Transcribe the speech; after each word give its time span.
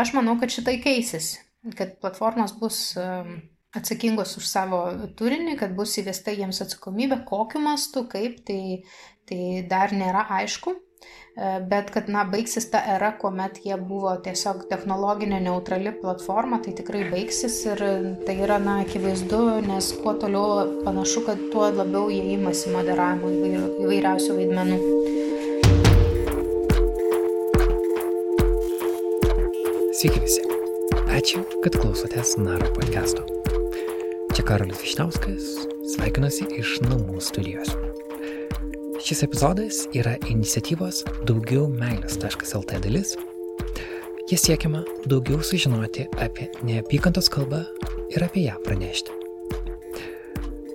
Aš 0.00 0.14
manau, 0.16 0.36
kad 0.40 0.52
šitai 0.52 0.78
keisis, 0.82 1.34
kad 1.78 1.96
platformos 2.02 2.54
bus 2.60 2.78
atsakingos 3.74 4.36
už 4.38 4.46
savo 4.46 4.80
turinį, 5.18 5.58
kad 5.60 5.74
bus 5.76 5.96
įvesta 6.00 6.34
jiems 6.34 6.62
atsakomybė, 6.64 7.24
kokiu 7.28 7.62
mastu, 7.64 8.04
kaip, 8.10 8.40
tai, 8.46 8.84
tai 9.28 9.62
dar 9.70 9.94
nėra 9.94 10.26
aišku. 10.40 10.76
E, 11.34 11.48
bet 11.70 11.90
kad, 11.94 12.08
na, 12.14 12.22
baigsis 12.30 12.68
ta 12.70 12.80
era, 12.94 13.10
kuomet 13.18 13.58
jie 13.66 13.74
buvo 13.80 14.12
tiesiog 14.24 14.68
technologinė 14.70 15.40
neutrali 15.42 15.90
platforma, 15.98 16.60
tai 16.62 16.76
tikrai 16.78 17.08
baigsis 17.10 17.58
ir 17.66 17.82
tai 18.28 18.38
yra, 18.46 18.60
na, 18.62 18.78
akivaizdu, 18.84 19.42
nes 19.66 19.90
kuo 20.04 20.14
toliau 20.22 20.84
panašu, 20.86 21.26
kad 21.26 21.42
tuo 21.50 21.66
labiau 21.74 22.06
jie 22.14 22.36
įmasi 22.36 22.72
moderavimo 22.76 23.34
įvairiausių 23.82 24.38
vaidmenų. 24.38 24.80
Sveiki 30.04 30.20
visi. 30.20 30.42
Ačiū, 31.16 31.38
kad 31.64 31.78
klausotės 31.80 32.34
Naro 32.36 32.66
podcast'o. 32.76 33.22
Čia 34.36 34.42
Karolis 34.44 34.82
Višnauskas, 34.84 35.46
sveikinuosi 35.94 36.44
iš 36.58 36.74
namų 36.84 37.22
studijos. 37.24 37.70
Šis 39.00 39.22
epizodas 39.24 39.78
yra 39.96 40.12
iniciatyvos 40.28 40.98
daugiau 41.24 41.70
meilės.lt 41.72 42.82
dalis. 42.84 43.14
Jie 44.28 44.36
siekiama 44.42 44.82
daugiau 45.08 45.40
sužinoti 45.40 46.04
apie 46.20 46.50
neapykantos 46.60 47.32
kalbą 47.32 47.62
ir 48.12 48.26
apie 48.28 48.44
ją 48.44 48.58
pranešti. 48.66 49.16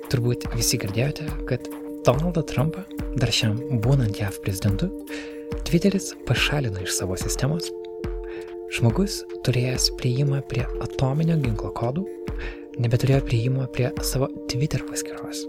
Turbūt 0.09 0.47
visi 0.55 0.81
girdėjote, 0.81 1.27
kad 1.45 1.69
Donaldą 2.01 2.41
Trumpą, 2.49 2.81
dar 3.21 3.29
šiam 3.29 3.61
būnant 3.85 4.17
JAV 4.17 4.41
prezidentu, 4.41 4.89
Twitteris 5.69 6.15
pašalino 6.25 6.81
iš 6.81 6.97
savo 6.97 7.19
sistemos. 7.21 7.69
Žmogus 8.69 9.23
turėjęs 9.45 9.87
prieimą 9.97 10.43
prie 10.49 10.65
atominio 10.83 11.39
ginklo 11.41 11.71
kodų, 11.73 12.03
nebeturėjo 12.77 13.23
prieimo 13.25 13.65
prie 13.73 13.89
savo 14.05 14.27
Twitter 14.51 14.83
paskyros. 14.85 15.41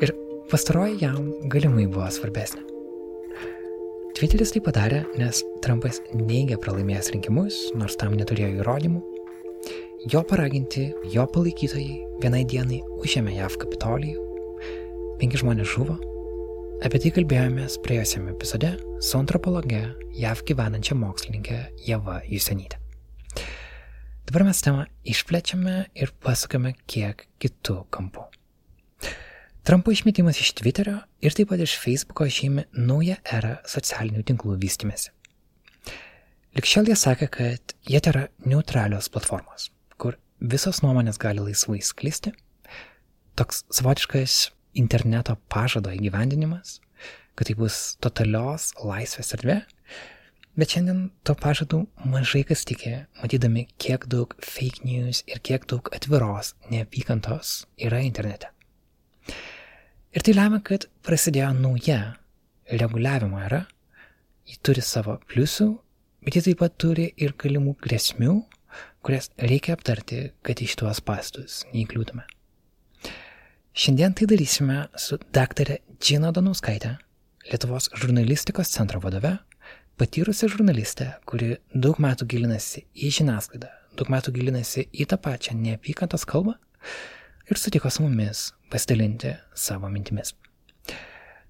Ir 0.00 0.14
Pastaroji 0.50 1.00
jam 1.02 1.28
galimai 1.52 1.84
buvo 1.90 2.06
svarbesnė. 2.14 2.62
Twitteris 4.16 4.54
tai 4.54 4.62
padarė, 4.64 5.02
nes 5.20 5.42
Trumpas 5.60 5.98
neigia 6.14 6.56
pralaimėjęs 6.62 7.10
rinkimus, 7.12 7.58
nors 7.76 7.98
tam 8.00 8.16
neturėjo 8.16 8.62
įrodymų. 8.62 9.02
Jo 10.08 10.22
paraginti, 10.24 10.86
jo 11.12 11.26
palaikytojai 11.34 11.98
vienai 12.22 12.44
dienai 12.48 12.80
užėmė 13.02 13.36
JAV 13.36 13.58
kapitolijų, 13.66 14.24
penki 15.20 15.42
žmonės 15.42 15.68
žuvo. 15.74 15.98
Apie 16.86 17.02
tai 17.02 17.12
kalbėjomės 17.18 17.76
praėjusiame 17.84 18.32
epizode 18.32 18.72
su 19.04 19.20
antropologe 19.20 19.82
JAV 20.16 20.40
gyvenančia 20.48 20.94
mokslininkė 20.96 21.58
Jeva 21.84 22.22
Jusenytė. 22.24 22.78
Dabar 24.26 24.46
mes 24.48 24.62
temą 24.64 24.86
išplečiame 25.04 25.74
ir 25.94 26.12
pasakome 26.24 26.72
kiek 26.88 27.26
kitų 27.42 27.82
kampų. 27.92 28.24
Trumpo 29.66 29.92
išmetimas 29.92 30.40
iš 30.40 30.54
Twitterio 30.56 30.96
ir 31.20 31.36
taip 31.36 31.50
pat 31.52 31.60
iš 31.60 31.76
Facebooko 31.82 32.24
žymi 32.30 32.64
naują 32.72 33.18
erą 33.36 33.58
socialinių 33.68 34.24
tinklų 34.30 34.56
vystimėsi. 34.62 35.12
Likščiau 36.56 36.88
jie 36.88 36.96
sakė, 36.96 37.28
kad 37.36 37.76
jie 37.84 38.00
yra 38.00 38.26
neutralios 38.48 39.10
platformos, 39.12 39.68
kur 40.00 40.16
visos 40.40 40.80
nuomonės 40.80 41.20
gali 41.20 41.44
laisvai 41.44 41.82
sklisti, 41.84 42.32
toks 43.36 43.66
savotiškas 43.68 44.46
interneto 44.80 45.36
pažado 45.52 45.92
įgyvendinimas, 45.92 46.78
kad 47.36 47.50
tai 47.50 47.58
bus 47.58 47.98
totalios 48.00 48.72
laisvės 48.80 49.34
erdvė, 49.36 49.60
bet 50.56 50.72
šiandien 50.72 51.06
to 51.26 51.36
pažadų 51.38 51.82
mažai 52.08 52.42
kas 52.48 52.64
tikė, 52.68 53.06
matydami, 53.20 53.66
kiek 53.82 54.06
daug 54.12 54.34
fake 54.42 54.84
news 54.88 55.22
ir 55.28 55.40
kiek 55.44 55.66
daug 55.70 55.88
atviros 55.96 56.54
neapykantos 56.72 57.64
yra 57.76 58.00
internete. 58.04 58.50
Ir 60.16 60.24
tai 60.24 60.32
lemia, 60.32 60.62
kad 60.64 60.88
prasidėjo 61.04 61.50
nauja 61.58 62.16
reguliavimo 62.72 63.40
era. 63.44 63.66
Ji 64.46 64.56
turi 64.64 64.80
savo 64.84 65.18
pliusų, 65.28 65.66
bet 66.24 66.38
ji 66.38 66.44
taip 66.46 66.62
pat 66.62 66.76
turi 66.80 67.10
ir 67.20 67.34
galimų 67.36 67.74
grėsmių, 67.82 68.36
kurias 69.04 69.28
reikia 69.38 69.74
aptarti, 69.76 70.30
kad 70.46 70.62
iš 70.62 70.76
tuos 70.80 71.02
pastus 71.04 71.64
neįkliūtume. 71.74 72.24
Šiandien 73.76 74.14
tai 74.16 74.28
darysime 74.30 74.86
su 74.96 75.18
daktarė 75.36 75.82
Džina 76.00 76.30
Donauskaitė, 76.32 76.94
Lietuvos 77.46 77.90
žurnalistikos 77.94 78.72
centro 78.72 78.98
vadove, 79.04 79.36
patyrusi 79.96 80.48
žurnalistė, 80.52 81.10
kuri 81.28 81.56
daug 81.72 81.98
metų 82.02 82.26
gilinasi 82.28 82.84
į 82.94 83.10
žiniasklaidą, 83.18 83.70
daug 83.96 84.10
metų 84.12 84.34
gilinasi 84.36 84.86
į 84.92 85.08
tą 85.10 85.18
pačią 85.22 85.56
neapykantos 85.56 86.26
kalbą 86.28 86.56
ir 87.48 87.60
sutiko 87.60 87.90
su 87.90 88.04
mumis 88.04 88.50
pasidalinti 88.72 89.34
savo 89.56 89.88
mintimis. 89.92 90.34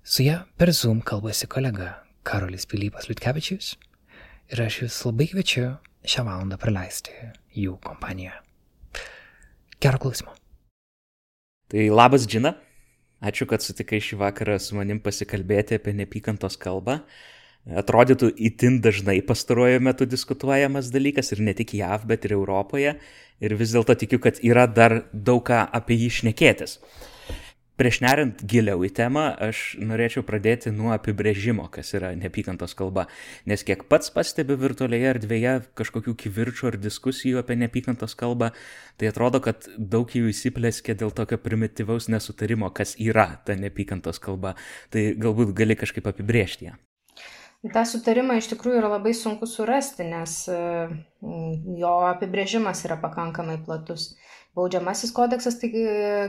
Su 0.07 0.23
ją 0.23 0.45
per 0.59 0.71
Zoom 0.71 1.03
kalbasi 1.03 1.49
kolega 1.51 1.97
Karolis 2.27 2.69
Pilypas 2.71 3.09
Liutkevičius 3.11 3.75
ir 4.55 4.63
aš 4.63 4.83
jūs 4.84 5.01
labai 5.09 5.27
kviečiu 5.33 5.67
šią 6.07 6.27
valandą 6.28 6.59
praleisti 6.63 7.15
jų 7.59 7.75
kompanijoje. 7.83 8.39
Gero 9.83 9.99
klausimo. 10.01 10.33
Tai 11.67 11.83
labas, 11.91 12.28
Džina. 12.31 12.55
Ačiū, 13.27 13.49
kad 13.51 13.65
sutikai 13.65 13.99
šį 13.99 14.21
vakarą 14.21 14.55
su 14.63 14.77
manim 14.77 15.01
pasikalbėti 15.03 15.81
apie 15.81 15.97
nepykantos 15.97 16.55
kalbą 16.61 17.01
atrodytų 17.66 18.31
itin 18.49 18.81
dažnai 18.84 19.19
pastaruoju 19.27 19.82
metu 19.82 20.06
diskutuojamas 20.06 20.93
dalykas 20.94 21.32
ir 21.34 21.43
ne 21.43 21.54
tik 21.56 21.75
JAV, 21.75 22.06
bet 22.06 22.25
ir 22.25 22.37
Europoje. 22.38 22.97
Ir 23.43 23.53
vis 23.59 23.75
dėlto 23.75 23.97
tikiu, 23.99 24.21
kad 24.22 24.38
yra 24.41 24.65
dar 24.71 25.03
daug 25.12 25.43
ką 25.44 25.66
apie 25.77 25.99
jį 26.00 26.12
šnekėtis. 26.21 26.78
Prieš 27.77 27.99
neriant 28.00 28.38
giliau 28.49 28.81
į 28.87 28.88
temą, 28.97 29.27
aš 29.37 29.75
norėčiau 29.77 30.22
pradėti 30.25 30.71
nuo 30.72 30.94
apibrėžimo, 30.94 31.66
kas 31.69 31.93
yra 31.99 32.15
neapykantos 32.16 32.72
kalba. 32.78 33.04
Nes 33.44 33.60
kiek 33.69 33.84
pats 33.91 34.09
pastebiu 34.15 34.56
virtualioje 34.62 35.10
erdvėje 35.10 35.53
kažkokių 35.77 36.16
kivirčių 36.25 36.71
ar 36.71 36.81
diskusijų 36.81 37.43
apie 37.43 37.59
neapykantos 37.60 38.16
kalbą, 38.16 38.54
tai 38.97 39.12
atrodo, 39.12 39.44
kad 39.44 39.69
daug 39.77 40.09
jų 40.09 40.33
įsiplėskė 40.33 40.97
dėl 40.97 41.12
tokio 41.12 41.37
primityvaus 41.37 42.09
nesutarimo, 42.09 42.72
kas 42.72 42.97
yra 42.97 43.34
ta 43.44 43.60
neapykantos 43.60 44.25
kalba. 44.25 44.56
Tai 44.88 45.10
galbūt 45.21 45.53
gali 45.60 45.77
kažkaip 45.77 46.09
apibrėžti 46.09 46.72
ją. 46.72 46.81
Ta 47.72 47.87
sutarimą 47.88 48.37
iš 48.41 48.50
tikrųjų 48.53 48.81
yra 48.82 48.93
labai 48.93 49.15
sunku 49.16 49.49
surasti, 49.49 50.04
nes 50.06 50.38
e, 50.53 50.60
jo 51.81 51.93
apibrėžimas 52.10 52.84
yra 52.87 52.99
pakankamai 53.00 53.56
platus. 53.65 54.15
Baudžiamasis 54.56 55.10
kodeksas 55.12 55.59
tai 55.60 55.71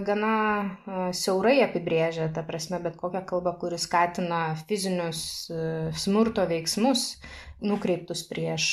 gana 0.08 0.32
e, 0.64 1.02
siaurai 1.16 1.58
apibrėžia, 1.66 2.30
ta 2.36 2.44
prasme, 2.48 2.80
bet 2.84 2.98
kokią 3.00 3.24
kalbą, 3.28 3.56
kuris 3.62 3.86
skatina 3.88 4.42
fizinius 4.70 5.22
smurto 6.00 6.48
veiksmus 6.50 7.14
nukreiptus 7.62 8.22
prieš 8.30 8.68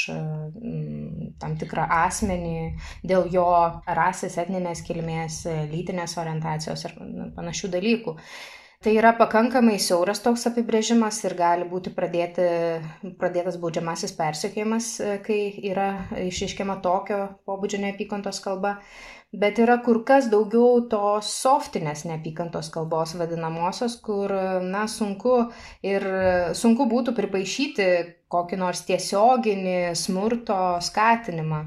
tam 1.40 1.54
tikrą 1.60 1.86
asmenį 2.04 2.74
dėl 3.06 3.30
jo 3.32 3.46
rasės, 3.86 4.36
etninės 4.42 4.84
kilmės, 4.84 5.44
lytinės 5.70 6.18
orientacijos 6.20 6.84
ir 6.88 6.98
panašių 7.36 7.72
dalykų. 7.78 8.18
Tai 8.84 8.92
yra 9.00 9.14
pakankamai 9.16 9.78
siauras 9.80 10.18
toks 10.20 10.42
apibrėžimas 10.50 11.16
ir 11.24 11.32
gali 11.38 11.64
būti 11.64 11.88
pradėti, 11.96 12.44
pradėtas 13.16 13.54
baudžiamasis 13.62 14.12
persekiojimas, 14.18 14.88
e, 15.00 15.12
kai 15.24 15.38
yra 15.70 15.86
išiškiama 16.20 16.74
tokio 16.84 17.20
pobūdžio 17.48 17.78
neapykantos 17.80 18.42
kalba, 18.44 18.74
bet 19.32 19.56
yra 19.64 19.78
kur 19.86 20.02
kas 20.04 20.28
daugiau 20.28 20.82
tos 20.92 21.30
softinės 21.32 22.04
neapykantos 22.10 22.68
kalbos 22.74 23.14
vadinamosios, 23.16 23.94
kur, 24.04 24.34
na, 24.60 24.82
sunku 24.84 25.38
ir 25.80 26.04
sunku 26.52 26.84
būtų 26.90 27.14
pripaišyti 27.16 27.86
kokį 28.28 28.58
nors 28.60 28.84
tiesioginį 28.84 29.78
smurto 29.96 30.58
skatinimą. 30.84 31.62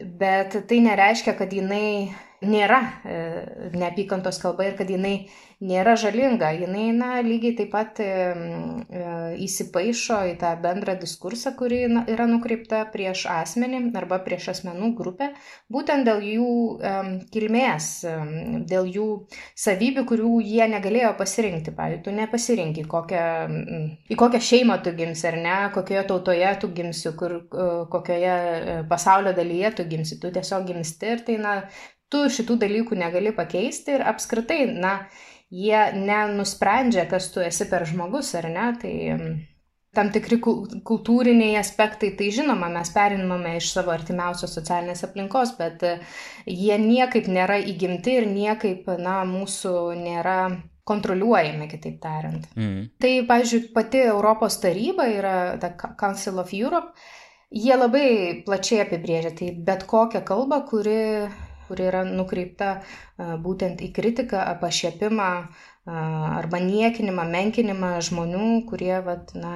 Bet 0.00 0.56
tai 0.70 0.80
nereiškia, 0.80 1.36
kad 1.36 1.52
jinai 1.52 2.08
nėra 2.44 2.80
e, 3.04 3.18
neapykantos 3.74 4.38
kalba 4.42 4.68
ir 4.68 4.76
kad 4.78 4.90
jinai 4.90 5.28
nėra 5.58 5.96
žalinga. 5.98 6.52
Jinai, 6.54 6.90
na, 6.94 7.18
lygiai 7.24 7.56
taip 7.58 7.72
pat 7.72 7.98
e, 8.02 8.06
įsipaišo 9.42 10.20
į 10.32 10.36
tą 10.40 10.52
bendrą 10.62 10.94
diskursą, 11.00 11.54
kuri 11.58 11.82
yra 11.88 12.28
nukreipta 12.30 12.84
prieš 12.92 13.24
asmenį 13.32 13.80
arba 13.98 14.20
prieš 14.22 14.52
asmenų 14.54 14.92
grupę, 14.98 15.32
būtent 15.72 16.06
dėl 16.06 16.22
jų 16.22 16.52
e, 16.78 16.94
kilmės, 17.34 17.90
e, 18.06 18.14
dėl 18.70 18.90
jų 18.94 19.08
savybių, 19.58 20.06
kurių 20.08 20.38
jie 20.46 20.70
negalėjo 20.70 21.12
pasirinkti. 21.18 21.74
Pavyzdžiui, 21.78 22.04
tu 22.06 22.14
nepasirinkai, 22.14 22.86
kokią, 22.94 23.26
į 24.14 24.18
kokią 24.18 24.42
šeimą 24.52 24.78
tu 24.84 24.94
gimsi 24.98 25.26
ar 25.32 25.40
ne, 25.42 25.58
kokioje 25.74 26.06
tautoje 26.08 26.54
tu 26.62 26.70
gimsi, 26.74 27.12
kur, 27.18 27.40
kokioje 27.90 28.82
pasaulio 28.90 29.34
dalyje 29.34 29.74
tu 29.78 29.86
gimsi, 29.90 30.18
tu 30.22 30.30
tiesiog 30.34 30.66
gimsti 30.70 31.14
ir 31.14 31.22
tai, 31.26 31.38
na, 31.42 31.54
tu 32.12 32.24
šitų 32.32 32.58
dalykų 32.62 32.98
negali 32.98 33.34
pakeisti 33.36 33.96
ir 33.98 34.06
apskritai, 34.08 34.64
na, 34.72 34.94
jie 35.50 35.84
nenusprendžia, 35.96 37.06
kas 37.10 37.30
tu 37.34 37.44
esi 37.44 37.68
per 37.70 37.86
žmogus 37.88 38.34
ar 38.38 38.48
ne. 38.52 38.66
Tai 38.80 38.94
tam 39.96 40.10
tikri 40.14 40.38
kultūriniai 40.40 41.56
aspektai, 41.58 42.12
tai 42.18 42.30
žinoma, 42.34 42.68
mes 42.72 42.90
periname 42.94 43.56
iš 43.58 43.72
savo 43.74 43.92
artimiausios 43.94 44.52
socialinės 44.58 45.04
aplinkos, 45.08 45.54
bet 45.58 45.84
e, 45.86 45.94
jie 46.46 46.76
niekaip 46.82 47.30
nėra 47.32 47.58
įgimti 47.72 48.18
ir 48.20 48.28
niekaip, 48.30 48.90
na, 49.00 49.22
mūsų 49.28 49.74
nėra 49.98 50.38
kontroliuojami, 50.88 51.68
kitaip 51.68 51.98
tariant. 52.04 52.46
Mm. 52.56 52.84
Tai, 53.00 53.12
pavyzdžiui, 53.28 53.64
pati 53.74 54.04
Europos 54.06 54.60
taryba 54.62 55.08
yra 55.12 55.34
The 55.60 55.74
Council 56.00 56.38
of 56.40 56.54
Europe, 56.56 56.94
jie 57.52 57.76
labai 57.76 58.08
plačiai 58.46 58.84
apibrėžia, 58.84 59.34
tai 59.40 59.50
bet 59.66 59.84
kokią 59.88 60.22
kalbą, 60.28 60.62
kuri, 60.68 61.00
kuri 61.68 61.88
yra 61.90 62.04
nukreipta 62.08 62.78
būtent 63.44 63.84
į 63.84 63.92
kritiką, 63.96 64.42
pašiepimą, 64.62 65.32
arba 65.88 66.60
niekinimą, 66.60 67.24
menkinimą 67.32 67.92
žmonių, 68.04 68.48
kurie 68.68 68.96
vat, 69.04 69.32
na, 69.38 69.52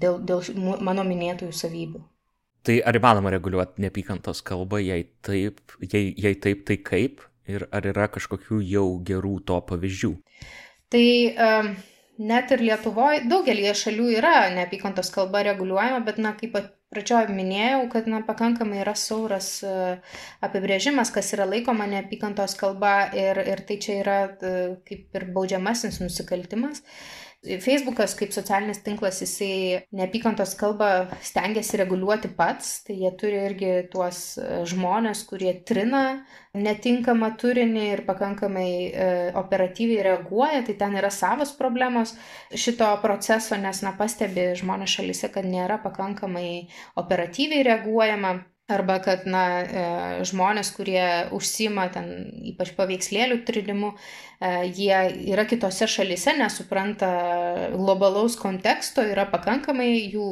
dėl, 0.00 0.20
dėl 0.22 0.44
mano 0.84 1.06
minėtųjų 1.06 1.54
savybių. 1.58 2.02
Tai 2.64 2.78
ar 2.88 2.96
įmanoma 2.96 3.32
reguliuoti 3.34 3.82
neapykantos 3.84 4.40
kalbą, 4.46 4.78
jei 4.80 5.08
taip, 5.26 5.60
jei, 5.84 6.14
jei 6.16 6.36
taip, 6.40 6.62
tai 6.68 6.78
kaip 6.80 7.24
ir 7.50 7.66
ar 7.74 7.84
yra 7.90 8.06
kažkokių 8.08 8.62
jau 8.64 8.86
gerų 9.04 9.34
to 9.48 9.58
pavyzdžių? 9.68 10.12
Tai 10.94 11.04
um, 11.48 11.74
net 12.30 12.54
ir 12.54 12.64
Lietuvoje 12.64 13.26
daugelį 13.28 13.74
šalių 13.76 14.08
yra 14.16 14.36
neapykantos 14.54 15.12
kalba 15.12 15.42
reguliuojama, 15.50 16.00
bet, 16.06 16.22
na, 16.22 16.32
kaip 16.38 16.56
pradžioje 16.92 17.34
minėjau, 17.34 17.82
kad 17.92 18.08
na, 18.10 18.20
pakankamai 18.26 18.80
yra 18.82 18.94
sauras 18.98 19.48
e, 19.66 19.74
apibrėžimas, 20.44 21.12
kas 21.14 21.32
yra 21.36 21.46
laikoma 21.48 21.88
neapykantos 21.90 22.56
kalba 22.60 23.10
ir, 23.16 23.40
ir 23.42 23.64
tai 23.68 23.78
čia 23.82 23.98
yra 24.02 24.18
e, 24.28 24.54
kaip 24.88 25.18
ir 25.18 25.28
baudžiamasis 25.34 26.00
nusikaltimas. 26.04 26.84
Facebookas 27.44 28.14
kaip 28.16 28.32
socialinis 28.32 28.80
tinklas, 28.84 29.18
jisai 29.20 29.84
neapykantos 29.96 30.54
kalbą 30.56 30.88
stengiasi 31.24 31.78
reguliuoti 31.80 32.30
pats, 32.38 32.78
tai 32.86 32.96
jie 33.02 33.10
turi 33.20 33.40
irgi 33.50 33.72
tuos 33.92 34.20
e, 34.40 34.62
žmonės, 34.70 35.24
kurie 35.28 35.52
trina 35.68 36.24
netinkamą 36.56 37.32
turinį 37.40 37.84
ir 37.90 38.04
pakankamai 38.08 38.70
e, 38.70 39.10
operatyviai 39.36 40.06
reaguoja, 40.08 40.62
tai 40.64 40.78
ten 40.80 40.96
yra 41.00 41.12
savos 41.12 41.52
problemos 41.58 42.14
šito 42.54 42.88
proceso, 43.04 43.58
nes, 43.60 43.82
na, 43.84 43.92
pastebi 43.98 44.52
žmonės 44.60 44.96
šalyse, 44.98 45.30
kad 45.34 45.44
nėra 45.48 45.80
pakankamai 45.84 46.48
operatyviai 47.00 47.66
reaguojama 47.68 48.38
Arba 48.66 48.94
kad, 49.04 49.26
na, 49.28 49.40
e, 49.60 49.80
žmonės, 50.24 50.70
kurie 50.72 51.04
užsima 51.36 51.82
ten 51.92 52.06
ypač 52.48 52.70
paveikslėlių 52.72 53.42
trinimu, 53.44 53.90
e, 53.92 54.52
jie 54.72 55.00
yra 55.34 55.44
kitose 55.44 55.84
šalise, 55.84 56.32
nesupranta 56.38 57.10
globalaus 57.74 58.38
konteksto, 58.40 59.04
yra 59.04 59.26
pakankamai, 59.28 59.90
jų 60.14 60.30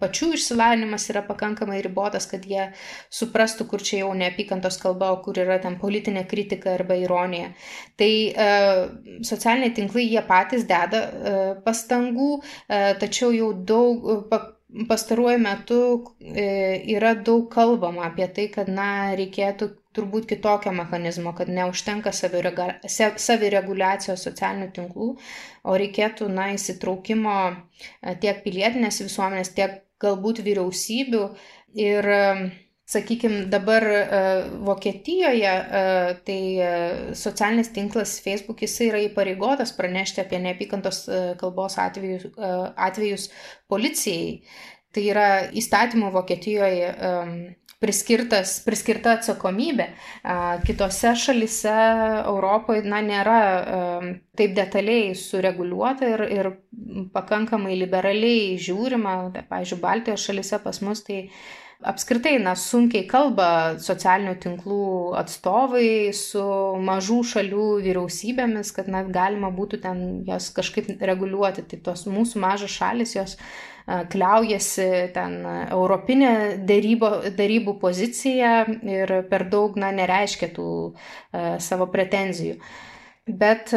pačių 0.00 0.30
išsilavinimas 0.38 1.10
yra 1.12 1.26
pakankamai 1.28 1.82
ribotas, 1.84 2.24
kad 2.32 2.48
jie 2.48 2.70
suprastų, 3.12 3.68
kur 3.68 3.84
čia 3.84 4.00
jau 4.00 4.14
neapykantos 4.16 4.80
kalba, 4.80 5.12
o 5.12 5.20
kur 5.20 5.44
yra 5.44 5.60
ten 5.60 5.76
politinė 5.76 6.24
kritika 6.24 6.78
arba 6.78 6.96
ironija. 6.96 7.52
Tai 8.00 8.12
e, 8.32 8.50
socialiniai 9.20 9.76
tinklai 9.76 10.08
jie 10.08 10.24
patys 10.24 10.64
deda 10.64 11.04
pastangų, 11.68 12.32
tačiau 13.04 13.34
jau 13.36 13.52
daug. 13.52 14.53
Pa, 14.74 14.84
pastaruoju 14.88 15.38
metu 15.38 16.04
e, 16.20 16.82
yra 16.94 17.14
daug 17.14 17.52
kalbama 17.52 18.02
apie 18.08 18.26
tai, 18.34 18.48
kad, 18.54 18.68
na, 18.68 19.14
reikėtų 19.18 19.68
turbūt 19.94 20.26
kitokio 20.30 20.72
mechanizmo, 20.74 21.32
kad 21.38 21.48
neužtenka 21.52 22.12
savireguliacijos 22.14 24.24
socialinių 24.26 24.68
tinklų, 24.74 25.08
o 25.64 25.76
reikėtų, 25.78 26.28
na, 26.32 26.52
įsitraukimo 26.56 27.36
e, 27.50 27.54
tiek 28.22 28.36
pilietinės 28.46 29.00
visuomenės, 29.04 29.48
tiek 29.54 29.70
galbūt 30.02 30.36
vyriausybių. 30.46 31.24
Ir 31.74 32.06
Sakykime, 32.84 33.46
dabar 33.48 33.84
Vokietijoje 34.60 35.52
tai 36.26 36.40
socialinis 37.16 37.70
tinklas 37.72 38.18
Facebook 38.20 38.60
jisai 38.60 38.90
yra 38.90 39.00
įpareigotas 39.06 39.72
pranešti 39.72 40.20
apie 40.20 40.42
neapykantos 40.44 40.98
kalbos 41.40 41.78
atvejus, 41.80 42.28
atvejus 42.76 43.30
policijai. 43.72 44.42
Tai 44.94 45.06
yra 45.10 45.28
įstatymo 45.56 46.12
Vokietijoje 46.12 46.92
priskirtas, 47.84 48.58
priskirta 48.64 49.16
atsakomybė. 49.18 49.88
Kitose 50.64 51.14
šalise 51.18 51.74
Europoje 52.24 52.84
na, 52.88 53.00
nėra 53.04 53.40
taip 54.38 54.54
detaliai 54.56 55.12
sureguliuota 55.18 56.08
ir, 56.14 56.24
ir 56.36 56.50
pakankamai 57.16 57.76
liberaliai 57.80 58.54
žiūrima. 58.60 59.18
Pavyzdžiui, 59.50 59.82
Baltijos 59.82 60.24
šalise 60.28 60.60
pas 60.64 60.80
mus 60.84 61.04
tai 61.08 61.26
apskritai, 61.82 62.36
na, 62.42 62.54
sunkiai 62.58 63.04
kalba 63.10 63.48
socialinių 63.82 64.34
tinklų 64.42 64.86
atstovai 65.18 66.12
su 66.16 66.44
mažų 66.84 67.20
šalių 67.34 67.66
vyriausybėmis, 67.84 68.72
kad 68.76 68.88
net 68.92 69.10
galima 69.14 69.50
būtų 69.54 69.82
ten 69.82 70.00
jas 70.28 70.50
kažkaip 70.54 70.94
reguliuoti. 71.00 71.66
Tai 71.70 71.80
tos 71.90 72.06
mūsų 72.06 72.40
mažos 72.44 72.76
šalis, 72.78 73.16
jos 73.18 73.36
kliaujasi 73.84 74.88
ten 75.12 75.42
europinė 75.44 76.32
darybo, 76.64 77.10
darybų 77.36 77.76
pozicija 77.82 78.64
ir 78.80 79.18
per 79.28 79.48
daug, 79.52 79.76
na, 79.76 79.92
nereiškia 79.92 80.48
tų 80.56 80.70
savo 81.60 81.90
pretenzijų. 81.92 82.56
Bet 83.24 83.70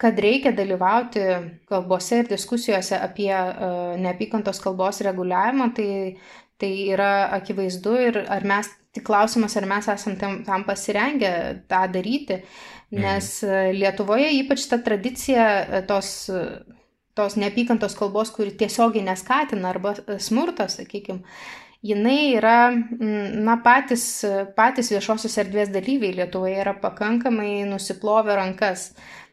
kad 0.00 0.20
reikia 0.24 0.48
dalyvauti 0.56 1.24
kalbose 1.68 2.22
ir 2.22 2.28
diskusijose 2.30 2.96
apie 2.96 3.32
neapykantos 4.00 4.62
kalbos 4.64 5.02
reguliavimą, 5.04 5.66
tai 5.76 5.88
Tai 6.62 6.70
yra 6.94 7.12
akivaizdu 7.34 7.96
ir 7.98 8.20
ar 8.30 8.44
mes, 8.46 8.68
tik 8.94 9.02
klausimas, 9.08 9.56
ar 9.58 9.66
mes 9.66 9.88
esam 9.90 10.14
tam, 10.20 10.42
tam 10.46 10.62
pasirengę 10.68 11.32
tą 11.70 11.80
daryti, 11.90 12.38
nes 12.94 13.32
mm. 13.42 13.72
Lietuvoje 13.80 14.28
ypač 14.36 14.68
ta 14.70 14.78
tradicija 14.84 15.46
e, 15.64 15.80
tos, 15.88 16.12
tos 17.18 17.34
neapykantos 17.40 17.96
kalbos, 17.98 18.30
kuri 18.36 18.54
tiesiogiai 18.60 19.08
neskatina 19.08 19.72
arba 19.72 19.96
e, 20.04 20.20
smurto, 20.22 20.68
sakykime, 20.70 21.24
jinai 21.82 22.36
yra, 22.36 22.56
na, 23.42 23.58
patys, 23.64 24.06
patys 24.54 24.92
viešosios 24.94 25.34
erdvės 25.42 25.72
dalyviai 25.74 26.14
Lietuvoje 26.20 26.60
yra 26.62 26.76
pakankamai 26.78 27.64
nusiplovę 27.66 28.38
rankas. 28.38 28.92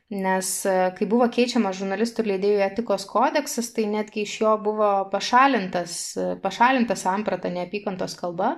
Nes 0.09 0.47
e, 0.65 0.75
kai 0.97 1.06
buvo 1.06 1.27
keičiamas 1.29 1.77
žurnalistų 1.77 2.23
ir 2.23 2.29
leidėjų 2.31 2.61
etikos 2.65 3.03
kodeksas, 3.06 3.67
tai 3.75 3.85
netgi 3.91 4.23
iš 4.25 4.39
jo 4.41 4.56
buvo 4.65 4.88
pašalintas, 5.11 5.97
e, 6.17 6.29
pašalintas 6.41 7.03
samprata 7.06 7.51
neapykantos 7.53 8.15
kalba, 8.17 8.56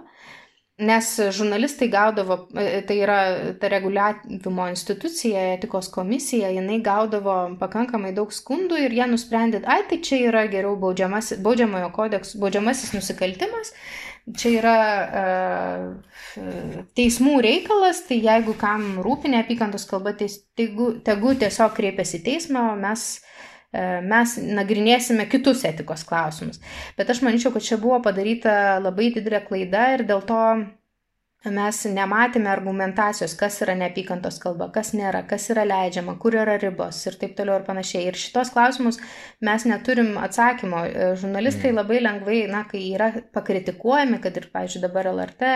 nes 0.79 1.09
žurnalistai 1.35 1.89
gaudavo, 1.91 2.37
e, 2.55 2.79
tai 2.87 2.97
yra 3.03 3.17
ta 3.59 3.67
reguliavimo 3.73 4.69
institucija, 4.71 5.43
etikos 5.57 5.91
komisija, 5.91 6.53
jinai 6.55 6.79
gaudavo 6.85 7.35
pakankamai 7.59 8.13
daug 8.15 8.31
skundų 8.31 8.79
ir 8.85 8.95
jie 9.01 9.09
nusprendė, 9.11 9.59
ai 9.67 9.83
tai 9.91 9.99
čia 10.07 10.21
yra 10.31 10.45
geriau 10.47 10.79
baudžiamojo 10.79 11.91
kodeks, 11.99 12.37
baudžiamasis 12.39 12.95
nusikaltimas 12.95 13.75
čia 14.37 14.51
yra 14.59 14.77
e, 15.01 15.23
teismų 16.97 17.39
reikalas, 17.43 18.03
tai 18.07 18.19
jeigu 18.21 18.55
kam 18.59 19.01
rūpi 19.03 19.31
neapykantos 19.33 19.87
kalba, 19.89 20.13
tegu, 20.17 20.91
tegu 21.05 21.33
tiesiog 21.41 21.73
kreipiasi 21.77 22.21
teismą, 22.25 22.71
o 22.73 22.75
mes, 22.79 23.07
e, 23.73 23.85
mes 24.05 24.35
nagrinėsime 24.59 25.27
kitus 25.31 25.65
etikos 25.67 26.05
klausimus. 26.07 26.61
Bet 26.99 27.09
aš 27.13 27.23
manyčiau, 27.25 27.53
kad 27.55 27.65
čia 27.65 27.79
buvo 27.81 28.01
padaryta 28.05 28.77
labai 28.83 29.11
didelė 29.15 29.43
klaida 29.47 29.89
ir 29.95 30.05
dėl 30.09 30.23
to 30.29 30.41
Mes 31.41 31.77
nematėme 31.89 32.51
argumentacijos, 32.51 33.33
kas 33.33 33.55
yra 33.65 33.73
neapykantos 33.73 34.35
kalba, 34.43 34.67
kas 34.69 34.91
nėra, 34.93 35.23
kas 35.25 35.47
yra 35.49 35.63
leidžiama, 35.65 36.13
kur 36.21 36.35
yra 36.37 36.53
ribos 36.61 36.99
ir 37.09 37.15
taip 37.17 37.31
toliau 37.33 37.55
ir 37.57 37.63
panašiai. 37.65 38.03
Ir 38.11 38.19
šitos 38.21 38.51
klausimus 38.53 38.99
mes 39.41 39.65
neturim 39.65 40.19
atsakymo. 40.21 40.83
E, 40.85 41.07
žurnalistai 41.17 41.71
mm. 41.71 41.79
labai 41.79 41.97
lengvai, 42.03 42.41
na, 42.51 42.61
kai 42.69 42.83
yra 42.91 43.07
pakritikuojami, 43.33 44.19
kad 44.21 44.37
ir, 44.37 44.45
pavyzdžiui, 44.53 44.83
dabar 44.83 45.09
LRT 45.09 45.49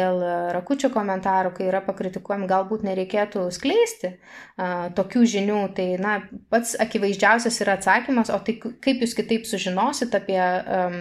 dėl 0.00 0.18
rakučio 0.56 0.90
komentarų, 0.90 1.54
kai 1.60 1.70
yra 1.70 1.78
pakritikuojami, 1.86 2.50
galbūt 2.50 2.82
nereikėtų 2.88 3.46
skleisti 3.54 4.16
a, 4.16 4.90
tokių 4.98 5.24
žinių. 5.36 5.60
Tai, 5.78 5.88
na, 6.02 6.16
pats 6.50 6.74
akivaizdžiausias 6.82 7.60
yra 7.62 7.78
atsakymas, 7.78 8.34
o 8.34 8.40
tai 8.42 8.56
kaip 8.58 9.06
jūs 9.06 9.14
kitaip 9.14 9.46
sužinosit 9.46 10.18
apie 10.18 10.42
um, 10.42 11.00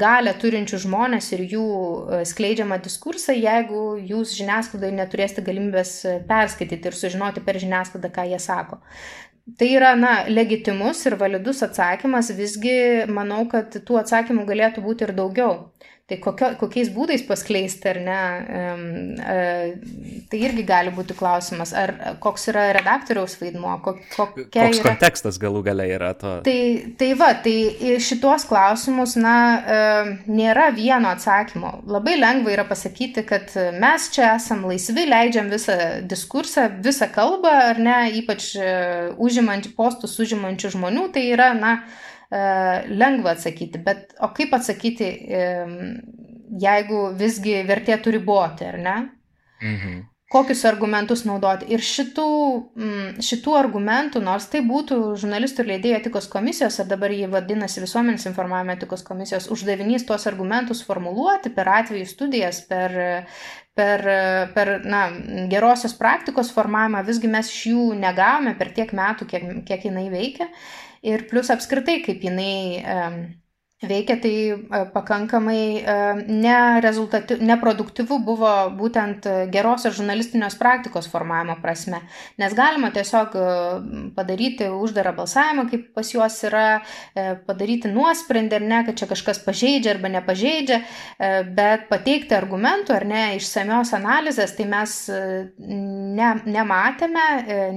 galę 0.00 0.32
turinčių 0.40 0.80
žmonės 0.88 1.28
ir 1.36 1.44
jų 1.52 1.68
uh, 1.68 2.24
skleidžiamą 2.24 2.80
diskursą, 2.88 3.36
jeigu 3.50 3.82
jūs 4.12 4.36
žiniasklaidai 4.38 4.92
neturėsite 4.96 5.44
galimybės 5.46 5.96
perskaityti 6.28 6.90
ir 6.90 6.96
sužinoti 6.96 7.42
per 7.46 7.58
žiniasklaidą, 7.62 8.12
ką 8.14 8.28
jie 8.30 8.40
sako. 8.42 8.80
Tai 9.58 9.66
yra, 9.72 9.94
na, 9.98 10.12
legitimus 10.28 11.00
ir 11.08 11.16
validus 11.18 11.62
atsakymas, 11.66 12.30
visgi 12.36 13.06
manau, 13.10 13.42
kad 13.50 13.74
tų 13.86 13.98
atsakymų 14.02 14.44
galėtų 14.46 14.84
būti 14.84 15.06
ir 15.06 15.14
daugiau. 15.16 15.54
Tai 16.10 16.16
kokio, 16.18 16.46
kokiais 16.58 16.88
būdais 16.90 17.22
paskleisti 17.22 17.86
ar 17.86 17.98
ne, 18.02 18.20
tai 20.26 20.40
irgi 20.42 20.64
gali 20.66 20.90
būti 20.90 21.14
klausimas, 21.14 21.70
ar 21.70 21.92
koks 22.18 22.48
yra 22.50 22.64
redaktoriaus 22.74 23.36
vaidmuo, 23.38 23.76
kokia 23.84 24.48
koks 24.50 24.80
yra... 24.80 24.88
kontekstas 24.88 25.38
galų 25.38 25.62
gale 25.68 25.86
yra 25.86 26.10
to. 26.18 26.32
Tai, 26.48 26.56
tai 26.98 27.12
va, 27.20 27.30
tai 27.44 27.54
šitos 28.02 28.48
klausimus, 28.50 29.14
na, 29.22 29.36
nėra 30.26 30.72
vieno 30.74 31.14
atsakymo. 31.14 31.76
Labai 31.86 32.18
lengva 32.18 32.56
yra 32.56 32.66
pasakyti, 32.66 33.22
kad 33.30 33.54
mes 33.78 34.10
čia 34.10 34.32
esam 34.34 34.66
laisvi, 34.66 35.06
leidžiam 35.14 35.46
visą 35.54 35.78
diskursą, 36.10 36.66
visą 36.82 37.06
kalbą, 37.14 37.54
ar 37.70 37.78
ne, 37.78 38.00
ypač 38.18 38.50
e, 38.58 38.76
užimant, 39.14 39.70
postus 39.78 40.18
užimančių 40.26 40.74
žmonių, 40.74 41.10
tai 41.14 41.28
yra, 41.30 41.52
na, 41.54 41.78
E, 41.78 42.09
lengva 42.30 43.34
atsakyti, 43.34 43.80
bet 43.82 44.14
o 44.22 44.30
kaip 44.34 44.54
atsakyti, 44.54 45.08
jeigu 46.62 47.00
visgi 47.18 47.56
vertėtų 47.66 48.14
riboti, 48.18 48.68
ar 48.70 48.78
ne? 48.78 48.96
Mhm. 49.60 49.98
Kokius 50.30 50.60
argumentus 50.68 51.24
naudoti. 51.26 51.66
Ir 51.74 51.82
šitų, 51.82 52.24
šitų 53.26 53.54
argumentų, 53.58 54.20
nors 54.22 54.44
tai 54.52 54.60
būtų 54.62 55.16
žurnalistų 55.18 55.64
ir 55.64 55.70
leidėjų 55.72 55.96
etikos 55.96 56.28
komisijos, 56.30 56.76
ar 56.78 56.86
dabar 56.86 57.10
jį 57.10 57.26
vadinasi 57.32 57.82
visuomenės 57.82 58.28
informavimo 58.30 58.76
etikos 58.76 59.02
komisijos, 59.02 59.48
uždavinys 59.50 60.06
tuos 60.06 60.28
argumentus 60.30 60.84
formuluoti 60.86 61.50
per 61.56 61.72
atvejų 61.80 62.06
studijas, 62.06 62.60
per, 62.70 62.94
per, 63.74 64.06
per 64.54 64.70
na, 64.86 65.08
gerosios 65.50 65.98
praktikos 65.98 66.54
formavimą, 66.54 67.02
visgi 67.10 67.32
mes 67.34 67.50
iš 67.50 67.66
jų 67.72 67.88
negavome 67.98 68.54
per 68.54 68.70
tiek 68.78 68.94
metų, 68.94 69.26
kiek, 69.34 69.50
kiek 69.66 69.90
jinai 69.90 70.06
veikia 70.14 70.46
ir 71.02 71.26
plus 71.30 71.50
apskritai, 71.52 72.00
kaip 72.04 72.22
jinai 72.24 72.84
veikia, 73.80 74.16
tai 74.20 74.32
e, 74.52 74.84
pakankamai 74.92 75.80
e, 75.80 77.36
neproduktyvu 77.40 78.18
buvo 78.24 78.50
būtent 78.76 79.24
gerosios 79.52 79.96
žurnalistinės 79.96 80.58
praktikos 80.60 81.08
formavimo 81.08 81.56
prasme. 81.62 82.02
Nes 82.40 82.52
galima 82.56 82.90
tiesiog 82.92 83.36
e, 83.40 83.46
padaryti 84.16 84.68
uždarą 84.68 85.14
balsavimą, 85.16 85.64
kaip 85.70 85.88
pas 85.96 86.12
juos 86.12 86.36
yra, 86.44 86.66
padaryti 87.46 87.88
nuosprendį 87.92 88.58
ar 88.58 88.66
ne, 88.68 88.82
kad 88.86 88.98
čia 89.00 89.08
kažkas 89.10 89.40
pažeidžia 89.44 89.94
arba 89.94 90.10
nepažeidžia, 90.12 90.80
bet 91.56 91.86
pateikti 91.90 92.34
argumentų 92.36 92.94
ar 92.96 93.06
ne 93.08 93.22
išsamios 93.38 93.92
analizės, 93.96 94.52
tai 94.56 94.66
mes 94.70 94.94
ne, 95.10 96.30
nematėme, 96.44 97.26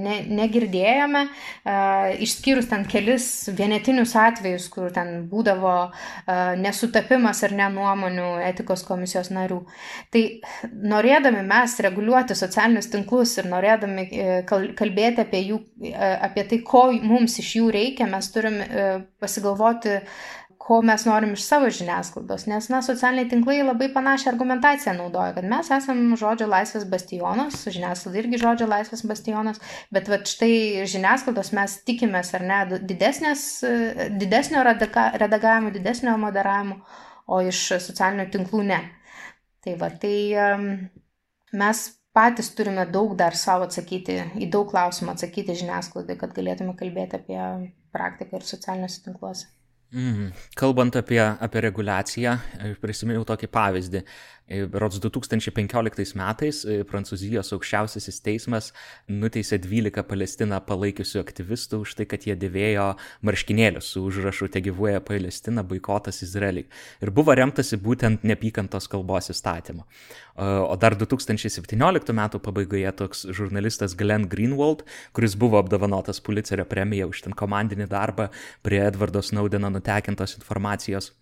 ne, 0.00 0.16
negirdėjome, 0.40 1.24
išskyrus 2.24 2.70
ten 2.70 2.86
kelis 2.90 3.28
vienetinius 3.56 4.14
atvejus, 4.20 4.68
kur 4.72 4.92
ten 4.94 5.24
būdavo 5.30 5.93
nesutapimas 6.60 7.42
ar 7.46 7.54
nenuomonių 7.56 8.28
etikos 8.48 8.84
komisijos 8.86 9.30
narių. 9.34 9.60
Tai 10.14 10.22
norėdami 10.94 11.42
mes 11.46 11.76
reguliuoti 11.86 12.36
socialinius 12.38 12.90
tinklus 12.92 13.34
ir 13.40 13.48
norėdami 13.50 14.06
e, 14.06 14.38
kalbėti 14.78 15.24
apie, 15.24 15.42
jų, 15.50 15.60
e, 15.90 16.12
apie 16.28 16.46
tai, 16.50 16.60
ko 16.66 16.86
mums 16.94 17.38
iš 17.42 17.54
jų 17.58 17.70
reikia, 17.74 18.08
mes 18.10 18.30
turim 18.34 18.60
e, 18.62 18.86
pasigalvoti, 19.22 19.98
ko 20.64 20.78
mes 20.80 21.02
norim 21.04 21.34
iš 21.36 21.44
savo 21.44 21.68
žiniasklaidos, 21.68 22.46
nes, 22.48 22.70
na, 22.72 22.78
socialiniai 22.84 23.28
tinklai 23.28 23.58
labai 23.60 23.90
panašią 23.92 24.30
argumentaciją 24.30 24.94
naudoja, 24.96 25.34
kad 25.36 25.44
mes 25.48 25.68
esam 25.76 25.98
žodžio 26.16 26.46
laisvės 26.48 26.86
bastionas, 26.88 27.58
žiniasklaida 27.74 28.22
irgi 28.22 28.40
žodžio 28.40 28.68
laisvės 28.70 29.02
bastionas, 29.04 29.60
bet 29.92 30.08
va 30.08 30.22
štai 30.24 30.86
žiniasklaidos 30.88 31.52
mes 31.58 31.74
tikimės, 31.84 32.32
ar 32.38 32.46
ne, 32.48 32.60
didesnės, 32.80 33.42
didesnio 34.22 34.62
redagavimo, 34.64 35.72
didesnio 35.74 36.16
moderavimo, 36.22 36.78
o 37.28 37.42
iš 37.44 37.66
socialinių 37.84 38.30
tinklų 38.32 38.64
ne. 38.70 38.80
Tai 39.64 39.74
va, 39.80 39.90
tai 40.00 40.16
mes 41.60 41.82
patys 42.16 42.48
turime 42.56 42.86
daug 42.88 43.12
dar 43.20 43.36
savo 43.36 43.68
atsakyti, 43.68 44.16
į 44.40 44.48
daug 44.56 44.72
klausimų 44.72 45.12
atsakyti 45.12 45.58
žiniasklaidai, 45.60 46.16
kad 46.24 46.32
galėtume 46.36 46.72
kalbėti 46.80 47.20
apie 47.20 47.42
praktiką 47.92 48.40
ir 48.40 48.48
socialiniuose 48.48 49.04
tinkluose. 49.04 49.52
Mm. 49.94 50.32
Kalbant 50.58 50.96
apie, 50.98 51.20
apie 51.22 51.60
reguliaciją, 51.68 52.32
prisiminiau 52.82 53.22
tokį 53.28 53.48
pavyzdį. 53.54 54.00
Rods 54.48 54.98
2015 55.00 56.18
metais 56.20 56.58
Prancūzijos 56.90 57.48
aukščiausiasis 57.56 58.18
teismas 58.20 58.66
nuteisė 59.08 59.56
12 59.62 60.04
Palestiną 60.04 60.58
palaikiusių 60.68 61.22
aktyvistų 61.22 61.80
už 61.86 61.94
tai, 61.96 62.06
kad 62.10 62.26
jie 62.28 62.36
dėvėjo 62.36 62.90
marškinėlius 63.24 63.88
su 63.94 64.04
užrašu 64.04 64.50
Te 64.52 64.60
gyvuoja 64.60 65.00
Palestina, 65.00 65.64
boikotas 65.64 66.20
Izraeliui. 66.26 66.66
Ir 67.00 67.14
buvo 67.16 67.32
remtasi 67.32 67.80
būtent 67.80 68.28
nepykantos 68.28 68.90
kalbos 68.92 69.32
įstatymu. 69.32 69.88
O 70.36 70.76
dar 70.76 70.98
2017 71.00 72.12
metų 72.12 72.44
pabaigoje 72.44 72.92
toks 73.00 73.24
žurnalistas 73.32 73.96
Glenn 73.96 74.28
Greenwald, 74.28 74.84
kuris 75.16 75.40
buvo 75.40 75.56
apdovanotas 75.62 76.20
Pulitzerio 76.20 76.68
premija 76.68 77.08
už 77.08 77.24
ten 77.24 77.32
komandinį 77.32 77.88
darbą 77.88 78.28
prie 78.60 78.84
Edvardo 78.84 79.24
Snowdeno 79.24 79.72
nutekintos 79.72 80.36
informacijos 80.36 81.14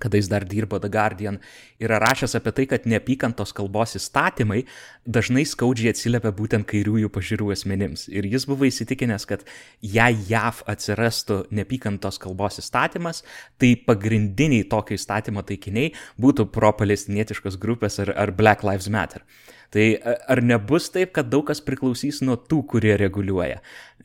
kada 0.00 0.20
jis 0.20 0.30
dar 0.32 0.46
dirbo 0.48 0.80
The 0.80 0.90
Guardian, 0.92 1.38
yra 1.82 2.00
rašęs 2.02 2.36
apie 2.38 2.52
tai, 2.56 2.66
kad 2.70 2.88
neapykantos 2.88 3.54
kalbos 3.56 3.96
įstatymai 3.98 4.64
dažnai 5.06 5.44
skaudžiai 5.48 5.92
atsiliepia 5.94 6.32
būtent 6.36 6.68
kairiųjų 6.70 7.12
pažiūrų 7.14 7.52
asmenims. 7.54 8.06
Ir 8.12 8.28
jis 8.30 8.46
buvo 8.48 8.68
įsitikinęs, 8.68 9.28
kad 9.30 9.44
jei 9.84 10.18
JAV 10.30 10.64
atsirastų 10.70 11.42
neapykantos 11.54 12.20
kalbos 12.22 12.60
įstatymas, 12.62 13.24
tai 13.60 13.74
pagrindiniai 13.86 14.66
tokio 14.70 14.98
įstatymo 14.98 15.44
taikiniai 15.46 15.94
būtų 16.20 16.50
pro-palestinietiškos 16.54 17.60
grupės 17.60 18.00
ar, 18.04 18.14
ar 18.16 18.34
Black 18.36 18.66
Lives 18.66 18.90
Matter. 18.92 19.24
Tai 19.70 19.84
ar 20.02 20.42
nebus 20.42 20.90
taip, 20.90 21.12
kad 21.14 21.28
daug 21.30 21.46
kas 21.46 21.62
priklausys 21.62 22.24
nuo 22.26 22.34
tų, 22.34 22.64
kurie 22.72 22.96
reguliuoja? 22.98 23.60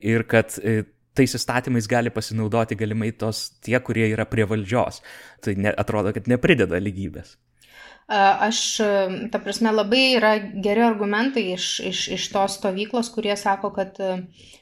Ir 0.06 0.26
kad 0.30 0.54
e, 0.62 0.84
tais 1.18 1.36
įstatymais 1.38 1.88
gali 1.90 2.12
pasinaudoti 2.14 2.78
galimai 2.80 3.12
tos 3.16 3.48
tie, 3.66 3.78
kurie 3.80 4.10
yra 4.12 4.28
prie 4.30 4.46
valdžios. 4.50 5.02
Tai 5.44 5.56
ne, 5.58 5.74
atrodo, 5.74 6.14
kad 6.16 6.30
neprideda 6.32 6.80
lygybės. 6.82 7.38
Aš, 8.06 8.60
ta 9.34 9.40
prasme, 9.42 9.72
labai 9.74 10.04
yra 10.20 10.36
geri 10.62 10.84
argumentai 10.86 11.48
iš, 11.56 11.70
iš, 11.90 12.04
iš 12.14 12.28
tos 12.30 12.60
stovyklos, 12.60 13.10
kurie 13.16 13.34
sako, 13.34 13.72
kad 13.74 13.98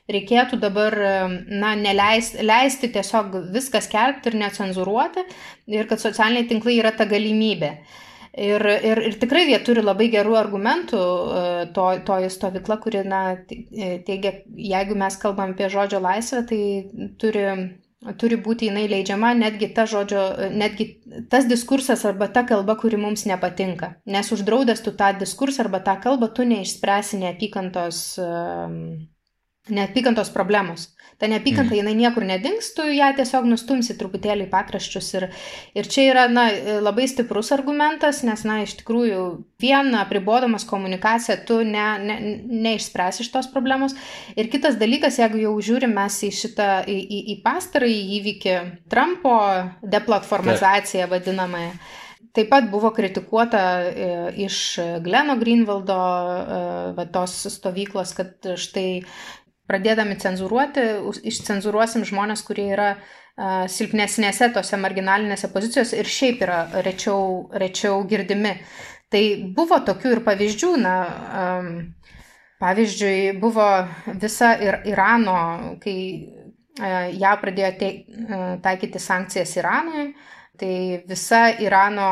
reikėtų 0.07 0.61
dabar, 0.61 0.95
na, 1.51 1.73
neleisti 1.75 2.45
leisti 2.45 2.87
tiesiog 2.95 3.35
viskas 3.51 3.91
kelbti 3.91 4.31
ir 4.31 4.39
necenzuruoti 4.45 5.25
ir 5.75 5.91
kad 5.91 5.99
socialiniai 5.99 6.47
tinklai 6.47 6.77
yra 6.79 6.95
ta 6.95 7.09
galimybė. 7.09 7.73
Uh, 7.73 7.99
Ir, 8.33 8.63
ir, 8.65 8.97
ir 8.97 9.15
tikrai 9.21 9.43
jie 9.45 9.59
turi 9.61 9.83
labai 9.83 10.07
gerų 10.09 10.33
argumentų, 10.39 10.97
e, 10.97 11.41
to, 11.75 11.85
toji 12.07 12.31
stovykla, 12.33 12.79
kuri 12.81 13.03
na, 13.05 13.19
e, 13.37 13.99
teigia, 14.07 14.31
jeigu 14.57 14.97
mes 14.97 15.17
kalbam 15.21 15.53
apie 15.53 15.67
žodžio 15.69 15.99
laisvę, 16.01 16.41
tai 16.49 16.61
turi, 17.21 17.43
turi 18.17 18.39
būti 18.41 18.71
jinai 18.71 18.87
leidžiama 18.89 19.35
netgi, 19.37 19.69
ta 19.77 19.85
žodžio, 19.85 20.23
netgi 20.49 20.87
tas 21.29 21.45
diskursas 21.45 22.07
arba 22.09 22.25
ta 22.33 22.41
kalba, 22.49 22.73
kuri 22.81 22.97
mums 22.97 23.27
nepatinka. 23.29 23.93
Nes 24.09 24.33
uždraudęs 24.33 24.81
tu 24.81 24.95
tą 24.97 25.11
diskursą 25.19 25.67
arba 25.67 25.83
tą 25.85 25.99
kalbą, 26.01 26.33
tu 26.33 26.49
neišspręsi 26.49 27.21
neapykantos, 27.21 28.01
neapykantos 29.69 30.29
problemos. 30.29 30.89
Ta 31.17 31.27
neapykanta, 31.27 31.71
mm. 31.71 31.77
jinai 31.77 31.93
niekur 31.95 32.25
nedings, 32.27 32.73
tu 32.75 32.83
ją 32.89 33.07
tiesiog 33.15 33.45
nustumsi 33.47 33.95
truputėlį 33.95 34.49
pakraščius. 34.51 35.09
Ir, 35.15 35.25
ir 35.77 35.87
čia 35.87 36.07
yra 36.09 36.25
na, 36.27 36.47
labai 36.83 37.05
stiprus 37.07 37.53
argumentas, 37.55 38.23
nes, 38.27 38.43
na, 38.49 38.57
iš 38.65 38.75
tikrųjų, 38.81 39.21
vien 39.63 39.93
apribodamas 40.01 40.67
komunikaciją 40.67 41.37
tu 41.47 41.61
ne, 41.63 41.85
ne, 42.03 42.19
neišspręsi 42.65 43.23
šitos 43.29 43.47
problemos. 43.53 43.95
Ir 44.35 44.51
kitas 44.51 44.75
dalykas, 44.81 45.21
jeigu 45.21 45.45
jau 45.45 45.55
žiūrim 45.63 45.95
mes 45.95 46.19
į 46.27 46.33
šitą, 46.43 46.69
į, 46.89 46.99
į, 46.99 47.23
į 47.35 47.39
pastarąjį 47.45 48.05
įvykį, 48.19 48.55
Trumpo 48.91 49.37
deplatformizaciją 49.95 51.07
vadinamąją. 51.13 51.75
Taip 52.33 52.47
pat 52.49 52.65
buvo 52.71 52.89
kritikuota 52.89 53.59
e, 53.85 54.05
iš 54.41 54.55
Gleno 55.05 55.35
Greenvaldo 55.37 55.97
e, 56.97 57.05
tos 57.13 57.35
stovyklos, 57.53 58.15
kad 58.17 58.55
štai 58.57 59.03
pradėdami 59.69 60.17
cenzuruoti, 60.21 60.85
išcenzuruosim 61.29 62.05
žmonės, 62.07 62.43
kurie 62.47 62.67
yra 62.75 62.89
uh, 62.97 63.65
silpnesnėse 63.71 64.51
tose 64.55 64.79
marginalinėse 64.79 65.49
pozicijose 65.53 65.99
ir 65.99 66.09
šiaip 66.09 66.43
yra 66.45 66.59
rečiau, 66.85 67.49
rečiau 67.63 68.03
girdimi. 68.09 68.57
Tai 69.13 69.23
buvo 69.55 69.77
tokių 69.85 70.15
ir 70.15 70.23
pavyzdžių, 70.25 70.71
na, 70.81 70.95
um, 71.39 71.73
pavyzdžiui, 72.63 73.35
buvo 73.41 73.67
visa 74.21 74.55
ir 74.61 74.81
Irano, 74.89 75.75
kai 75.83 75.97
uh, 76.21 77.11
ją 77.13 77.35
pradėjo 77.41 77.73
te, 77.79 77.91
uh, 78.25 78.47
taikyti 78.63 79.01
sankcijas 79.01 79.53
Iranui, 79.61 80.07
tai 80.59 80.73
visa 81.09 81.45
Irano 81.61 82.09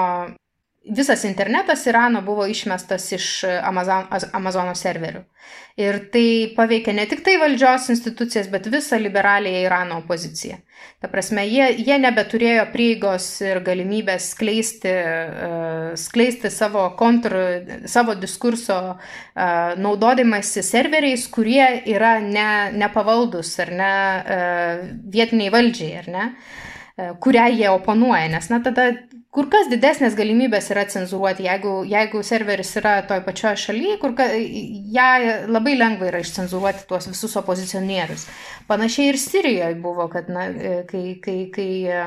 visas 0.90 1.24
internetas 1.24 1.86
Irano 1.86 2.22
buvo 2.22 2.48
išmestas 2.48 3.12
iš 3.12 3.44
Amazon, 3.64 4.08
Amazono 4.34 4.74
serverių. 4.76 5.22
Ir 5.80 5.98
tai 6.14 6.54
paveikia 6.56 6.94
ne 6.94 7.06
tik 7.10 7.22
tai 7.26 7.38
valdžios 7.42 7.90
institucijas, 7.94 8.50
bet 8.52 8.68
visą 8.70 8.98
liberaliją 9.00 9.62
Irano 9.66 10.02
opoziciją. 10.02 10.58
Ta 11.02 11.10
prasme, 11.10 11.46
jie, 11.50 11.68
jie 11.86 11.98
nebeturėjo 12.02 12.66
prieigos 12.74 13.28
ir 13.46 13.62
galimybės 13.66 14.32
skleisti, 14.34 14.92
uh, 14.92 15.94
skleisti 15.98 16.50
savo 16.54 16.88
kontr, 16.98 17.38
savo 17.90 18.16
diskurso 18.18 18.80
uh, 18.92 18.98
naudodamasi 19.78 20.66
serveriais, 20.66 21.28
kurie 21.34 21.66
yra 21.94 22.18
ne, 22.26 22.50
nepavaldus 22.78 23.54
ar 23.62 23.74
ne 23.78 23.94
uh, 23.94 24.84
vietiniai 25.14 25.54
valdžiai, 25.54 25.94
ar 26.04 26.12
ne, 26.18 26.28
uh, 26.34 27.16
kurią 27.22 27.48
jie 27.54 27.70
oponuoja. 27.74 28.28
Nes, 28.34 28.50
na, 28.54 28.62
tada 28.66 28.92
kur 29.32 29.48
kas 29.52 29.70
didesnės 29.72 30.16
galimybės 30.20 30.68
yra 30.74 30.84
cenzuruoti. 30.92 31.46
Jeigu, 31.48 31.76
jeigu 31.88 32.24
serveris 32.28 32.74
yra 32.82 32.98
toj 33.08 33.22
pačioj 33.28 33.56
šalyje, 33.64 33.96
kur 34.02 34.16
ka, 34.18 34.28
ją 34.36 35.08
labai 35.52 35.78
lengva 35.80 36.10
yra 36.10 36.20
išcenzuruoti 36.24 36.86
tuos 36.90 37.08
visus 37.12 37.38
opozicionierius. 37.40 38.28
Panašiai 38.68 39.14
ir 39.14 39.20
Sirijoje 39.22 39.80
buvo, 39.84 40.10
kad 40.12 40.28
na, 40.32 40.50
kai, 40.90 41.04
kai, 41.24 41.38
kai 41.56 41.70
e, 41.88 42.02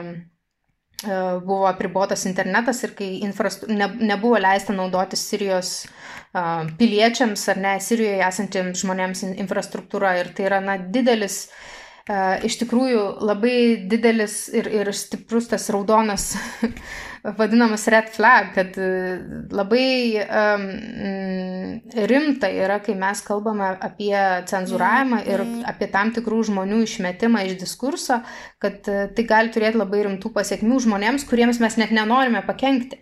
buvo 1.44 1.64
apribotas 1.70 2.26
internetas 2.28 2.84
ir 2.84 2.92
kai 2.98 3.08
infrastru... 3.24 3.72
ne, 3.72 3.88
nebuvo 4.12 4.36
leista 4.40 4.76
naudoti 4.76 5.16
Sirijos 5.20 5.72
uh, 5.84 6.68
piliečiams 6.78 7.48
ar 7.52 7.60
ne 7.60 7.72
Sirijoje 7.80 8.20
esantiems 8.28 8.84
žmonėms 8.84 9.24
infrastruktūra. 9.32 10.18
Ir 10.20 10.32
tai 10.36 10.50
yra 10.50 10.60
na, 10.64 10.76
didelis 10.76 11.46
Uh, 11.48 11.83
iš 12.44 12.58
tikrųjų 12.61 13.04
labai 13.25 13.87
didelis 13.88 14.49
ir, 14.52 14.68
ir 14.68 14.90
stiprus 14.92 15.49
tas 15.49 15.70
raudonas 15.73 16.34
vadinamas 17.38 17.87
red 17.88 18.11
flag, 18.12 18.50
kad 18.52 18.76
e, 18.76 18.88
labai 19.54 20.20
um, 20.20 20.64
rimta 22.11 22.50
yra, 22.52 22.76
kai 22.84 22.96
mes 22.99 23.23
kalbame 23.25 23.70
apie 23.80 24.12
cenzuravimą 24.50 25.23
ir 25.32 25.44
apie 25.70 25.88
tam 25.92 26.12
tikrų 26.12 26.42
žmonių 26.50 26.82
išmetimą 26.84 27.46
iš 27.49 27.56
diskurso, 27.62 28.20
kad 28.61 28.84
e, 28.92 29.06
tai 29.16 29.25
gali 29.30 29.54
turėti 29.54 29.80
labai 29.80 30.02
rimtų 30.04 30.34
pasiekmių 30.37 30.82
žmonėms, 30.84 31.25
kuriems 31.30 31.62
mes 31.64 31.78
net 31.80 31.94
nenorime 31.96 32.44
pakengti. 32.44 33.00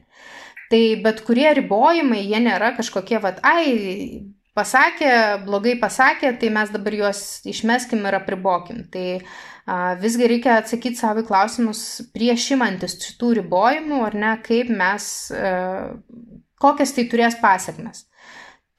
Tai 0.70 0.82
bet 1.02 1.24
kurie 1.26 1.50
ribojimai, 1.58 2.22
jie 2.22 2.38
nėra 2.46 2.70
kažkokie, 2.78 3.18
vad, 3.20 3.42
ai, 3.42 4.30
pasakė, 4.58 5.12
blogai 5.46 5.78
pasakė, 5.80 6.34
tai 6.40 6.52
mes 6.52 6.74
dabar 6.74 6.98
juos 6.98 7.22
išmeskim 7.48 8.04
ir 8.08 8.18
apribokim. 8.18 8.84
Tai 8.92 9.06
uh, 9.16 9.32
Visgi 10.02 10.26
reikia 10.26 10.56
atsakyti 10.58 10.98
savo 10.98 11.22
klausimus 11.26 12.02
prieš 12.14 12.48
imantis 12.56 12.96
šitų 12.98 13.36
ribojimų, 13.38 14.00
ar 14.08 14.16
ne, 14.18 14.32
kaip 14.42 14.72
mes, 14.74 15.04
kokias 16.58 16.94
tai 16.96 17.04
turės 17.10 17.36
pasiekmes. 17.38 18.08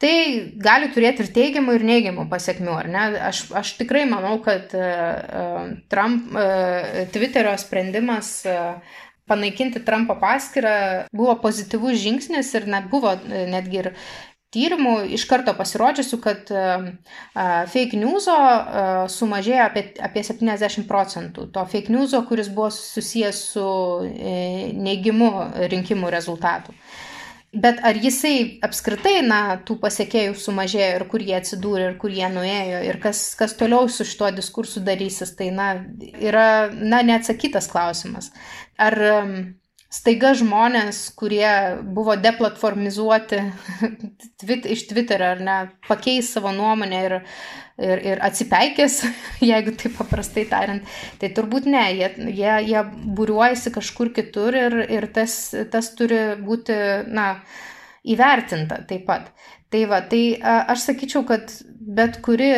Tai 0.04 0.12
gali 0.60 0.90
turėti 0.92 1.24
ir 1.24 1.30
teigiamų, 1.32 1.78
ir 1.78 1.86
neigiamų 1.88 2.26
pasiekmių, 2.28 2.74
ar 2.76 2.90
ne? 2.92 3.06
Aš, 3.30 3.46
aš 3.56 3.72
tikrai 3.80 4.04
manau, 4.10 4.36
kad 4.44 4.76
Trump, 5.88 6.36
Twitterio 7.16 7.56
sprendimas 7.64 8.42
panaikinti 9.32 9.80
Trumpo 9.88 10.18
paskirą 10.20 10.76
buvo 11.16 11.38
pozityvus 11.40 11.96
žingsnis 12.04 12.52
ir 12.60 12.68
net 12.68 12.92
buvo 12.92 13.16
netgi 13.24 13.86
ir 13.86 13.94
tyrimų 14.54 14.96
iš 15.18 15.26
karto 15.30 15.54
pasirodžiusių, 15.58 16.20
kad 16.24 16.52
fake 17.74 18.00
newso 18.00 18.36
sumažėjo 19.14 19.64
apie, 19.70 19.86
apie 20.04 20.26
70 20.26 20.88
procentų. 20.90 21.48
To 21.56 21.66
fake 21.70 21.94
newso, 21.94 22.22
kuris 22.30 22.52
buvo 22.54 22.70
susijęs 22.74 23.42
su 23.54 23.66
e, 24.06 24.36
neigimu 24.78 25.32
rinkimų 25.74 26.14
rezultatų. 26.14 26.76
Bet 27.54 27.84
ar 27.86 27.98
jisai 28.02 28.58
apskritai, 28.66 29.20
na, 29.28 29.60
tų 29.62 29.76
pasiekėjų 29.84 30.34
sumažėjo 30.42 30.94
ir 30.96 31.04
kur 31.12 31.22
jie 31.22 31.36
atsidūrė 31.38 31.92
ir 31.92 31.98
kur 32.02 32.14
jie 32.14 32.26
nuėjo 32.34 32.80
ir 32.88 32.98
kas, 33.02 33.22
kas 33.38 33.54
toliau 33.60 33.86
su 33.94 34.08
šituo 34.10 34.32
diskursu 34.34 34.82
darysis, 34.82 35.36
tai, 35.38 35.52
na, 35.54 35.76
yra, 36.18 36.48
na, 36.74 37.04
neatsakytas 37.06 37.70
klausimas. 37.70 38.32
Ar 38.82 38.98
staiga 39.94 40.34
žmonės, 40.38 41.04
kurie 41.18 41.50
buvo 41.96 42.16
deplatformizuoti 42.18 43.42
iš 44.76 44.88
Twitterio 44.90 45.34
ar 45.36 45.44
ne, 45.44 45.58
pakeis 45.88 46.32
savo 46.34 46.54
nuomonę 46.56 47.02
ir, 47.08 47.18
ir, 47.78 48.02
ir 48.14 48.24
atsipeikės, 48.26 49.02
jeigu 49.52 49.76
taip 49.78 49.98
paprastai 50.00 50.48
tariant, 50.50 50.96
tai 51.22 51.30
turbūt 51.36 51.70
ne, 51.70 51.84
jie, 52.00 52.10
jie, 52.32 52.56
jie 52.72 52.88
būriuojasi 53.20 53.76
kažkur 53.76 54.14
kitur 54.16 54.58
ir, 54.58 54.80
ir 54.90 55.10
tas, 55.14 55.38
tas 55.74 55.94
turi 55.98 56.24
būti, 56.42 56.80
na, 57.14 57.36
įvertinta 58.04 58.82
taip 58.88 59.06
pat. 59.08 59.30
Tai 59.74 59.86
va, 59.90 60.04
tai 60.06 60.36
aš 60.44 60.90
sakyčiau, 60.90 61.24
kad 61.26 61.50
bet, 61.74 62.20
kuri, 62.22 62.52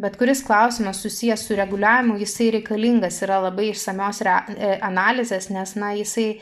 bet 0.00 0.16
kuris 0.16 0.40
klausimas 0.46 1.02
susijęs 1.04 1.44
su 1.44 1.56
reguliavimu, 1.58 2.16
jisai 2.22 2.50
reikalingas 2.54 3.20
yra 3.26 3.42
labai 3.44 3.68
išsamios 3.72 4.22
re, 4.24 4.38
e, 4.54 4.70
analizės, 4.86 5.50
nes, 5.52 5.74
na, 5.80 5.92
jisai 5.98 6.38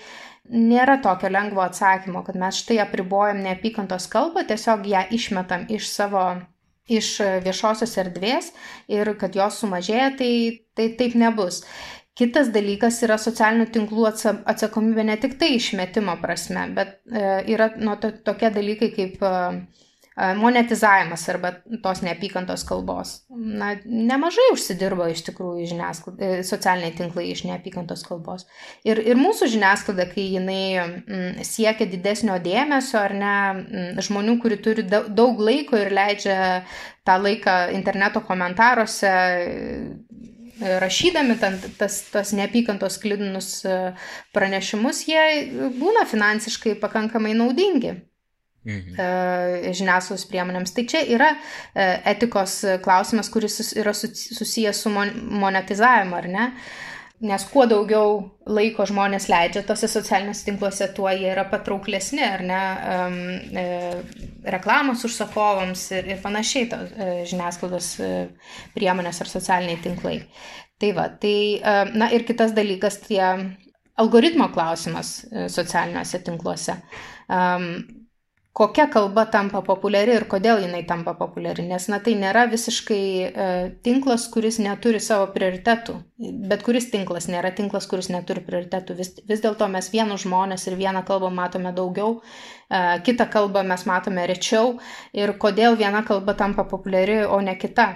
nėra 0.51 0.99
tokio 1.03 1.31
lengvo 1.31 1.63
atsakymo, 1.65 2.25
kad 2.27 2.39
mes 2.39 2.59
štai 2.63 2.81
apribojam 2.83 3.43
neapykantos 3.45 4.09
kalbą, 4.13 4.47
tiesiog 4.49 4.87
ją 4.91 5.05
išmetam 5.15 5.69
iš 5.71 5.91
savo 5.93 6.25
iš 6.91 7.15
viešosios 7.45 7.95
erdvės 8.03 8.51
ir 8.91 9.15
kad 9.19 9.37
jos 9.39 9.61
sumažėja, 9.63 10.13
tai, 10.19 10.33
tai 10.75 10.89
taip 10.99 11.15
nebus. 11.19 11.63
Kitas 12.19 12.51
dalykas 12.53 12.99
yra 13.07 13.17
socialinių 13.17 13.71
tinklų 13.73 14.09
atsakomybė 14.51 15.07
ne 15.09 15.17
tik 15.21 15.39
tai 15.41 15.55
išmetimo 15.57 16.19
prasme, 16.21 16.67
bet 16.77 16.99
e, 17.09 17.23
yra 17.55 17.71
nu, 17.79 17.95
to, 18.03 18.11
tokie 18.27 18.51
dalykai 18.53 18.91
kaip 18.93 19.23
e, 19.25 19.33
monetizavimas 20.17 21.25
arba 21.33 21.55
tos 21.83 22.03
neapykantos 22.05 22.65
kalbos. 22.69 23.15
Na, 23.33 23.73
nemažai 23.85 24.51
užsidirba 24.53 25.09
iš 25.13 25.25
tikrųjų 25.29 25.69
e, 25.73 26.31
socialiniai 26.45 26.93
tinklai 26.97 27.31
iš 27.33 27.45
neapykantos 27.49 28.05
kalbos. 28.05 28.45
Ir, 28.85 29.01
ir 29.01 29.17
mūsų 29.17 29.49
žiniasklaida, 29.55 30.07
kai 30.13 30.27
jinai 30.35 30.65
mm, 30.83 31.47
siekia 31.49 31.89
didesnio 31.89 32.37
dėmesio, 32.45 33.01
ar 33.01 33.17
ne, 33.17 33.37
mm, 33.63 34.05
žmonių, 34.05 34.37
kuri 34.43 34.61
turi 34.61 34.85
daug 34.85 35.41
laiko 35.41 35.81
ir 35.81 35.93
leidžia 35.97 36.37
tą 37.09 37.17
laiką 37.23 37.57
interneto 37.73 38.21
komentaruose 38.29 39.09
e, 39.09 39.51
rašydami 40.61 41.41
ten, 41.41 41.59
tas, 41.81 42.03
tas 42.13 42.37
neapykantos 42.37 43.01
klidinus 43.03 43.65
e, 43.65 43.81
pranešimus, 44.37 45.07
jie 45.09 45.27
būna 45.81 46.05
finansiškai 46.11 46.77
pakankamai 46.85 47.33
naudingi. 47.39 47.97
Mhm. 48.63 48.95
Žiniasklaidos 49.75 50.29
priemonėms. 50.31 50.71
Tai 50.77 50.87
čia 50.87 51.03
yra 51.11 51.33
e, 51.35 51.87
etikos 52.13 52.61
klausimas, 52.85 53.31
kuris 53.33 53.73
yra 53.75 53.95
susijęs 53.97 54.85
su 54.85 54.93
monetizavimu, 54.93 56.19
ar 56.21 56.29
ne? 56.31 56.47
Nes 57.23 57.45
kuo 57.47 57.69
daugiau 57.71 58.17
laiko 58.51 58.83
žmonės 58.89 59.29
leidžia 59.31 59.61
tose 59.67 59.87
socialiniuose 59.91 60.43
tinkluose, 60.49 60.89
tuo 60.97 61.07
jie 61.15 61.29
yra 61.31 61.45
patrauklesni, 61.51 62.23
ar 62.27 62.43
ne, 62.43 62.63
um, 62.95 63.19
e, 63.63 63.67
reklamos 64.51 65.05
užsakovams 65.07 65.85
ir, 65.95 66.09
ir 66.11 66.19
panašiai 66.25 66.67
to, 66.73 66.81
e, 66.83 67.13
žiniasklaidos 67.31 67.93
e, 68.03 68.11
priemonės 68.75 69.23
ar 69.23 69.31
socialiniai 69.31 69.79
tinklai. 69.85 70.17
Tai 70.83 70.91
va, 70.99 71.07
tai, 71.23 71.37
e, 71.63 71.77
na 71.95 72.11
ir 72.11 72.27
kitas 72.27 72.57
dalykas, 72.59 72.99
tie 73.07 73.23
algoritmo 74.03 74.51
klausimas 74.51 75.15
e, 75.31 75.47
socialiniuose 75.53 76.25
tinkluose. 76.27 76.75
Um, 77.31 77.71
kokia 78.53 78.87
kalba 78.87 79.25
tampa 79.33 79.63
populiari 79.65 80.13
ir 80.19 80.27
kodėl 80.29 80.61
jinai 80.67 80.83
tampa 80.89 81.15
populiari, 81.17 81.65
nes 81.69 81.87
na, 81.89 81.99
tai 82.05 82.13
nėra 82.21 82.45
visiškai 82.53 83.05
e, 83.25 83.47
tinklas, 83.85 84.27
kuris 84.33 84.59
neturi 84.61 85.01
savo 85.01 85.31
prioritetų. 85.33 85.97
Bet 86.51 86.65
kuris 86.67 86.91
tinklas 86.93 87.31
nėra 87.33 87.55
tinklas, 87.57 87.89
kuris 87.89 88.11
neturi 88.13 88.45
prioritetų. 88.45 88.97
Vis, 88.99 89.15
vis 89.29 89.43
dėlto 89.45 89.69
mes 89.73 89.89
vienus 89.95 90.27
žmonės 90.27 90.69
ir 90.69 90.77
vieną 90.81 91.05
kalbą 91.09 91.33
matome 91.33 91.73
daugiau, 91.77 92.19
e, 92.69 92.83
kitą 93.09 93.29
kalbą 93.33 93.65
mes 93.65 93.87
matome 93.89 94.29
rečiau 94.29 94.77
ir 95.17 95.33
kodėl 95.41 95.79
viena 95.81 96.05
kalba 96.05 96.37
tampa 96.37 96.69
populiari, 96.69 97.23
o 97.25 97.41
ne 97.41 97.57
kita. 97.57 97.89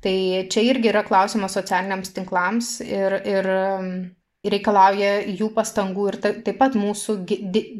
Tai 0.00 0.18
čia 0.48 0.62
irgi 0.62 0.92
yra 0.92 1.02
klausimas 1.04 1.56
socialiniams 1.58 2.14
tinklams 2.14 2.78
ir, 2.86 3.16
ir 3.26 3.48
reikalauja 4.46 5.18
jų 5.26 5.50
pastangų 5.56 6.04
ir 6.12 6.18
taip 6.22 6.54
pat 6.60 6.76
mūsų 6.78 7.16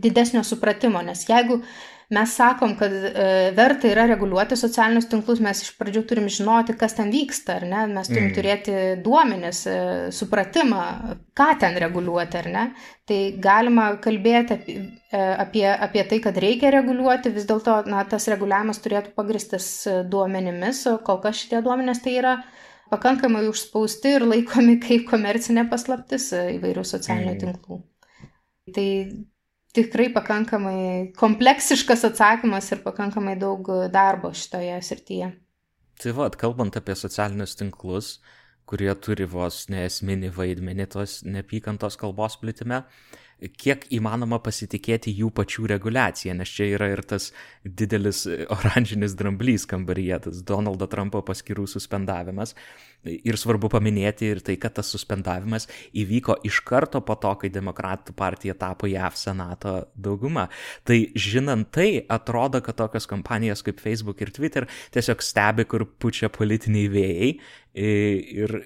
didesnio 0.02 0.42
supratimo, 0.44 1.00
nes 1.06 1.22
jeigu 1.28 1.60
mes 2.08 2.32
sakom, 2.36 2.72
kad 2.78 2.92
e, 2.92 3.24
verta 3.56 3.88
yra 3.90 4.06
reguliuoti 4.08 4.56
socialinius 4.56 5.10
tinklus, 5.10 5.42
mes 5.44 5.60
iš 5.64 5.74
pradžių 5.76 6.02
turim 6.08 6.28
žinoti, 6.32 6.72
kas 6.80 6.96
ten 6.96 7.12
vyksta, 7.12 7.58
ar 7.58 7.66
ne? 7.68 7.82
Mes 7.92 8.08
turim 8.08 8.30
mm. 8.30 8.36
turėti 8.36 8.76
duomenis, 9.04 9.60
e, 9.68 9.76
supratimą, 10.16 10.84
ką 11.36 11.48
ten 11.60 11.76
reguliuoti, 11.84 12.40
ar 12.40 12.50
ne? 12.54 12.64
Tai 13.08 13.20
galima 13.44 13.90
kalbėti 14.04 14.56
apie, 14.56 14.78
apie, 15.28 15.66
apie 15.68 16.06
tai, 16.08 16.22
kad 16.24 16.40
reikia 16.40 16.72
reguliuoti, 16.78 17.34
vis 17.36 17.48
dėlto, 17.48 17.76
tas 18.08 18.28
reguliavimas 18.32 18.80
turėtų 18.84 19.12
pagristas 19.16 19.68
duomenimis, 20.08 20.86
o 20.88 20.98
kol 21.04 21.20
kas 21.24 21.44
šitie 21.44 21.60
duomenės 21.64 22.00
tai 22.04 22.18
yra 22.22 22.38
pakankamai 22.88 23.44
užspausti 23.50 24.16
ir 24.16 24.24
laikomi 24.24 24.78
kaip 24.80 25.04
komercinė 25.10 25.68
paslaptis 25.68 26.30
įvairių 26.32 26.88
socialinių 26.88 27.34
mm. 27.34 27.42
tinklų. 27.44 27.82
Tai 28.76 28.88
tikrai 29.86 30.08
pakankamai 30.14 31.12
kompleksiškas 31.18 32.06
atsakymas 32.10 32.72
ir 32.74 32.82
pakankamai 32.84 33.36
daug 33.40 33.68
darbo 33.92 34.32
šitoje 34.34 34.80
srityje. 34.84 35.30
Tai 35.98 36.12
vad, 36.14 36.36
kalbant 36.38 36.76
apie 36.78 36.94
socialinius 36.94 37.56
tinklus, 37.58 38.18
kurie 38.68 38.90
turi 39.02 39.26
vos 39.26 39.64
neesminį 39.72 40.30
vaidmenį 40.36 40.86
tos 40.92 41.22
neapykantos 41.26 41.96
kalbos 41.98 42.36
plitime, 42.38 42.84
kiek 43.58 43.84
įmanoma 43.94 44.40
pasitikėti 44.42 45.12
jų 45.14 45.30
pačių 45.34 45.68
reguliacija, 45.72 46.34
nes 46.34 46.50
čia 46.50 46.66
yra 46.74 46.90
ir 46.92 47.02
tas 47.06 47.30
didelis 47.62 48.24
oranžinis 48.56 49.14
dramblys 49.18 49.66
kambaryje, 49.70 50.18
tas 50.26 50.42
Donaldo 50.46 50.88
Trumpo 50.90 51.22
paskirų 51.26 51.68
suspendavimas. 51.70 52.56
Ir 53.06 53.38
svarbu 53.38 53.70
paminėti 53.70 54.26
ir 54.26 54.40
tai, 54.44 54.56
kad 54.60 54.74
tas 54.74 54.88
suspendavimas 54.90 55.68
įvyko 55.96 56.40
iš 56.48 56.58
karto 56.66 57.00
po 57.06 57.14
to, 57.20 57.30
kai 57.38 57.50
Demokratų 57.54 58.14
partija 58.18 58.56
tapo 58.58 58.90
JAV 58.90 59.16
Senato 59.16 59.74
dauguma. 59.94 60.48
Tai 60.82 60.98
žinant 61.14 61.70
tai, 61.74 62.02
atrodo, 62.10 62.60
kad 62.64 62.76
tokios 62.80 63.06
kompanijos 63.08 63.62
kaip 63.66 63.78
Facebook 63.84 64.20
ir 64.24 64.34
Twitter 64.34 64.66
tiesiog 64.94 65.22
stebi, 65.22 65.68
kur 65.70 65.86
pučia 65.86 66.32
politiniai 66.32 66.90
vėjai. 66.92 67.32
Ir 67.78 68.58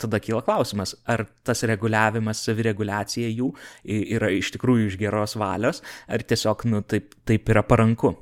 tada 0.00 0.20
kyla 0.20 0.44
klausimas, 0.44 0.92
ar 1.08 1.24
tas 1.46 1.64
reguliavimas, 1.64 2.44
savireguliacija 2.44 3.30
jų 3.32 3.54
yra 3.88 4.28
iš 4.36 4.52
tikrųjų 4.58 4.90
iš 4.90 5.00
geros 5.00 5.38
valios, 5.40 5.80
ar 6.04 6.20
tiesiog, 6.20 6.68
nu, 6.68 6.84
taip, 6.84 7.16
taip 7.24 7.48
yra 7.48 7.64
paranku. 7.64 8.18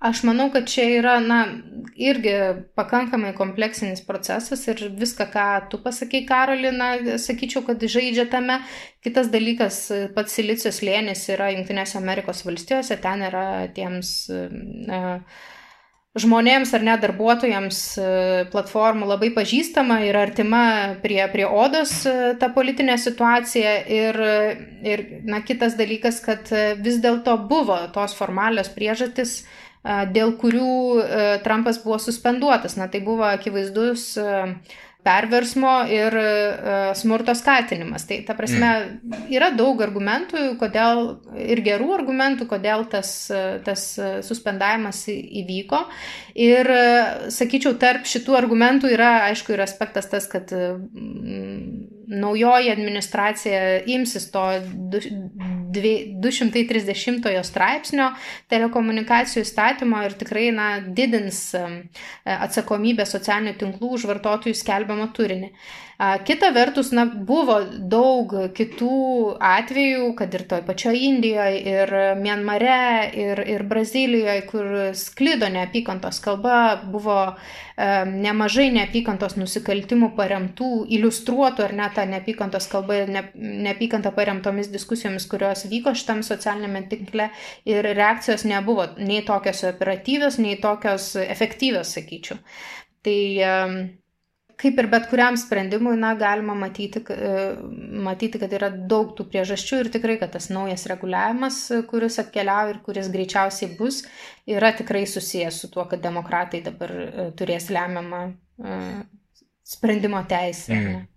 Aš 0.00 0.22
manau, 0.24 0.46
kad 0.48 0.64
čia 0.64 0.86
yra, 0.96 1.18
na, 1.20 1.42
irgi 2.00 2.32
pakankamai 2.78 3.34
kompleksinis 3.36 4.00
procesas 4.06 4.62
ir 4.72 4.80
viską, 4.96 5.26
ką 5.28 5.48
tu 5.68 5.80
pasakai, 5.84 6.22
Karolina, 6.28 6.94
sakyčiau, 7.20 7.66
kad 7.66 7.84
žaidžia 7.84 8.24
tame. 8.32 8.62
Kitas 9.04 9.28
dalykas, 9.28 9.82
pats 10.16 10.38
Silicijos 10.38 10.80
lėnis 10.80 11.26
yra 11.36 11.50
Junktinėse 11.52 12.00
Amerikos 12.00 12.40
valstijose, 12.48 12.96
ten 13.04 13.26
yra 13.28 13.44
tiems 13.76 14.14
na, 14.88 15.20
žmonėms 16.16 16.72
ar 16.74 16.88
net 16.88 17.04
darbuotojams 17.04 17.84
platformų 18.56 19.12
labai 19.12 19.34
pažįstama 19.36 20.00
ir 20.08 20.16
artima 20.16 20.64
prie, 21.04 21.20
prie 21.28 21.44
odos 21.44 21.98
ta 22.40 22.48
politinė 22.56 22.96
situacija. 22.96 23.80
Ir, 23.84 24.24
ir 24.80 25.08
na, 25.28 25.44
kitas 25.44 25.76
dalykas, 25.76 26.24
kad 26.24 26.48
vis 26.80 27.02
dėlto 27.04 27.36
buvo 27.52 27.82
tos 27.92 28.16
formalios 28.16 28.72
priežastis 28.72 29.42
dėl 29.84 30.36
kurių 30.40 31.40
Trumpas 31.44 31.80
buvo 31.84 31.98
suspenduotas. 32.02 32.76
Na, 32.76 32.90
tai 32.92 33.00
buvo 33.04 33.26
akivaizdus 33.28 34.12
perversmo 35.00 35.70
ir 35.88 36.12
smurto 36.98 37.32
skatinimas. 37.38 38.04
Tai 38.04 38.18
ta 38.28 38.34
prasme, 38.36 38.68
mm. 38.68 39.22
yra 39.32 39.48
daug 39.56 39.80
argumentų, 39.80 40.42
kodėl 40.60 41.00
ir 41.40 41.62
gerų 41.64 41.94
argumentų, 41.96 42.44
kodėl 42.50 42.84
tas, 42.92 43.14
tas 43.64 43.86
suspendavimas 44.26 45.06
įvyko. 45.08 45.86
Ir, 46.36 46.68
sakyčiau, 47.32 47.72
tarp 47.80 48.04
šitų 48.08 48.36
argumentų 48.42 48.92
yra, 48.92 49.14
aišku, 49.30 49.56
ir 49.56 49.64
aspektas 49.64 50.12
tas, 50.12 50.28
kad 50.28 50.52
naujoji 52.10 52.70
administracija 52.72 53.80
imsis 53.86 54.30
to 54.34 54.42
230 55.70 57.44
straipsnio 57.46 58.10
telekomunikacijų 58.50 59.44
įstatymo 59.46 60.02
ir 60.06 60.12
tikrai 60.18 60.50
na, 60.54 60.80
didins 60.82 61.54
atsakomybę 62.24 63.06
socialinių 63.06 63.54
tinklų 63.60 63.88
už 63.98 64.02
vartotojų 64.10 64.54
skelbiamą 64.58 65.06
turinį. 65.14 65.48
Kita 66.00 66.48
vertus, 66.56 66.94
na, 66.96 67.02
buvo 67.04 67.58
daug 67.92 68.30
kitų 68.56 69.00
atvejų, 69.44 70.06
kad 70.16 70.32
ir 70.32 70.46
toj 70.48 70.62
pačioj 70.64 70.96
Indijoje, 70.96 71.58
ir 71.60 71.92
Mianmare, 72.16 73.10
ir, 73.20 73.42
ir 73.44 73.64
Brazilijoje, 73.68 74.46
kur 74.48 74.70
sklido 74.96 75.50
neapykantos 75.52 76.22
kalba, 76.24 76.80
buvo 76.88 77.18
nemažai 77.76 78.70
neapykantos 78.78 79.36
nusikaltimų 79.36 80.14
paremtų, 80.16 80.70
iliustruotų 80.88 81.68
ar 81.68 81.76
net 81.82 81.96
tą 82.00 82.08
neapykantos 82.08 82.72
kalbą 82.72 83.02
ne, 83.12 83.26
neapykantą 83.68 84.16
paremtomis 84.16 84.72
diskusijomis, 84.72 85.28
kurios 85.28 85.68
vyko 85.68 85.92
šitam 85.92 86.24
socialinėme 86.24 86.86
tinkle 86.88 87.28
ir 87.68 87.92
reakcijos 87.92 88.48
nebuvo 88.48 88.88
nei 88.96 89.20
tokios 89.28 89.66
operatyvios, 89.68 90.40
nei 90.40 90.56
tokios 90.64 91.12
efektyvios, 91.28 91.92
sakyčiau. 91.92 92.40
Tai 93.04 93.20
kaip 94.60 94.80
ir 94.80 94.88
bet 94.92 95.06
kuriam 95.10 95.36
sprendimui, 95.40 95.94
na, 96.00 96.12
galima 96.18 96.54
matyti, 96.58 97.02
e, 97.14 97.44
matyti, 98.06 98.40
kad 98.42 98.52
yra 98.56 98.70
daug 98.70 99.14
tų 99.16 99.26
priežasčių 99.32 99.82
ir 99.84 99.92
tikrai, 99.94 100.18
kad 100.20 100.34
tas 100.36 100.50
naujas 100.52 100.86
reguliavimas, 100.90 101.60
kuris 101.90 102.20
atkeliauja 102.22 102.74
ir 102.74 102.82
kuris 102.84 103.10
greičiausiai 103.12 103.72
bus, 103.78 104.02
yra 104.48 104.72
tikrai 104.76 105.06
susijęs 105.08 105.62
su 105.62 105.72
tuo, 105.72 105.86
kad 105.90 106.02
demokratai 106.04 106.62
dabar 106.66 106.96
e, 106.96 107.30
turės 107.38 107.70
lemiamą 107.72 108.26
e, 108.28 108.82
sprendimo 109.76 110.24
teisę. 110.28 110.76
Mm 110.76 111.09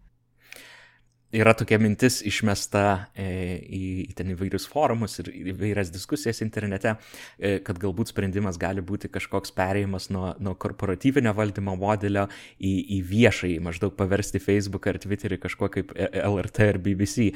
yra 1.34 1.54
tokia 1.58 1.80
mintis 1.82 2.20
išmesta 2.26 2.84
e, 3.18 3.26
į, 3.64 3.84
į 4.06 4.16
ten 4.18 4.32
įvairius 4.34 4.68
forumus 4.70 5.18
ir 5.22 5.32
įvairias 5.54 5.92
diskusijas 5.94 6.44
internete, 6.46 6.96
e, 7.38 7.56
kad 7.66 7.80
galbūt 7.82 8.14
sprendimas 8.14 8.60
gali 8.62 8.84
būti 8.86 9.10
kažkoks 9.14 9.54
perėjimas 9.58 10.10
nuo, 10.14 10.34
nuo 10.44 10.54
korporatyvinio 10.60 11.34
valdymo 11.38 11.76
modelio 11.80 12.28
į, 12.58 12.74
į 12.98 13.02
viešai, 13.10 13.54
maždaug 13.66 13.96
paversti 13.98 14.42
Facebook 14.44 14.88
ar 14.92 15.02
Twitterį 15.04 15.40
kažkuo 15.44 15.72
kaip 15.74 15.96
e, 15.98 16.10
LRT 16.22 16.70
ar 16.70 16.82
BBC. 16.84 17.30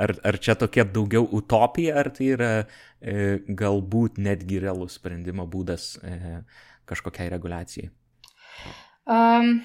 Ar, 0.00 0.12
ar 0.26 0.36
čia 0.42 0.54
tokia 0.58 0.84
daugiau 0.84 1.24
utopija, 1.36 1.96
ar 2.00 2.10
tai 2.14 2.32
yra 2.34 2.50
galbūt 3.00 4.18
netgi 4.20 4.60
realus 4.60 4.98
sprendimo 4.98 5.46
būdas 5.48 5.94
kažkokiai 6.90 7.30
reguliacijai? 7.32 7.88
Um, 9.10 9.62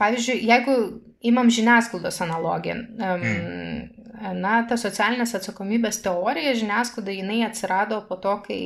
Pavyzdžiui, 0.00 0.38
jeigu 0.48 0.76
imam 1.22 1.50
žiniasklaidos 1.52 2.20
analogiją, 2.24 2.78
mm. 2.98 4.36
na, 4.40 4.54
ta 4.68 4.78
socialinės 4.80 5.34
atsakomybės 5.38 6.00
teorija 6.04 6.54
žiniasklaida, 6.58 7.14
jinai 7.18 7.42
atsirado 7.46 8.00
po 8.08 8.16
to, 8.22 8.38
kai 8.46 8.62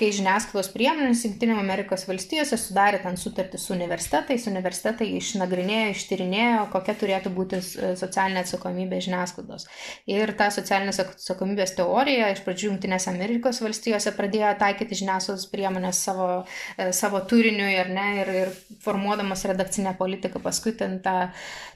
kai 0.00 0.10
žiniasklaidos 0.16 0.70
priemonės 0.72 1.24
Junktinėse 1.26 1.60
Amerikos 1.60 2.06
valstijose 2.08 2.56
sudarė 2.60 3.02
ten 3.02 3.18
sutartį 3.20 3.60
su 3.60 3.74
universitetais, 3.74 4.46
universitetai 4.48 5.10
išnagrinėjo, 5.18 5.90
ištyrinėjo, 5.94 6.62
kokia 6.72 6.94
turėtų 7.02 7.32
būti 7.36 7.60
socialinė 8.00 8.44
atsakomybė 8.44 9.00
žiniasklaidos. 9.04 9.66
Ir 10.10 10.32
tą 10.38 10.48
socialinės 10.56 11.02
atsakomybės 11.04 11.76
teoriją 11.78 12.30
iš 12.32 12.44
pradžių 12.46 12.70
Junktinėse 12.70 13.10
Amerikos 13.12 13.60
valstijose 13.64 14.14
pradėjo 14.16 14.54
taikyti 14.62 15.02
žiniasklaidos 15.02 15.48
priemonės 15.52 16.00
savo, 16.08 16.30
e, 16.76 16.90
savo 16.96 17.20
turiniui 17.30 17.72
ir, 17.74 17.92
ne, 17.92 18.08
ir, 18.22 18.32
ir 18.44 18.54
formuodamas 18.84 19.44
redakcinę 19.50 19.96
politiką, 20.00 20.40
paskui 20.44 20.72
ten 20.80 21.00
tą 21.04 21.16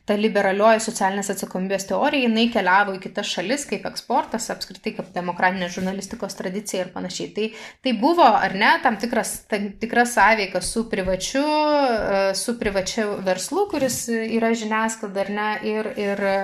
ta 0.08 0.16
liberalioji 0.18 0.82
socialinės 0.84 1.30
atsakomybės 1.32 1.86
teorija, 1.88 2.26
jinai 2.26 2.44
keliavo 2.52 2.92
į 2.96 3.00
kitas 3.06 3.30
šalis 3.32 3.64
kaip 3.70 3.86
eksportas, 3.88 4.50
apskritai 4.52 4.92
kaip 4.98 5.08
demokratinė 5.14 5.70
žurnalistikos 5.72 6.36
tradicija 6.36 6.84
ir 6.84 6.90
panašiai. 6.92 7.30
Tai, 7.36 7.46
tai 7.86 7.94
buvo, 8.02 8.26
ar 8.26 8.52
ne, 8.60 8.74
tam 8.84 8.98
tikras, 9.00 9.32
tam 9.48 9.70
tikras 9.80 10.12
sąveika 10.18 10.60
su 10.64 10.84
privačiu, 10.92 11.44
e, 11.44 12.20
su 12.36 12.56
privačiu 12.60 13.06
verslu, 13.24 13.64
kuris 13.72 14.02
yra 14.12 14.52
žiniasklaida, 14.52 15.24
ar 15.24 15.32
ne, 15.38 15.48
ir, 15.72 15.90
ir 16.04 16.24
e, 16.28 16.36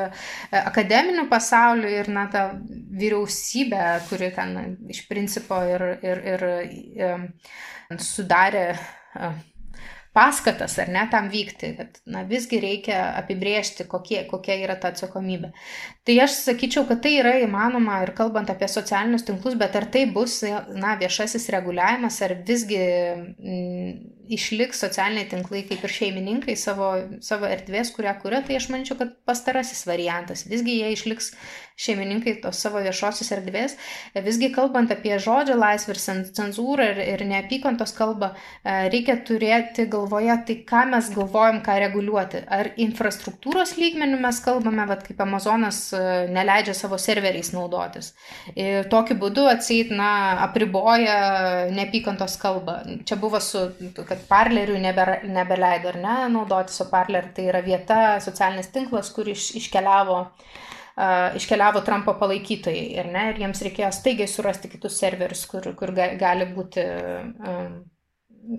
akademiniu 0.63 1.27
pasauliu, 1.33 1.91
ir, 2.01 2.09
na, 2.17 2.27
ta 2.33 2.49
vyriausybė, 3.03 3.85
kuri 4.09 4.33
ten 4.41 4.57
iš 4.89 5.05
principo 5.11 5.61
ir, 5.69 5.87
ir, 6.01 6.25
ir, 6.33 6.49
ir 6.97 7.07
e, 7.13 8.01
sudarė 8.01 8.67
paskatas 10.17 10.75
ar 10.83 10.91
ne 10.91 11.03
tam 11.11 11.29
vykti, 11.31 11.71
kad 11.79 12.01
na, 12.11 12.25
visgi 12.27 12.59
reikia 12.63 12.99
apibriežti, 13.21 13.87
kokie, 13.91 14.25
kokia 14.31 14.57
yra 14.65 14.77
ta 14.81 14.91
atsakomybė. 14.91 15.53
Tai 16.07 16.17
aš 16.25 16.39
sakyčiau, 16.49 16.87
kad 16.89 17.03
tai 17.05 17.17
yra 17.21 17.37
įmanoma 17.45 18.01
ir 18.05 18.15
kalbant 18.19 18.51
apie 18.51 18.69
socialinius 18.71 19.27
tinklus, 19.29 19.59
bet 19.61 19.77
ar 19.79 19.87
tai 19.93 20.07
bus 20.11 20.41
na, 20.43 20.97
viešasis 21.01 21.47
reguliavimas, 21.55 22.19
ar 22.27 22.35
visgi 22.47 22.81
m, 22.81 23.29
mm, 23.39 24.20
išliks 24.37 24.83
socialiniai 24.85 25.29
tinklai 25.31 25.65
kaip 25.69 25.83
ir 25.87 25.95
šeimininkai 25.95 26.57
savo, 26.59 26.93
savo 27.25 27.49
erdvės, 27.51 27.93
kurią 27.97 28.15
kuria, 28.23 28.43
tai 28.47 28.59
aš 28.61 28.71
manyčiau, 28.73 28.99
kad 29.01 29.17
pastarasis 29.29 29.83
variantas. 29.89 30.47
Visgi 30.51 30.79
jie 30.81 30.93
išliks 30.95 31.33
šeimininkai 31.81 32.37
tos 32.43 32.61
savo 32.61 32.81
viešosios 32.85 33.31
erdvės. 33.35 33.77
Visgi 34.25 34.51
kalbant 34.53 34.93
apie 34.93 35.17
žodžio 35.23 35.57
laisvę 35.59 35.95
ir 35.95 36.01
cenzūrą 36.37 36.89
ir, 36.93 37.01
ir 37.15 37.25
neapykantos 37.29 37.95
kalbą, 37.97 38.33
e, 38.35 38.75
reikia 38.93 39.17
turėti 39.27 39.87
galvoje 39.91 40.37
tai, 40.49 40.59
ką 40.69 40.85
mes 40.93 41.11
galvojam, 41.15 41.63
ką 41.65 41.79
reguliuoti. 41.87 42.45
Ar 42.53 42.73
infrastruktūros 42.81 43.77
lygmenių 43.81 44.21
mes 44.21 44.43
kalbame, 44.45 44.85
vad 44.91 45.05
kaip 45.07 45.23
Amazonas 45.25 45.83
e, 45.97 46.03
neleidžia 46.35 46.77
savo 46.77 47.01
serveriais 47.01 47.53
naudotis. 47.57 48.13
Ir 48.55 48.91
tokiu 48.93 49.17
būdu 49.21 49.49
atseit, 49.51 49.95
na, 49.95 50.11
apriboja 50.49 51.17
neapykantos 51.73 52.37
kalbą. 52.41 52.81
Čia 53.09 53.17
buvo 53.21 53.41
su, 53.41 53.71
kad 53.97 54.20
parlerių 54.29 54.79
nebe, 54.83 55.07
nebeleido 55.29 55.93
ar 55.93 56.01
ne 56.01 56.17
naudotis, 56.37 56.81
o 56.85 56.89
parler 56.91 57.31
tai 57.37 57.49
yra 57.53 57.63
vieta, 57.65 58.01
socialinis 58.25 58.73
tinklas, 58.75 59.13
kur 59.15 59.29
iš, 59.31 59.53
iškeliavo 59.61 60.25
iškeliavo 61.37 61.81
Trumpo 61.81 62.13
palaikytojai 62.19 62.83
ir, 62.99 63.07
ne, 63.13 63.31
ir 63.31 63.41
jiems 63.41 63.63
reikėjo 63.65 63.89
staigiai 63.95 64.29
surasti 64.29 64.69
kitus 64.69 64.99
serverius, 65.01 65.47
kur, 65.49 65.71
kur 65.79 65.95
gali 65.97 66.49
būti, 66.51 66.85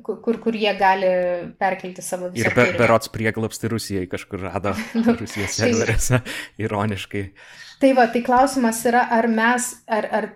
kur, 0.06 0.40
kur 0.42 0.58
jie 0.58 0.74
gali 0.80 1.12
perkelti 1.60 2.02
savo 2.06 2.32
visą. 2.32 2.48
Ir 2.48 2.58
be, 2.58 2.68
berots 2.80 3.12
prieglapsti 3.14 3.72
Rusijai 3.72 4.08
kažkur 4.10 4.48
rado 4.48 4.74
nu, 4.98 5.18
Rusijos 5.20 5.58
tai- 5.58 5.72
serveriuose, 5.74 6.22
ironiškai. 6.66 7.26
Tai 7.82 7.94
va, 7.98 8.08
tai 8.14 8.22
klausimas 8.26 8.82
yra, 8.86 9.08
ar 9.10 9.28
mes, 9.30 9.72
ar, 9.90 10.08
ar 10.14 10.30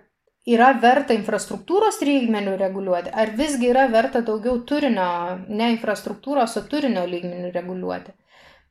yra 0.46 0.70
verta 0.82 1.14
infrastruktūros 1.16 1.98
lygmenių 2.06 2.54
reguliuoti, 2.60 3.10
ar 3.10 3.32
visgi 3.38 3.72
yra 3.72 3.86
verta 3.90 4.22
daugiau 4.26 4.60
turinio, 4.68 5.08
ne 5.48 5.72
infrastruktūros, 5.74 6.54
o 6.60 6.62
turinio 6.70 7.02
lygmenių 7.10 7.50
reguliuoti. 7.54 8.14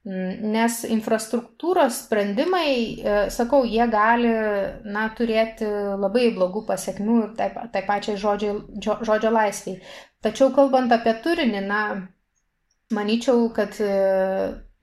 Mm, 0.05 0.51
nes 0.53 0.83
infrastruktūros 0.93 2.03
sprendimai, 2.05 2.67
e, 2.69 3.13
sakau, 3.33 3.63
jie 3.65 3.87
gali 3.89 4.29
na, 4.85 5.07
turėti 5.17 5.65
labai 5.65 6.27
blogų 6.35 6.61
pasiekmių 6.67 7.15
ir 7.23 7.31
taip, 7.39 7.57
taip 7.73 7.87
pačiai 7.89 8.19
žodžio, 8.21 8.53
žodžio 8.79 9.31
laisviai. 9.33 9.79
Tačiau 10.21 10.51
kalbant 10.53 10.93
apie 10.93 11.15
turinį, 11.25 11.63
na, 11.65 11.81
manyčiau, 12.93 13.49
kad 13.57 13.73
e, 13.81 13.89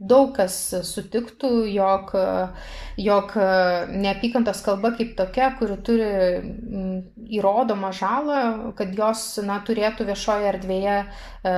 daug 0.09 0.33
kas 0.37 0.57
sutiktų, 0.88 1.51
jog, 1.73 2.12
jog 3.01 3.35
neapykantos 3.93 4.62
kalba 4.67 4.93
kaip 4.99 5.15
tokia, 5.19 5.53
kuri 5.59 5.79
turi 5.87 6.09
įrodomą 7.38 7.93
žalą, 7.97 8.38
kad 8.79 8.95
jos 8.99 9.27
na, 9.47 9.61
turėtų 9.67 10.09
viešoje 10.09 10.49
erdvėje 10.53 10.97
e, 11.03 11.55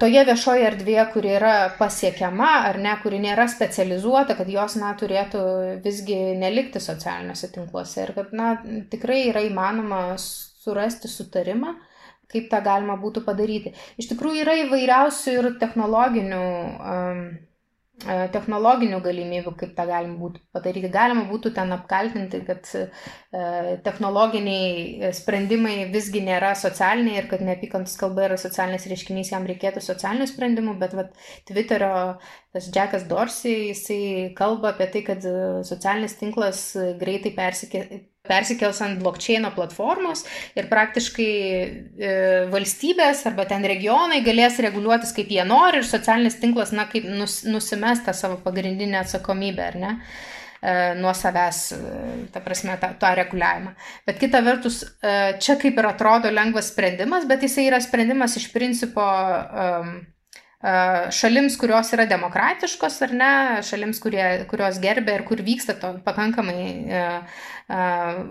toje 0.00 0.24
viešoje 0.26 0.66
erdvėje, 0.72 1.06
kuri 1.14 1.32
yra 1.38 1.54
pasiekiama 1.78 2.50
ar 2.68 2.80
ne, 2.82 2.94
kuri 3.02 3.20
nėra 3.22 3.46
specializuota, 3.50 4.36
kad 4.38 4.50
jos, 4.50 4.76
na, 4.80 4.92
turėtų 4.98 5.40
visgi 5.84 6.18
nelikti 6.40 6.82
socialiniuose 6.82 7.50
tinkluose 7.54 8.04
ir 8.04 8.14
kad, 8.18 8.36
na, 8.36 8.54
tikrai 8.92 9.24
yra 9.30 9.44
įmanoma 9.46 10.06
surasti 10.20 11.10
sutarimą 11.10 11.76
kaip 12.34 12.48
tą 12.50 12.58
galima 12.64 12.96
būtų 12.98 13.22
padaryti. 13.26 13.74
Iš 14.00 14.08
tikrųjų 14.10 14.42
yra 14.42 14.56
įvairiausių 14.64 15.34
ir 15.38 15.48
technologinių 15.60 16.40
um, 16.42 17.20
technologinių 18.02 18.98
galimybių, 19.00 19.52
kaip 19.58 19.74
tą 19.76 19.84
galima 19.86 20.16
būtų 20.18 20.40
padaryti. 20.52 20.90
Galima 20.92 21.24
būtų 21.28 21.52
ten 21.54 21.70
apkaltinti, 21.72 22.40
kad 22.44 22.66
e, 22.74 22.86
technologiniai 23.86 25.12
sprendimai 25.14 25.76
visgi 25.92 26.24
nėra 26.26 26.52
socialiniai 26.58 27.20
ir 27.22 27.28
kad 27.30 27.44
neapykantos 27.46 27.94
kalba 28.00 28.26
yra 28.26 28.38
socialinis 28.40 28.88
reiškinys, 28.90 29.30
jam 29.32 29.46
reikėtų 29.48 29.82
socialinių 29.84 30.26
sprendimų, 30.28 30.74
bet 30.82 30.96
vat, 30.98 31.14
Twitterio 31.48 31.92
tas 32.52 32.66
Jackas 32.74 33.06
Dorsey, 33.10 33.70
jisai 33.70 34.00
kalba 34.36 34.74
apie 34.74 34.90
tai, 34.90 35.04
kad 35.06 35.30
socialinis 35.64 36.18
tinklas 36.18 36.66
greitai 37.00 37.32
persikė, 37.38 37.86
persikels 38.24 38.80
ant 38.84 39.00
blokčeino 39.02 39.50
platformos 39.52 40.24
ir 40.56 40.68
praktiškai 40.70 41.32
e, 41.44 42.12
valstybės 42.52 43.20
arba 43.28 43.44
ten 43.50 43.66
regionai 43.68 44.22
galės 44.24 44.56
reguliuotis 44.64 45.12
kaip 45.16 45.32
jie 45.34 45.44
nori 45.44 45.82
ir 45.82 45.88
socialinis 45.88 46.38
tinklas, 46.40 46.72
na, 46.72 46.86
kaip 46.88 47.04
nus, 47.04 47.42
nusimes 47.44 48.00
tą 48.06 48.14
savo 48.16 48.38
pagrindinę 48.44 49.02
atsakomybę, 49.02 49.66
ar 49.66 49.76
ne, 49.82 49.92
e, 50.62 50.72
nuo 51.02 51.12
savęs, 51.16 51.60
e, 51.76 52.16
ta 52.32 52.40
prasme, 52.44 52.78
tą, 52.80 52.94
tą 53.02 53.12
reguliavimą. 53.20 53.74
Bet 54.08 54.22
kita 54.22 54.40
vertus, 54.46 54.80
e, 55.04 55.36
čia 55.44 55.58
kaip 55.60 55.76
ir 55.82 55.90
atrodo 55.92 56.32
lengvas 56.32 56.72
sprendimas, 56.72 57.28
bet 57.28 57.44
jisai 57.44 57.68
yra 57.68 57.82
sprendimas 57.84 58.38
iš 58.40 58.48
principo 58.56 59.04
um, 59.04 59.98
šalims, 61.12 61.58
kurios 61.60 61.90
yra 61.92 62.06
demokratiškos 62.08 62.94
ar 63.04 63.10
ne, 63.12 63.32
šalims, 63.66 63.98
kurie, 64.00 64.22
kurios 64.48 64.78
gerbė 64.80 65.18
ir 65.18 65.24
kur 65.28 65.42
vyksta 65.44 65.74
to 65.80 65.90
pakankamai 66.06 66.62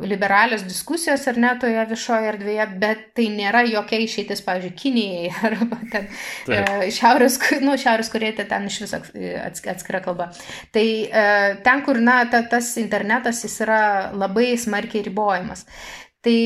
liberalios 0.02 0.64
diskusijos 0.66 1.28
ar 1.30 1.38
ne 1.42 1.52
toje 1.62 1.84
viešoje 1.90 2.30
erdvėje, 2.32 2.66
bet 2.82 3.04
tai 3.18 3.28
nėra 3.34 3.64
jokia 3.66 4.00
išeitis, 4.02 4.42
pavyzdžiui, 4.46 4.74
Kinijai 4.78 5.32
arba 5.50 5.80
ten 5.92 6.08
Taip. 6.48 6.86
Šiaurės, 6.94 7.38
nu, 7.62 7.74
Šiaurės 7.82 8.10
Korėja, 8.14 8.38
tai 8.40 8.46
ten 8.52 8.66
iš 8.70 8.80
viso 8.86 9.02
atskira 9.74 10.02
kalba. 10.06 10.30
Tai 10.74 10.86
ten, 11.66 11.84
kur, 11.86 12.02
na, 12.02 12.20
ta, 12.30 12.44
tas 12.50 12.72
internetas 12.82 13.42
jis 13.46 13.60
yra 13.66 13.82
labai 14.14 14.54
smarkiai 14.62 15.06
ribojamas. 15.06 15.66
Tai 16.26 16.38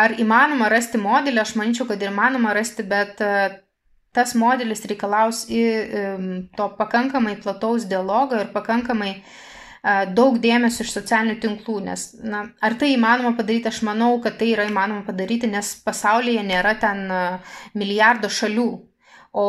ar 0.00 0.14
įmanoma 0.22 0.70
rasti 0.72 0.98
modelį, 1.02 1.42
aš 1.42 1.56
manyčiau, 1.58 1.86
kad 1.90 2.02
įmanoma 2.02 2.54
rasti, 2.56 2.86
bet 2.86 3.22
tas 4.16 4.34
modelis 4.38 4.82
reikalaus 4.90 5.44
į 5.50 5.62
to 6.56 6.66
pakankamai 6.78 7.36
plataus 7.42 7.86
dialogo 7.90 8.40
ir 8.40 8.50
pakankamai 8.54 9.14
daug 10.12 10.36
dėmesio 10.42 10.84
iš 10.84 10.92
socialinių 10.92 11.38
tinklų, 11.40 11.78
nes 11.86 12.02
na, 12.20 12.42
ar 12.60 12.74
tai 12.76 12.90
įmanoma 12.92 13.32
padaryti, 13.38 13.70
aš 13.70 13.80
manau, 13.88 14.10
kad 14.20 14.36
tai 14.36 14.50
yra 14.52 14.66
įmanoma 14.68 15.06
padaryti, 15.06 15.48
nes 15.48 15.72
pasaulyje 15.86 16.42
nėra 16.44 16.74
ten 16.82 17.06
milijardo 17.72 18.28
šalių, 18.28 18.68
o 19.30 19.42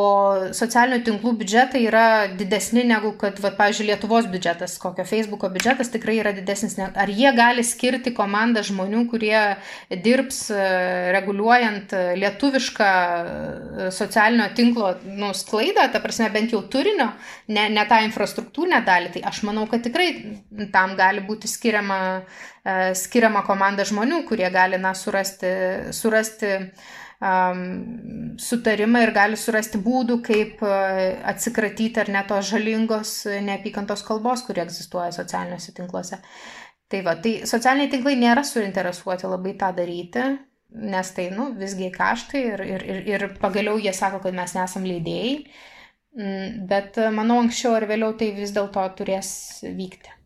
socialinių 0.54 1.00
tinklų 1.02 1.32
biudžetai 1.40 1.80
yra 1.88 2.04
didesni 2.38 2.84
negu 2.86 3.10
kad, 3.18 3.40
va, 3.42 3.50
pavyzdžiui, 3.56 3.88
Lietuvos 3.88 4.28
biudžetas, 4.30 4.76
kokio 4.78 5.02
Facebooko 5.08 5.50
biudžetas 5.50 5.90
tikrai 5.90 6.20
yra 6.20 6.30
didesnis. 6.36 6.76
Ar 6.78 7.10
jie 7.10 7.32
gali 7.34 7.64
skirti 7.66 8.12
komandą 8.14 8.62
žmonių, 8.68 9.02
kurie 9.10 9.40
dirbs 10.04 10.44
e, 10.54 10.60
reguliuojant 11.16 11.96
lietuvišką 12.20 12.92
e, 12.92 13.90
socialinio 13.98 14.46
tinklo 14.54 14.94
nu, 15.02 15.32
sklaidą, 15.34 15.88
ta 15.90 15.98
prasme, 16.04 16.30
bent 16.30 16.54
jau 16.54 16.62
turinio, 16.70 17.10
ne, 17.50 17.66
ne 17.74 17.86
tą 17.90 18.04
infrastruktūrinę 18.06 18.84
dalį, 18.86 19.12
tai 19.16 19.26
aš 19.34 19.42
manau, 19.50 19.66
kad 19.70 19.82
tikrai 19.82 20.08
tam 20.70 20.94
gali 20.94 21.26
būti 21.26 21.50
skiriama, 21.50 22.00
e, 22.62 22.80
skiriama 23.02 23.42
komanda 23.50 23.82
žmonių, 23.88 24.22
kurie 24.30 24.46
gali 24.54 24.78
na, 24.78 24.94
surasti, 24.94 25.56
surasti 25.90 26.60
um, 27.22 27.62
sutarimą 28.42 29.02
ir 29.06 29.12
gali 29.14 29.38
surasti 29.38 29.80
būdų, 29.82 30.18
kaip 30.26 30.62
atsikratyti 30.64 32.02
ar 32.02 32.10
ne 32.12 32.24
tos 32.28 32.50
žalingos 32.50 33.14
neapykantos 33.46 34.04
kalbos, 34.06 34.44
kurie 34.46 34.64
egzistuoja 34.66 35.12
socialiniuose 35.14 35.74
tinkluose. 35.76 36.20
Tai 36.92 37.00
va, 37.06 37.16
tai 37.24 37.38
socialiniai 37.48 37.88
tinklai 37.92 38.18
nėra 38.20 38.42
suinteresuoti 38.44 39.28
labai 39.30 39.54
tą 39.60 39.70
daryti, 39.76 40.24
nes 40.92 41.12
tai, 41.16 41.28
nu, 41.32 41.50
visgi 41.56 41.88
kaštai 41.92 42.42
ir, 42.50 42.64
ir, 42.68 42.84
ir, 42.94 43.04
ir 43.08 43.28
pagaliau 43.40 43.78
jie 43.80 43.92
sako, 43.96 44.20
kad 44.24 44.36
mes 44.36 44.52
nesam 44.56 44.84
leidėjai, 44.88 45.36
mm, 46.18 46.58
bet 46.68 47.00
manau, 47.16 47.40
anksčiau 47.44 47.78
ar 47.78 47.88
vėliau 47.88 48.16
tai 48.20 48.32
vis 48.36 48.52
dėlto 48.56 48.84
turės 48.98 49.32
vykti. 49.64 50.21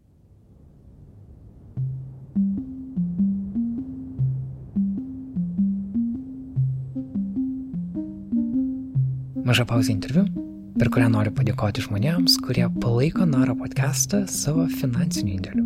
Maža 9.47 9.63
pauzė 9.63 9.93
interviu, 9.95 10.25
per 10.75 10.89
kurią 10.91 11.07
noriu 11.13 11.31
padėkoti 11.31 11.85
žmonėms, 11.85 12.35
kurie 12.43 12.65
palaiko 12.83 13.23
Naro 13.31 13.55
podcastą 13.55 14.25
savo 14.27 14.65
finansiniu 14.81 15.37
indėliu. 15.37 15.63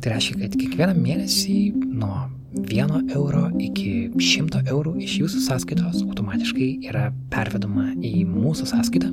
Tai 0.00 0.14
reiškia, 0.14 0.38
kad 0.40 0.56
kiekvieną 0.56 0.94
mėnesį 0.96 1.56
nuo 2.00 2.22
1 2.62 3.10
euro 3.12 3.42
iki 3.60 4.08
100 4.16 4.62
eurų 4.72 4.94
iš 5.04 5.18
jūsų 5.20 5.42
sąskaitos 5.50 6.00
automatiškai 6.00 6.68
yra 6.88 7.10
pervedama 7.34 7.90
į 8.00 8.24
mūsų 8.30 8.70
sąskaitą, 8.72 9.10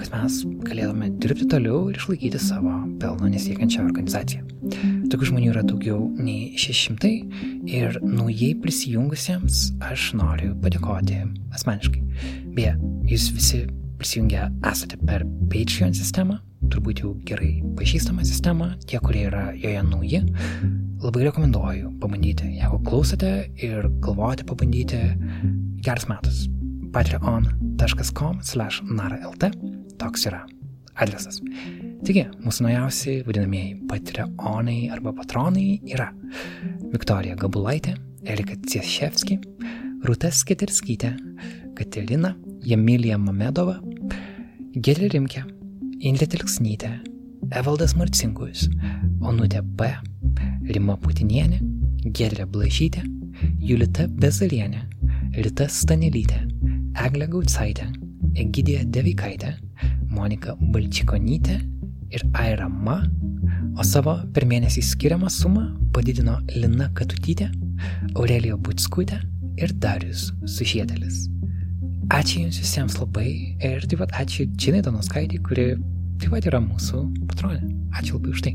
kad 0.00 0.08
mes 0.14 0.38
galėtume 0.64 1.10
dirbti 1.20 1.50
toliau 1.52 1.90
ir 1.90 2.00
išlaikyti 2.00 2.40
savo 2.40 2.78
pelno 3.02 3.28
nesiekiančią 3.34 3.84
organizaciją. 3.90 4.46
Tokių 5.12 5.28
žmonių 5.34 5.50
yra 5.52 5.66
daugiau 5.68 6.06
nei 6.16 6.54
600 6.56 7.12
ir 7.68 8.00
naujai 8.06 8.54
prisijungusiems 8.62 9.66
aš 9.90 10.14
noriu 10.16 10.54
padėkoti 10.64 11.20
asmeniškai. 11.52 12.06
Beje, 12.52 12.72
jūs 13.08 13.30
visi 13.32 13.62
prisijungę 14.00 14.48
esate 14.68 14.98
per 15.06 15.22
Patreon 15.52 15.94
sistemą, 15.96 16.36
turbūt 16.72 17.02
jau 17.02 17.12
gerai 17.28 17.54
pažįstamą 17.78 18.24
sistemą, 18.28 18.72
tie, 18.88 18.98
kurie 19.00 19.26
yra 19.30 19.44
joje 19.56 19.82
nauji, 19.86 20.20
labai 21.02 21.26
rekomenduoju 21.28 21.94
pabandyti. 22.02 22.50
Jeigu 22.58 22.80
klausote 22.86 23.32
ir 23.56 23.88
galvojate 24.04 24.46
pabandyti, 24.48 25.00
geras 25.84 26.08
metas. 26.10 26.46
patreon.com 26.92 28.42
slash 28.44 28.82
naralt 28.84 29.46
toks 29.96 30.26
yra 30.28 30.42
adresas. 31.00 31.40
Taigi, 32.04 32.26
mūsų 32.44 32.66
naujausi 32.66 33.14
vadinamieji 33.24 33.78
patreonai 33.88 34.90
arba 34.92 35.14
patronai 35.16 35.78
yra 35.88 36.10
Viktorija 36.92 37.38
Gabulaitė, 37.40 37.96
Erika 38.28 38.58
Cieševski, 38.68 39.38
Rūta 40.04 40.28
Sketerskytė, 40.34 41.14
Katerina 41.76 42.34
Jamilija 42.66 43.18
Mamedova, 43.18 43.78
Gėlė 44.72 45.08
Rimkė, 45.12 45.42
Indrė 46.02 46.28
Tilksnytė, 46.32 46.92
Evaldas 47.58 47.94
Marcinkus, 47.98 48.68
Onutė 49.20 49.62
B, 49.62 49.88
Rima 50.72 50.96
Putinienė, 51.00 51.60
Gėlė 52.16 52.46
Blažytė, 52.50 53.02
Julita 53.62 54.06
Bezalienė, 54.08 54.84
Rita 55.36 55.68
Stanelytė, 55.68 56.40
Eglė 57.04 57.28
Gautsaitė, 57.32 57.88
Egidija 58.38 58.84
Devikaitė, 58.92 59.54
Monika 60.12 60.56
Balčikonytė 60.60 61.58
ir 62.12 62.24
Aira 62.38 62.68
Ma, 62.68 63.00
o 63.76 63.84
savo 63.88 64.18
per 64.34 64.46
mėnesį 64.48 64.84
skiriamą 64.92 65.30
sumą 65.32 65.68
padidino 65.92 66.38
Lina 66.54 66.90
Katutytė, 66.96 67.50
Aurelija 68.14 68.58
Butskutė 68.60 69.22
ir 69.60 69.72
Darius 69.80 70.30
Sušiedėlis. 70.48 71.26
Ačiū 72.12 72.42
Jums 72.42 72.58
visiems 72.60 72.98
labai 73.00 73.28
ir 73.64 73.84
taip 73.88 74.02
pat 74.02 74.10
ačiū 74.20 74.44
Džinai 74.52 74.82
Donoskaitį, 74.84 75.38
kuri 75.46 75.62
taip 76.20 76.34
pat 76.34 76.48
yra 76.50 76.58
mūsų 76.60 76.98
patronė. 77.30 77.70
Ačiū 77.96 78.18
labai 78.18 78.34
už 78.34 78.42
tai. 78.44 78.52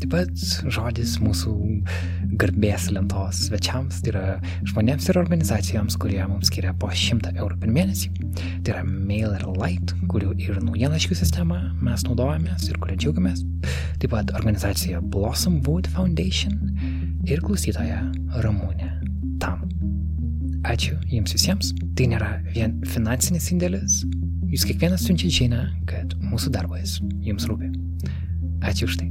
Taip 0.00 0.08
pat 0.14 0.44
žodis 0.72 1.18
mūsų 1.20 1.52
garbės 2.40 2.88
lentos 2.94 3.42
svečiams, 3.50 4.00
tai 4.00 4.14
yra 4.14 4.24
žmonėms 4.70 5.10
ir 5.12 5.20
organizacijoms, 5.20 5.98
kurie 6.00 6.22
mums 6.24 6.48
skiria 6.48 6.72
po 6.72 6.88
100 6.88 7.34
eurų 7.36 7.60
per 7.60 7.76
mėnesį. 7.76 8.10
Tai 8.64 8.74
yra 8.74 8.86
MailerLite, 8.88 10.00
kurių 10.08 10.32
ir 10.40 10.64
naujienlaiškių 10.64 11.20
sistemą 11.20 11.60
mes 11.84 12.08
naudojamės 12.08 12.70
ir 12.72 12.80
kuria 12.80 12.96
džiaugiamės. 12.96 13.44
Taip 14.00 14.16
pat 14.16 14.32
organizacija 14.40 15.04
Blossom 15.12 15.60
Wood 15.68 15.92
Foundation 15.92 16.56
ir 17.28 17.44
klausytoja 17.44 18.00
Ramūnė 18.40 18.94
Tam. 19.44 19.68
Ačiū 20.62 20.94
jums 21.10 21.34
visiems. 21.34 21.72
Tai 21.98 22.06
nėra 22.12 22.36
vien 22.54 22.76
finansinis 22.86 23.50
indėlis. 23.54 24.02
Jūs 24.52 24.66
kiekvienas 24.68 25.06
siunčia 25.08 25.30
žinę, 25.32 25.64
kad 25.90 26.14
mūsų 26.22 26.52
darbas 26.54 27.00
jums 27.24 27.48
rūpi. 27.50 27.72
Ačiū 28.62 28.86
už 28.86 29.00
tai. 29.00 29.10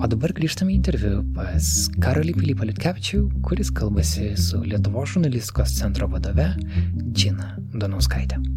O 0.00 0.08
dabar 0.08 0.32
grįžtame 0.36 0.72
į 0.72 0.78
interviu 0.78 1.20
pas 1.36 1.70
Karolį 2.00 2.36
Pilypą 2.38 2.68
Liutkevičių, 2.70 3.22
kuris 3.44 3.72
kalbasi 3.76 4.32
su 4.40 4.62
Lietuvo 4.64 5.04
žurnalistikos 5.08 5.76
centro 5.76 6.08
vadove 6.12 6.52
Džina 7.12 7.56
Donauskaitė. 7.76 8.55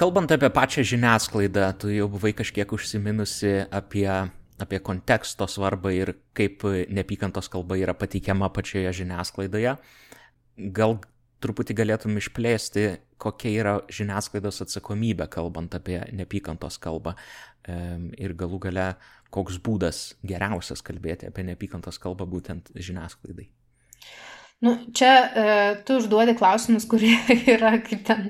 Kalbant 0.00 0.32
apie 0.32 0.48
pačią 0.48 0.80
žiniasklaidą, 0.88 1.66
tu 1.76 1.90
jau 1.92 2.06
buvai 2.08 2.30
kažkiek 2.32 2.70
užsiminusi 2.72 3.66
apie 3.68 4.08
apie 4.60 4.78
konteksto 4.80 5.44
svarbą 5.48 5.92
ir 5.92 6.14
kaip 6.36 6.64
neapykantos 6.88 7.50
kalba 7.52 7.76
yra 7.76 7.92
pateikiama 7.92 8.48
pačioje 8.48 8.94
žiniasklaidoje. 9.00 9.74
Gal 10.78 10.96
truputį 11.44 11.76
galėtum 11.76 12.16
išplėsti, 12.16 12.86
kokia 13.20 13.52
yra 13.60 13.76
žiniasklaidos 13.92 14.62
atsakomybė, 14.64 15.28
kalbant 15.32 15.76
apie 15.76 16.00
neapykantos 16.16 16.80
kalbą 16.80 17.12
ir 17.68 18.36
galų 18.40 18.64
gale 18.68 18.88
koks 19.28 19.60
būdas 19.60 20.02
geriausias 20.24 20.80
kalbėti 20.80 21.28
apie 21.28 21.44
neapykantos 21.44 22.00
kalbą 22.00 22.24
būtent 22.24 22.72
žiniasklaidai. 22.72 23.50
Nu, 24.60 24.74
čia 24.92 25.12
e, 25.24 25.44
tu 25.88 25.96
užduodi 25.96 26.34
klausimus, 26.36 26.84
kurie 26.88 27.14
yra 27.54 27.78
kaip 27.80 28.02
ten 28.04 28.26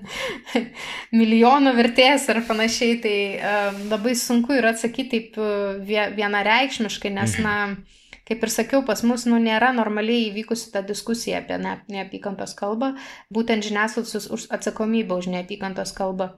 milijono 1.18 1.72
vertės 1.74 2.28
ar 2.30 2.44
panašiai, 2.46 3.00
tai 3.02 3.14
e, 3.34 3.54
labai 3.90 4.14
sunku 4.18 4.54
yra 4.54 4.70
atsakyti 4.70 5.10
taip 5.10 5.40
e, 5.42 6.04
vienareikšmiškai, 6.14 7.10
nes, 7.16 7.34
mhm. 7.34 7.48
na, 7.48 8.20
kaip 8.30 8.46
ir 8.46 8.54
sakiau, 8.54 8.84
pas 8.86 9.02
mus 9.02 9.26
nu, 9.26 9.40
nėra 9.42 9.72
normaliai 9.74 10.28
įvykusi 10.28 10.70
ta 10.70 10.84
diskusija 10.86 11.42
apie 11.42 11.58
ne, 11.58 11.80
neapykantos 11.90 12.54
kalbą, 12.58 12.92
būtent 13.34 13.66
žiniasklaidos 13.66 14.46
atsakomybė 14.54 15.18
už 15.18 15.32
neapykantos 15.34 15.90
kalbą. 15.98 16.36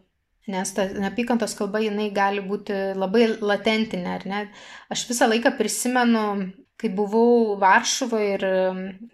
Nes 0.51 0.73
ta 0.75 0.89
neapykantos 0.89 1.53
kalba 1.55 1.79
jinai 1.85 2.09
gali 2.11 2.41
būti 2.43 2.97
labai 2.99 3.29
latentinė, 3.39 4.17
ar 4.17 4.25
ne? 4.27 4.41
Aš 4.91 5.05
visą 5.13 5.29
laiką 5.31 5.53
prisimenu 5.55 6.25
kai 6.83 6.91
buvau 6.91 7.57
Varšuvoje 7.63 8.31
ir 8.37 8.45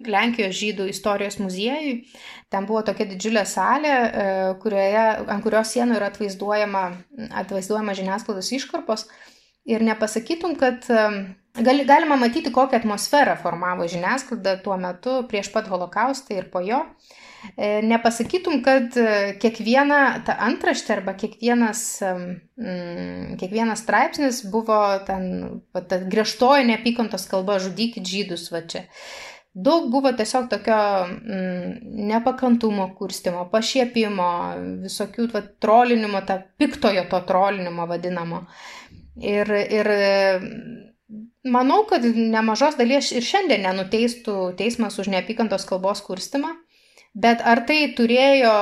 Lenkijos 0.09 0.57
žydų 0.57 0.89
istorijos 0.89 1.39
muziejui, 1.43 1.99
ten 2.53 2.69
buvo 2.69 2.81
tokia 2.87 3.07
didžiulė 3.11 3.45
salė, 3.49 3.93
e, 3.93 4.29
kurioje, 4.63 5.05
ant 5.29 5.45
kurios 5.45 5.75
sienų 5.75 5.99
yra 5.99 6.09
atvaizduojama, 6.13 6.85
atvaizduojama 7.45 7.97
žiniasklaidos 7.99 8.53
iškarpos. 8.57 9.07
Ir 9.69 9.85
nepasakytum, 9.85 10.57
kad 10.57 10.89
gali, 11.65 11.85
galima 11.85 12.17
matyti, 12.17 12.53
kokią 12.55 12.83
atmosferą 12.83 13.37
formavo 13.43 13.87
žiniasklaida 13.89 14.59
tuo 14.65 14.77
metu 14.81 15.23
prieš 15.31 15.53
pat 15.55 15.71
holokaustą 15.71 16.37
ir 16.37 16.51
po 16.53 16.63
jo. 16.65 16.83
E, 17.57 17.83
nepasakytum, 17.87 18.59
kad 18.67 18.97
e, 18.99 19.35
kiekviena 19.39 20.01
ta 20.27 20.35
antraštė 20.49 20.97
arba 20.97 21.15
kiekvienas, 21.19 21.83
mm, 22.03 23.39
kiekvienas 23.39 23.85
straipsnis 23.85 24.43
buvo 24.51 24.81
ten, 25.07 25.61
ta 25.79 26.01
griežtoji 26.03 26.67
neapykantos 26.73 27.29
kalba, 27.31 27.61
žudykit 27.63 28.07
žydus 28.07 28.49
va 28.55 28.65
čia. 28.67 28.89
Daug 29.59 29.89
buvo 29.91 30.11
tiesiog 30.15 30.51
tokio 30.51 30.81
mm, 31.07 31.79
nepakantumo 32.11 32.91
kurstimo, 32.99 33.47
pašiepimo, 33.53 34.29
visokių 34.85 35.31
va, 35.33 35.43
trolinimo, 35.63 36.23
tą 36.27 36.41
piktojo 36.59 37.07
to 37.11 37.23
trolinimo 37.27 37.87
vadinamo. 37.91 38.45
Ir, 39.19 39.51
ir 39.51 39.89
manau, 41.49 41.83
kad 41.89 42.05
nemažos 42.05 42.77
dalies 42.79 43.11
ir 43.17 43.25
šiandien 43.25 43.65
nenuteistų 43.65 44.55
teismas 44.59 44.99
už 45.01 45.11
neapykantos 45.13 45.67
kalbos 45.69 46.03
kurstimą. 46.05 46.55
Bet 47.19 47.41
ar 47.43 47.65
tai 47.67 47.81
turėjo 47.97 48.55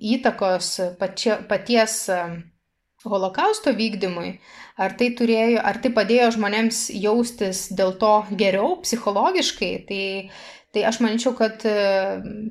įtakos 0.00 0.72
pačia, 0.98 1.36
paties 1.48 2.06
e, 2.10 2.20
holokausto 3.04 3.74
vykdymui, 3.76 4.32
ar 4.80 4.94
tai, 4.96 5.10
turėjo, 5.18 5.60
ar 5.64 5.80
tai 5.82 5.92
padėjo 5.94 6.30
žmonėms 6.36 6.86
jaustis 6.96 7.68
dėl 7.76 7.94
to 8.00 8.14
geriau 8.40 8.78
psichologiškai, 8.84 9.70
tai, 9.88 10.02
tai 10.74 10.86
aš 10.88 11.00
manyčiau, 11.04 11.34
kad 11.38 11.64
e, 11.68 11.76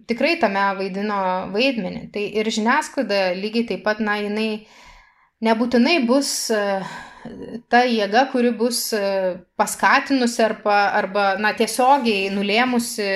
tikrai 0.10 0.36
tame 0.42 0.66
vaidino 0.78 1.22
vaidmenį. 1.56 2.06
Tai 2.14 2.26
ir 2.42 2.52
žiniasklaida 2.54 3.32
lygiai 3.40 3.68
taip 3.74 3.86
pat, 3.88 4.04
na, 4.04 4.20
jinai 4.22 4.68
nebūtinai 5.46 6.00
bus 6.06 6.32
e, 6.54 6.64
ta 7.72 7.84
jėga, 7.88 8.26
kuri 8.32 8.52
bus 8.56 8.82
e, 8.96 9.02
paskatinusi 9.60 10.42
arba, 10.46 10.78
arba 11.00 11.26
na, 11.42 11.52
tiesiogiai 11.58 12.30
nulėmusi 12.34 13.08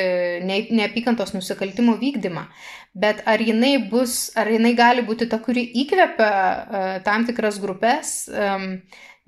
ne, 0.48 0.60
neapykantos 0.80 1.34
nusikaltimų 1.36 1.96
vykdymą. 2.02 2.46
Bet 2.94 3.24
ar 3.30 3.42
jinai 3.42 3.78
bus, 3.89 4.28
ar 4.38 4.52
jinai 4.52 4.76
gali 4.78 5.06
būti 5.08 5.26
ta, 5.32 5.39
kuri 5.42 5.63
įkvepia 5.82 6.30
uh, 6.30 6.92
tam 7.06 7.26
tikras 7.26 7.58
grupės 7.58 8.12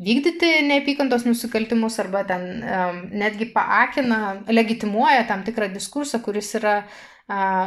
vykdyti 0.05 0.51
neapykantos 0.67 1.23
nusikaltimus 1.25 1.97
arba 2.03 2.21
ten 2.29 2.43
netgi 3.09 3.47
paakina, 3.55 4.43
legitimuoja 4.53 5.23
tam 5.25 5.41
tikrą 5.47 5.71
diskursą, 5.73 6.19
kuris 6.21 6.51
yra 6.59 6.75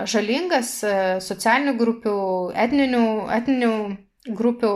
žalingas 0.07 0.77
uh, 0.87 1.17
socialinių 1.25 1.75
grupių, 1.81 2.19
etninių, 2.67 3.05
etninių 3.41 3.73
grupių 4.39 4.75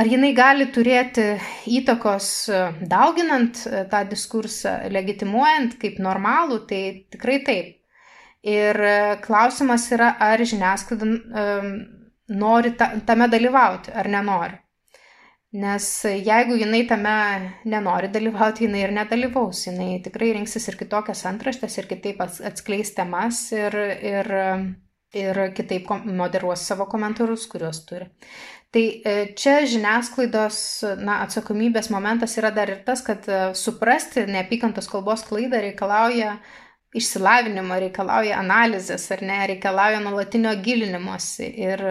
Ar 0.00 0.08
jinai 0.08 0.30
gali 0.32 0.64
turėti 0.72 1.24
įtakos 1.68 2.26
e, 2.48 2.60
dauginant 2.88 3.58
e, 3.68 3.82
tą 3.90 3.98
diskursą, 4.08 4.72
legitimuojant 4.88 5.74
kaip 5.82 5.98
normalų, 6.00 6.56
tai 6.70 6.80
tikrai 7.12 7.36
taip. 7.44 7.74
Ir 8.48 8.80
e, 8.80 8.94
klausimas 9.20 9.84
yra, 9.92 10.14
ar 10.24 10.40
žiniasklaida 10.40 11.10
nori 12.40 12.72
tame 12.78 13.28
dalyvauti 13.28 13.92
ar 13.92 14.08
nenori. 14.08 14.56
Nes 15.60 15.86
jeigu 16.06 16.56
jinai 16.56 16.84
tame 16.88 17.16
nenori 17.68 18.08
dalyvauti, 18.14 18.68
jinai 18.68 18.86
ir 18.86 18.94
nedalyvaus, 18.96 19.66
jinai 19.66 19.98
tikrai 20.04 20.30
rinksis 20.38 20.70
ir 20.70 20.78
kitokias 20.80 21.26
antraštės, 21.28 21.76
ir 21.82 21.90
kitaip 21.90 22.22
atskleis 22.24 22.94
temas 22.96 23.48
ir, 23.52 23.76
ir, 24.14 24.32
ir 25.16 25.40
kitaip 25.56 25.90
moderuos 26.06 26.62
savo 26.66 26.86
komentarus, 26.90 27.46
kuriuos 27.50 27.82
turi. 27.88 28.06
Tai 28.70 28.82
e, 29.02 29.14
čia 29.34 29.56
žiniasklaidos 29.66 30.58
na, 31.02 31.20
atsakomybės 31.24 31.90
momentas 31.90 32.36
yra 32.38 32.52
dar 32.54 32.70
ir 32.70 32.84
tas, 32.86 33.02
kad 33.02 33.26
e, 33.26 33.40
suprasti 33.58 34.28
neapykantos 34.30 34.86
kalbos 34.92 35.24
klaidą 35.26 35.58
reikalauja 35.64 36.36
išsilavinimo, 36.94 37.74
reikalauja 37.82 38.38
analizės 38.38 39.08
ar 39.14 39.24
ne, 39.26 39.40
reikalauja 39.50 39.98
nuolatinio 40.04 40.54
gilinimuose. 40.62 41.50
Ir, 41.66 41.84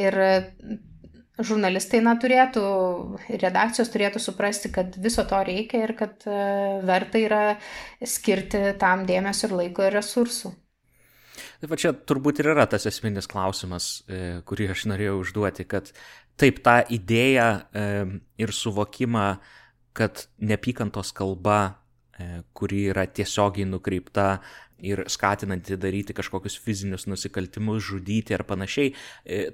ir 0.00 0.20
žurnalistai 1.44 2.02
na, 2.04 2.14
turėtų, 2.20 2.62
redakcijos 3.40 3.90
turėtų 3.92 4.20
suprasti, 4.22 4.70
kad 4.72 4.96
viso 5.00 5.24
to 5.28 5.40
reikia 5.46 5.84
ir 5.86 5.94
kad 5.96 6.28
e, 6.28 6.40
verta 6.84 7.20
yra 7.20 7.44
skirti 8.04 8.74
tam 8.80 9.06
dėmesio 9.08 9.48
ir 9.48 9.56
laiko 9.62 9.88
ir 9.88 9.96
resursų. 9.96 10.52
Tai 11.60 11.68
va 11.68 11.76
čia 11.76 11.92
turbūt 11.92 12.40
ir 12.40 12.54
yra 12.54 12.64
tas 12.72 12.86
esminis 12.88 13.28
klausimas, 13.28 13.90
e, 14.08 14.40
kurį 14.48 14.70
aš 14.72 14.86
norėjau 14.88 15.18
užduoti, 15.20 15.66
kad 15.68 15.90
taip 16.40 16.62
tą 16.64 16.78
idėją 16.88 17.48
e, 17.60 17.82
ir 18.40 18.52
suvokimą, 18.56 19.26
kad 19.92 20.24
nepykantos 20.40 21.12
kalba, 21.12 21.58
e, 22.16 22.40
kuri 22.56 22.86
yra 22.94 23.04
tiesiogiai 23.04 23.68
nukreipta 23.68 24.30
ir 24.80 25.04
skatinanti 25.12 25.76
daryti 25.76 26.16
kažkokius 26.16 26.56
fizinius 26.64 27.04
nusikaltimus, 27.10 27.82
žudyti 27.90 28.32
ar 28.32 28.46
panašiai, 28.48 28.94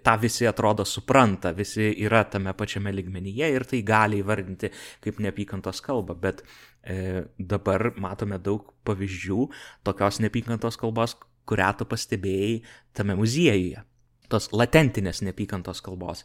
tą 0.06 0.14
visi 0.22 0.46
atrodo 0.46 0.86
supranta, 0.86 1.50
visi 1.50 1.88
yra 2.06 2.22
tame 2.30 2.54
pačiame 2.54 2.94
ligmenyje 2.94 3.50
ir 3.50 3.66
tai 3.66 3.82
gali 3.82 4.22
įvardinti 4.22 4.70
kaip 5.02 5.18
neapykantos 5.26 5.82
kalbą, 5.82 6.14
bet 6.22 6.44
e, 6.86 7.24
dabar 7.38 7.90
matome 7.98 8.38
daug 8.38 8.70
pavyzdžių 8.86 9.48
tokios 9.82 10.22
neapykantos 10.22 10.78
kalbos, 10.78 11.18
kurią 11.48 11.72
tu 11.78 11.86
pastebėjai 11.88 12.60
tame 12.96 13.16
muziejuje. 13.18 13.82
Tos 14.30 14.50
latentinės 14.50 15.22
neapykantos 15.22 15.80
kalbos. 15.86 16.24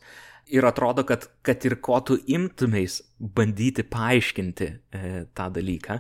Ir 0.50 0.66
atrodo, 0.66 1.04
kad, 1.06 1.28
kad 1.46 1.62
ir 1.70 1.78
ko 1.86 2.00
tu 2.06 2.18
imtumės 2.34 3.02
bandyti 3.22 3.86
paaiškinti 3.86 4.68
e, 4.68 5.12
tą 5.38 5.52
dalyką, 5.54 6.00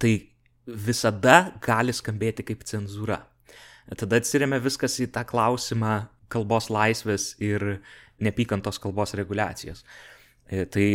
tai 0.00 0.14
visada 0.66 1.52
gali 1.62 1.92
skambėti 1.92 2.46
kaip 2.48 2.64
cenzūra. 2.64 3.20
Tada 3.98 4.22
atsiriame 4.22 4.56
viskas 4.62 4.96
į 5.02 5.10
tą 5.12 5.26
klausimą 5.28 6.06
kalbos 6.32 6.70
laisvės 6.72 7.34
ir 7.42 7.82
nepykantos 8.22 8.80
kalbos 8.80 9.12
reguliacijos. 9.18 9.84
E, 10.48 10.64
tai 10.64 10.86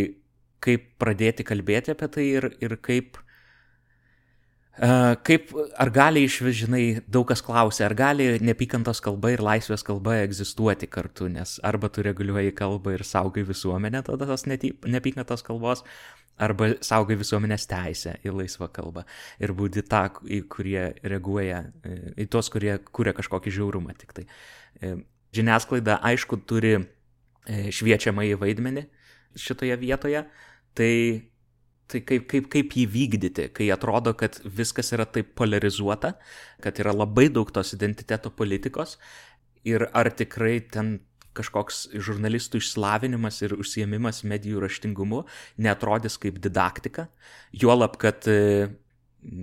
kaip 0.64 0.90
pradėti 1.02 1.46
kalbėti 1.46 1.94
apie 1.94 2.10
tai 2.14 2.26
ir, 2.40 2.50
ir 2.64 2.78
kaip, 2.84 3.20
kaip, 4.78 5.50
ar 5.82 5.90
gali 5.90 6.22
iš 6.28 6.36
vis, 6.46 6.60
žinai, 6.60 6.84
daug 7.10 7.26
kas 7.30 7.42
klausia, 7.42 7.88
ar 7.88 7.96
gali 7.98 8.28
nepykantos 8.46 9.02
kalba 9.02 9.32
ir 9.34 9.42
laisvės 9.42 9.82
kalba 9.86 10.20
egzistuoti 10.22 10.90
kartu, 10.92 11.32
nes 11.34 11.56
arba 11.66 11.90
tu 11.90 12.06
reguliuoji 12.06 12.54
kalbą 12.58 12.94
ir 12.94 13.06
saugai 13.08 13.46
visuomenę 13.48 14.04
tada 14.06 14.30
tos 14.30 14.46
nepykantos 14.46 15.42
kalbos, 15.48 15.82
arba 16.42 16.70
saugai 16.86 17.18
visuomenės 17.20 17.66
teisę 17.70 18.16
į 18.26 18.34
laisvą 18.36 18.70
kalbą 18.74 19.04
ir 19.42 19.54
būti 19.58 19.84
tą, 19.90 20.06
į 20.24 20.44
kurie 20.52 20.84
reaguoja, 21.02 21.64
e, 21.84 21.98
į 22.24 22.28
tuos, 22.32 22.50
kurie 22.54 22.78
kūrė 22.78 23.16
kažkokį 23.18 23.54
žiaurumą 23.58 23.96
tik 23.98 24.14
tai. 24.18 24.28
E, 24.82 24.94
žiniasklaida, 25.36 25.98
aišku, 26.06 26.40
turi 26.50 26.76
e, 26.78 26.84
šviečiamą 27.74 28.28
į 28.30 28.38
vaidmenį 28.44 28.86
šitoje 29.38 29.78
vietoje, 29.82 30.24
tai, 30.78 30.94
tai 31.88 32.02
kaip, 32.08 32.28
kaip, 32.32 32.50
kaip 32.52 32.76
jį 32.76 32.86
vykdyti, 32.92 33.48
kai 33.56 33.70
atrodo, 33.74 34.14
kad 34.18 34.40
viskas 34.44 34.92
yra 34.96 35.08
taip 35.10 35.34
polarizuota, 35.40 36.16
kad 36.64 36.80
yra 36.84 36.94
labai 36.96 37.28
daug 37.34 37.52
tos 37.56 37.74
identiteto 37.78 38.32
politikos 38.32 38.98
ir 39.68 39.88
ar 39.94 40.12
tikrai 40.12 40.60
ten 40.74 40.98
kažkoks 41.38 41.84
žurnalistų 41.94 42.62
išsilavinimas 42.62 43.42
ir 43.46 43.54
užsiemimas 43.60 44.24
medijų 44.28 44.64
raštingumu 44.64 45.24
netrodys 45.62 46.18
kaip 46.22 46.40
didaktika, 46.42 47.08
juolab, 47.54 48.00
kad 48.02 48.26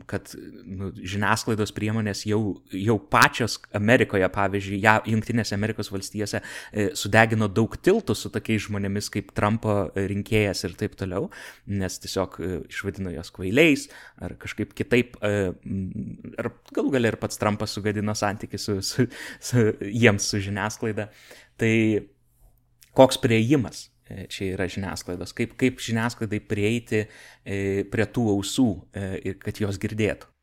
kad 0.08 0.30
nu, 0.64 0.88
žiniasklaidos 0.94 1.72
priemonės 1.74 2.22
jau, 2.28 2.40
jau 2.72 2.96
pačios 3.10 3.56
Amerikoje, 3.74 4.26
pavyzdžiui, 4.32 4.78
ja, 4.84 4.94
Junktinėse 5.08 5.56
Amerikos 5.56 5.90
valstijose 5.92 6.40
e, 6.40 6.86
sudegino 6.96 7.48
daug 7.52 7.74
tiltų 7.84 8.16
su 8.16 8.30
tokiais 8.32 8.64
žmonėmis 8.68 9.10
kaip 9.12 9.32
Trumpo 9.36 9.76
rinkėjas 9.96 10.64
ir 10.68 10.76
taip 10.80 10.96
toliau, 11.00 11.28
nes 11.66 11.98
tiesiog 12.00 12.38
e, 12.40 12.52
išvadino 12.70 13.12
juos 13.14 13.32
kvailiais 13.34 13.88
ar 14.24 14.36
kažkaip 14.40 14.76
kitaip, 14.78 15.18
e, 15.20 15.50
ar 16.40 16.50
galų 16.74 16.94
galia 16.94 17.12
ir 17.12 17.20
pats 17.20 17.40
Trumpas 17.40 17.74
sugadino 17.76 18.14
santykių 18.16 18.60
su, 18.62 18.78
su, 18.84 19.08
su 19.42 19.66
jiems 19.82 20.30
su 20.30 20.42
žiniasklaida. 20.44 21.10
Tai 21.60 21.74
koks 22.94 23.18
prieimas 23.22 23.88
čia 24.28 24.52
yra 24.52 24.68
žiniasklaidos, 24.70 25.32
kaip, 25.36 25.56
kaip 25.60 25.80
žiniasklaidai 25.82 26.40
prieiti 26.44 27.04
e, 27.04 27.84
prie 27.90 28.06
tų 28.06 28.28
ausų 28.36 28.70
e, 28.92 29.10
ir 29.30 29.40
kad 29.42 29.60
jos 29.62 29.80
girdėtų. 29.80 30.34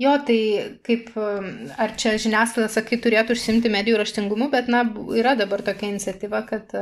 Jo, 0.00 0.16
tai 0.26 0.38
kaip, 0.82 1.12
ar 1.14 1.92
čia 2.00 2.14
žiniasklaida, 2.20 2.66
sakai, 2.72 2.96
turėtų 3.02 3.36
užsimti 3.36 3.70
medijų 3.70 4.00
raštingumu, 4.00 4.48
bet, 4.50 4.66
na, 4.72 4.82
yra 5.14 5.34
dabar 5.38 5.62
tokia 5.64 5.90
iniciatyva, 5.92 6.40
kad 6.48 6.72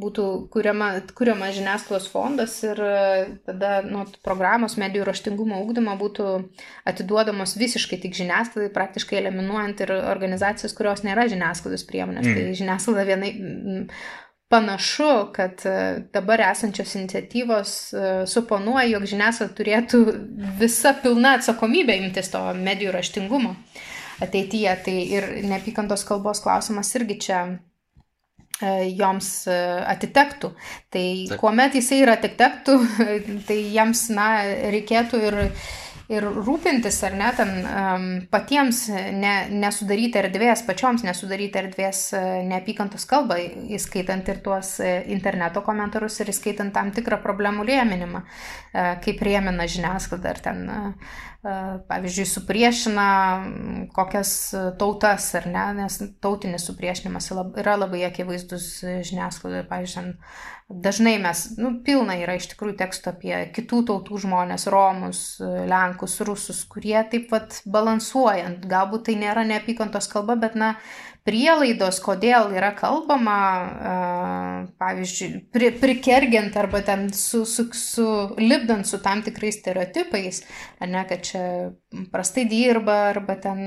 būtų 0.00 0.26
kuriama, 0.54 0.90
kuriama 1.18 1.50
žiniasklaidos 1.56 2.06
fondas 2.12 2.54
ir 2.66 2.80
tada, 3.48 3.72
nu, 3.88 4.04
programos 4.24 4.78
medijų 4.80 5.08
raštingumo 5.08 5.58
ūkdymo 5.64 5.96
būtų 6.00 6.28
atiduodamos 6.92 7.56
visiškai 7.58 7.98
tik 8.04 8.14
žiniasklaidai, 8.20 8.70
praktiškai 8.76 9.18
eliminuojant 9.22 9.82
ir 9.86 9.96
organizacijas, 9.98 10.76
kurios 10.78 11.02
nėra 11.06 11.26
žiniasklaidos 11.32 11.88
priemonės. 11.90 12.28
Mm. 12.28 12.38
Tai 12.38 12.60
žiniasklaida 12.60 13.08
vienai 13.10 13.32
panašu, 14.54 15.32
kad 15.32 15.66
e, 15.66 15.98
dabar 16.12 16.40
esančios 16.40 16.94
iniciatyvos 16.94 17.70
e, 17.92 18.12
suponuoja, 18.30 18.86
jog 18.92 19.06
žiniasklaida 19.10 19.56
turėtų 19.58 20.00
visa 20.60 20.94
pilna 21.02 21.34
atsakomybė 21.40 21.96
imtis 22.04 22.30
to 22.30 22.42
medijų 22.58 22.94
raštingumo 22.94 23.56
ateityje. 24.22 24.74
Tai 24.86 24.96
ir 25.18 25.28
neapykantos 25.50 26.06
kalbos 26.06 26.42
klausimas 26.44 26.92
irgi 26.94 27.18
čia 27.26 27.40
e, 27.50 28.92
joms 28.94 29.32
atitektų. 29.50 30.52
Tai 30.94 31.06
Taip. 31.32 31.38
kuomet 31.42 31.74
jisai 31.80 32.04
ir 32.04 32.14
atitektų, 32.14 32.78
tai 33.48 33.58
jiems, 33.74 34.06
na, 34.14 34.28
reikėtų 34.76 35.24
ir 35.32 35.40
ir 36.12 36.26
rūpintis, 36.26 36.98
ar 37.06 37.14
ne, 37.16 37.28
ten 37.36 37.52
um, 37.64 38.06
patiems 38.32 38.84
ne, 38.92 39.34
nesudaryti 39.54 40.20
erdvės, 40.20 40.64
pačioms 40.66 41.04
nesudaryti 41.06 41.60
erdvės 41.62 42.06
neapykantos 42.48 43.06
kalbą, 43.08 43.38
įskaitant 43.76 44.28
ir 44.28 44.42
tuos 44.44 44.76
interneto 44.84 45.64
komentarus 45.64 46.20
ir 46.20 46.32
įskaitant 46.34 46.74
tam 46.74 46.92
tikrą 46.94 47.20
problemų 47.24 47.64
rėminimą, 47.68 48.24
kaip 49.04 49.22
rėmina 49.24 49.68
žiniasklaida, 49.70 50.34
ar 50.34 50.42
ten, 50.44 50.64
pavyzdžiui, 51.88 52.26
supriešina 52.28 53.08
kokias 53.96 54.32
tautas, 54.80 55.30
ar 55.40 55.48
ne, 55.50 55.66
nes 55.82 56.00
tautinis 56.24 56.64
supriešinimas 56.68 57.30
yra 57.60 57.76
labai 57.80 58.04
akivaizdus 58.08 58.68
žiniasklaidoje, 58.84 59.66
pavyzdžiui, 59.72 60.14
Dažnai 60.64 61.18
mes, 61.20 61.42
nu, 61.60 61.74
pilna 61.84 62.14
yra 62.16 62.38
iš 62.38 62.46
tikrųjų 62.54 62.78
tekstų 62.80 63.10
apie 63.10 63.34
kitų 63.52 63.82
tautų 63.90 64.20
žmonės, 64.22 64.64
romus, 64.72 65.18
lenkus, 65.68 66.14
rusus, 66.24 66.62
kurie 66.64 66.96
taip 67.12 67.26
pat 67.28 67.58
balansuojant, 67.68 68.64
galbūt 68.70 69.04
tai 69.10 69.18
nėra 69.20 69.44
neapykantos 69.44 70.08
kalba, 70.08 70.38
bet, 70.40 70.56
na, 70.56 70.70
prielaidos, 71.28 71.98
kodėl 72.04 72.52
yra 72.56 72.70
kalbama, 72.76 73.36
pavyzdžiui, 74.80 75.42
pri, 75.52 75.68
prikergiant 75.80 76.56
arba 76.60 76.80
ten 76.84 77.10
su, 77.12 77.42
su, 77.48 77.66
su 77.76 78.08
lipdant 78.40 78.88
su 78.88 79.00
tam 79.04 79.20
tikrais 79.24 79.60
stereotipais, 79.60 80.42
ar 80.80 80.92
ne, 80.92 81.04
kad 81.08 81.28
čia 81.28 81.44
prastai 82.12 82.48
dirba, 82.48 83.10
arba 83.12 83.36
ten 83.40 83.64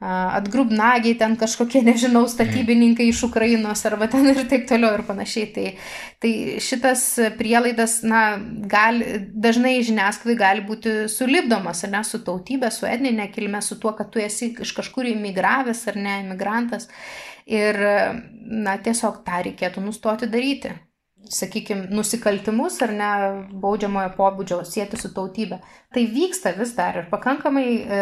atgrubnagiai 0.00 1.14
ten 1.20 1.36
kažkokie, 1.36 1.82
nežinau, 1.88 2.24
statybininkai 2.28 3.10
iš 3.10 3.22
Ukrainos 3.28 3.84
arba 3.88 4.08
ten 4.10 4.26
ir 4.32 4.42
taip 4.48 4.66
toliau 4.68 4.96
ir 4.96 5.04
panašiai. 5.08 5.50
Tai, 5.54 5.66
tai 6.22 6.32
šitas 6.64 7.04
prielaidas, 7.38 8.00
na, 8.06 8.24
gali, 8.70 9.20
dažnai 9.30 9.76
žiniasklaidai 9.86 10.40
gali 10.40 10.66
būti 10.66 10.94
sulibdomas, 11.12 11.84
ar 11.84 11.94
ne, 11.96 12.04
su 12.06 12.22
tautybė, 12.24 12.72
su 12.72 12.88
etninė 12.88 13.30
kilme, 13.34 13.60
su 13.64 13.78
tuo, 13.80 13.92
kad 13.98 14.12
tu 14.12 14.22
esi 14.22 14.54
iš 14.60 14.74
kažkur 14.76 15.08
imigravęs 15.12 15.86
ar 15.92 16.00
ne, 16.00 16.20
imigrantas. 16.24 16.88
Ir, 17.50 17.76
na, 18.46 18.76
tiesiog 18.78 19.24
tą 19.26 19.42
reikėtų 19.44 19.82
nustoti 19.82 20.28
daryti 20.30 20.76
sakykime, 21.30 21.88
nusikaltimus 21.94 22.78
ar 22.84 22.92
ne 22.96 23.10
baudžiamojo 23.62 24.12
pobūdžio 24.16 24.60
sėti 24.66 24.98
su 25.00 25.12
tautybė. 25.14 25.60
Tai 25.94 26.04
vyksta 26.14 26.52
vis 26.58 26.72
dar 26.76 27.00
ir 27.00 27.08
pakankamai 27.10 27.66
e, 27.66 28.00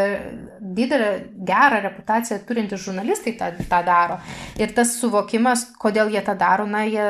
didelę 0.60 1.10
gerą 1.48 1.80
reputaciją 1.86 2.40
turintys 2.48 2.84
žurnalistai 2.84 3.34
tą, 3.40 3.50
tą 3.70 3.80
daro. 3.86 4.18
Ir 4.60 4.74
tas 4.76 4.94
suvokimas, 5.00 5.66
kodėl 5.80 6.12
jie 6.12 6.22
tą 6.24 6.36
daro, 6.38 6.68
na, 6.68 6.84
jie 6.88 7.08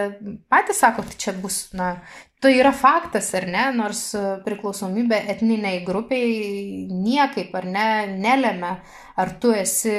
patys 0.50 0.82
sako, 0.84 1.06
tai 1.06 1.18
čia 1.18 1.34
bus, 1.38 1.64
na, 1.76 1.96
tai 2.42 2.54
yra 2.58 2.72
faktas 2.74 3.32
ar 3.34 3.48
ne, 3.50 3.64
nors 3.74 4.02
priklausomybė 4.46 5.24
etniniai 5.34 5.82
grupiai 5.86 6.86
niekaip 6.90 7.54
ar 7.58 7.66
ne 7.66 7.88
nelėmė, 8.14 8.74
ar 9.18 9.34
tu 9.42 9.50
esi, 9.54 9.96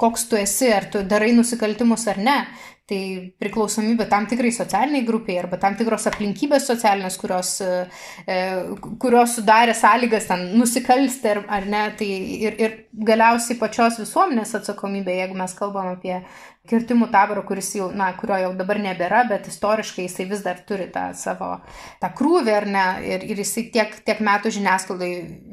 koks 0.00 0.28
tu 0.30 0.40
esi, 0.40 0.70
ar 0.72 0.88
tu 0.92 1.04
darai 1.04 1.34
nusikaltimus 1.36 2.08
ar 2.12 2.22
ne. 2.24 2.38
Tai 2.86 2.98
priklausomybė 3.42 4.04
tam 4.06 4.28
tikrai 4.30 4.52
socialiniai 4.54 5.02
grupiai 5.08 5.40
arba 5.40 5.58
tam 5.58 5.74
tikros 5.74 6.04
aplinkybės 6.06 6.68
socialinės, 6.70 7.16
kurios, 7.18 7.48
e, 7.58 8.36
kurios 9.02 9.34
sudarė 9.40 9.74
sąlygas 9.74 10.28
ten 10.28 10.44
nusikalsti 10.54 11.32
ar, 11.32 11.40
ar 11.56 11.66
ne, 11.66 11.80
tai 11.98 12.10
ir, 12.46 12.60
ir 12.62 12.76
galiausiai 13.08 13.58
pačios 13.58 13.98
visuomenės 13.98 14.54
atsakomybė, 14.60 15.16
jeigu 15.18 15.34
mes 15.40 15.56
kalbam 15.58 15.90
apie 15.96 16.20
kirtimų 16.70 17.08
taborą, 17.10 17.42
kuris 17.46 17.72
jau, 17.74 17.88
na, 17.94 18.12
kurio 18.18 18.38
jau 18.42 18.52
dabar 18.58 18.78
nebėra, 18.82 19.24
bet 19.30 19.50
istoriškai 19.50 20.06
jisai 20.06 20.28
vis 20.30 20.42
dar 20.46 20.62
turi 20.68 20.86
tą 20.94 21.08
savo, 21.18 21.56
tą 22.02 22.10
krūvį 22.18 22.54
ar 22.54 22.68
ne, 22.70 22.86
ir, 23.06 23.26
ir 23.32 23.42
jisai 23.42 23.66
tiek, 23.74 23.98
tiek 24.06 24.22
metų 24.30 24.54
žiniasklaidai 24.58 25.12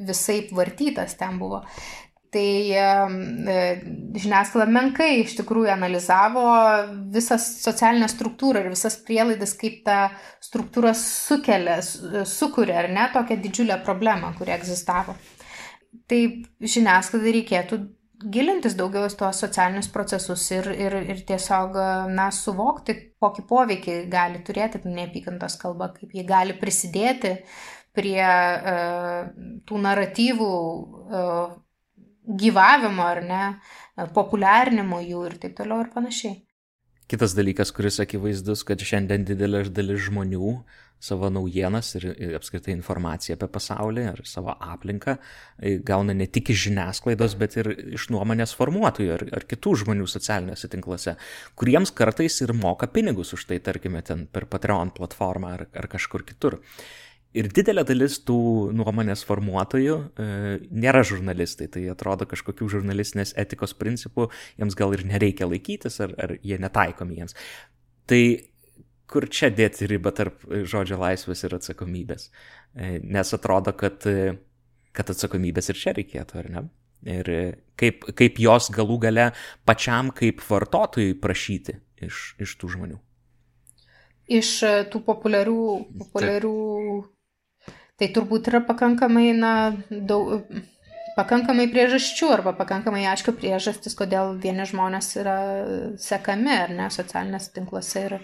visai 0.10 0.40
vartytas 0.54 1.18
ten 1.20 1.42
buvo. 1.42 1.64
Tai 2.34 2.50
e, 2.74 2.86
žiniasklaida 4.18 4.74
menkai 4.74 5.10
iš 5.22 5.36
tikrųjų 5.38 5.70
analizavo 5.74 6.44
visą 7.14 7.38
socialinę 7.42 8.08
struktūrą 8.10 8.64
ir 8.64 8.72
visas 8.74 8.98
prielaidas, 9.06 9.54
kaip 9.60 9.84
ta 9.86 9.98
struktūra 10.42 10.96
sukelia, 10.98 11.78
sukuria 12.26 12.80
ar 12.82 12.90
ne 12.94 13.06
tokią 13.14 13.38
didžiulę 13.44 13.78
problemą, 13.86 14.34
kuri 14.40 14.56
egzistavo. 14.56 15.16
tai 16.10 16.20
žiniasklaidai 16.60 17.36
reikėtų 17.38 17.78
gilintis 18.34 18.76
daugiau 18.80 19.08
į 19.08 19.16
tuos 19.20 19.40
socialinius 19.44 19.90
procesus 19.94 20.46
ir, 20.56 20.70
ir, 20.74 20.96
ir 21.14 21.22
tiesiog, 21.28 21.78
na, 22.14 22.30
suvokti, 22.34 22.96
kokį 23.22 23.46
poveikį 23.50 23.98
gali 24.12 24.42
turėti 24.48 24.82
neapykantos 24.88 25.58
kalba, 25.62 25.92
kaip 25.96 26.14
ji 26.16 26.26
gali 26.28 26.56
prisidėti 26.60 27.36
prie 27.94 28.24
uh, 28.26 29.28
tų 29.68 29.82
naratyvų 29.84 30.54
uh, 30.54 31.52
gyvavimo 32.28 33.06
ar 33.06 33.22
ne, 33.26 33.44
populiarinimo 34.16 35.02
jų 35.04 35.28
ir 35.30 35.38
taip 35.42 35.58
toliau 35.60 35.84
ir 35.84 35.92
panašiai. 35.94 36.40
Kitas 37.12 37.36
dalykas, 37.36 37.74
kuris 37.76 38.00
akivaizdus, 38.00 38.64
kad 38.66 38.82
šiandien 38.82 39.26
didelė 39.28 39.66
dalis 39.70 40.06
žmonių 40.08 40.56
savo 41.04 41.28
naujienas 41.34 41.90
ir, 42.00 42.06
ir 42.16 42.36
apskritai 42.38 42.72
informaciją 42.78 43.36
apie 43.36 43.50
pasaulį 43.52 44.06
ar 44.14 44.22
savo 44.28 44.54
aplinką 44.56 45.18
e, 45.18 45.76
gauna 45.84 46.16
ne 46.16 46.30
tik 46.32 46.54
iš 46.54 46.70
žiniasklaidos, 46.70 47.36
bet 47.42 47.58
ir 47.60 47.70
iš 47.98 48.08
nuomonės 48.14 48.56
formuotojų 48.56 49.14
ar, 49.18 49.26
ar 49.42 49.48
kitų 49.50 49.76
žmonių 49.84 50.08
socialiniuose 50.08 50.72
tinkluose, 50.72 51.18
kuriems 51.60 51.92
kartais 51.98 52.40
ir 52.46 52.56
moka 52.56 52.88
pinigus 52.88 53.36
už 53.36 53.50
tai, 53.52 53.60
tarkime, 53.64 54.02
ten 54.08 54.26
per 54.32 54.48
Patreon 54.48 54.96
platformą 54.96 55.56
ar, 55.58 55.66
ar 55.76 55.90
kažkur 55.92 56.24
kitur. 56.30 56.62
Ir 57.34 57.50
didelė 57.50 57.82
dalis 57.90 58.20
tų 58.28 58.38
nuomonės 58.78 59.24
formuotojų 59.26 59.94
e, 59.98 60.26
nėra 60.70 61.02
žurnalistai, 61.08 61.66
tai 61.74 61.88
atrodo 61.90 62.28
kažkokių 62.30 62.68
žurnalistinės 62.76 63.34
etikos 63.42 63.74
principų 63.78 64.28
jiems 64.60 64.78
gal 64.78 64.94
ir 64.94 65.02
nereikia 65.10 65.48
laikytis, 65.50 65.98
ar, 66.06 66.14
ar 66.22 66.36
jie 66.46 66.60
netaikomi 66.62 67.18
jiems. 67.18 67.34
Tai 68.10 68.22
kur 69.10 69.26
čia 69.34 69.50
dėti 69.50 69.90
ribą 69.90 70.14
tarp 70.14 70.46
žodžio 70.46 71.00
laisvės 71.02 71.42
ir 71.48 71.56
atsakomybės? 71.58 72.28
E, 72.30 73.00
nes 73.02 73.34
atrodo, 73.34 73.74
kad, 73.78 74.06
kad 74.94 75.14
atsakomybės 75.16 75.74
ir 75.74 75.82
čia 75.82 75.96
reikėtų, 75.98 76.38
ar 76.44 76.52
ne? 76.54 76.64
Ir 77.10 77.32
kaip, 77.82 78.06
kaip 78.14 78.38
jos 78.40 78.70
galų 78.72 79.00
gale 79.08 79.26
pačiam 79.66 80.14
kaip 80.16 80.46
vartotojui 80.46 81.18
prašyti 81.20 81.80
iš, 82.06 82.22
iš 82.46 82.54
tų 82.62 82.70
žmonių. 82.78 83.02
Iš 84.38 84.54
tų 84.94 85.02
populiarių, 85.04 85.66
populiarių 86.06 86.54
Tai 88.02 88.10
turbūt 88.10 88.50
yra 88.50 88.64
pakankamai, 88.66 89.28
na, 89.38 89.54
daug, 89.90 90.48
pakankamai 91.18 91.68
priežasčių 91.72 92.30
arba 92.34 92.54
pakankamai 92.58 93.04
aišku 93.12 93.36
priežastis, 93.38 93.96
kodėl 93.98 94.38
vieni 94.42 94.66
žmonės 94.70 95.12
yra 95.22 95.38
sekami 96.02 96.56
ar 96.56 96.74
ne 96.74 96.90
socialinės 96.94 97.52
tinkluose 97.54 98.06
ir, 98.08 98.16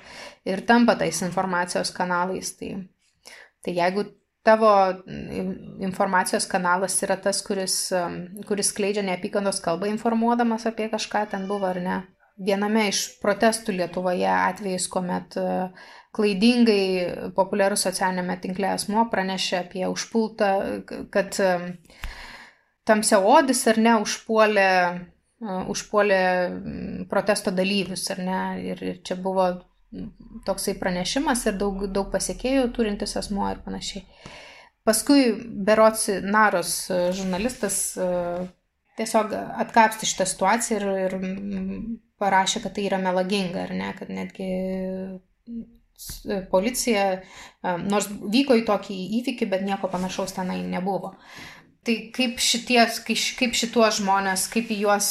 ir 0.49 0.63
tampa 0.69 0.97
tais 0.99 1.21
informacijos 1.25 1.93
kanalais. 1.95 2.55
Tai, 2.57 2.71
tai 3.65 3.75
jeigu 3.77 4.07
tavo 4.47 4.71
informacijos 5.85 6.47
kanalas 6.49 6.95
yra 7.05 7.19
tas, 7.21 7.43
kuris, 7.45 7.81
kuris 8.49 8.71
skleidžia 8.73 9.03
neapykantos 9.05 9.61
kalbą 9.61 9.91
informuodamas 9.91 10.65
apie 10.69 10.89
kažką, 10.89 11.27
ten 11.35 11.45
buvo 11.51 11.69
ar 11.69 11.81
ne. 11.83 11.99
Viename 12.39 12.87
iš 12.87 13.03
protestų 13.19 13.75
Lietuvoje 13.75 14.27
atvejais, 14.31 14.87
kuomet 14.91 15.35
uh, 15.41 15.87
klaidingai 16.15 17.31
populiarus 17.35 17.83
socialinėme 17.87 18.37
tinkle 18.41 18.71
asmo 18.71 19.05
pranešė 19.11 19.57
apie 19.59 19.83
užpultą, 19.89 20.51
kad 21.11 21.35
um, 21.43 21.65
tamsiaodis 22.87 23.65
ar 23.71 23.81
ne 23.83 23.95
užpuolė, 24.05 24.69
uh, 25.43 25.63
užpuolė 25.73 26.21
protesto 27.11 27.51
dalyvius 27.55 28.07
ar 28.15 28.23
ne. 28.23 28.43
Ir, 28.71 28.85
čia 29.03 29.19
buvo 29.19 29.49
toksai 30.45 30.77
pranešimas 30.79 31.43
ir 31.49 31.57
daug, 31.59 31.87
daug 31.91 32.11
pasiekėjų 32.13 32.69
turintis 32.75 33.17
asmo 33.19 33.49
ir 33.51 33.59
panašiai. 33.65 34.05
Paskui 34.87 35.33
Berots 35.65 36.07
Naros 36.23 36.71
žurnalistas 37.17 37.81
tiesiog 38.99 39.33
atkapsti 39.63 40.09
šitą 40.09 40.27
situaciją 40.29 40.79
ir, 40.79 40.87
ir 41.07 41.17
parašė, 42.19 42.63
kad 42.65 42.75
tai 42.75 42.87
yra 42.89 42.99
melaginga, 43.01 43.65
ar 43.65 43.75
ne, 43.75 43.91
kad 43.97 44.11
netgi 44.13 44.49
policija, 46.51 47.05
nors 47.63 48.07
vyko 48.09 48.55
į 48.59 48.65
tokį 48.67 48.99
įvykį, 49.19 49.47
bet 49.51 49.65
nieko 49.67 49.89
panašaus 49.91 50.35
tenai 50.37 50.61
nebuvo. 50.63 51.15
Tai 51.83 51.95
kaip, 52.15 52.39
šitie, 52.43 52.79
kaip 53.39 53.55
šituos 53.57 53.99
žmonės, 53.99 54.47
kaip 54.51 54.71
į 54.71 54.81
juos 54.83 55.09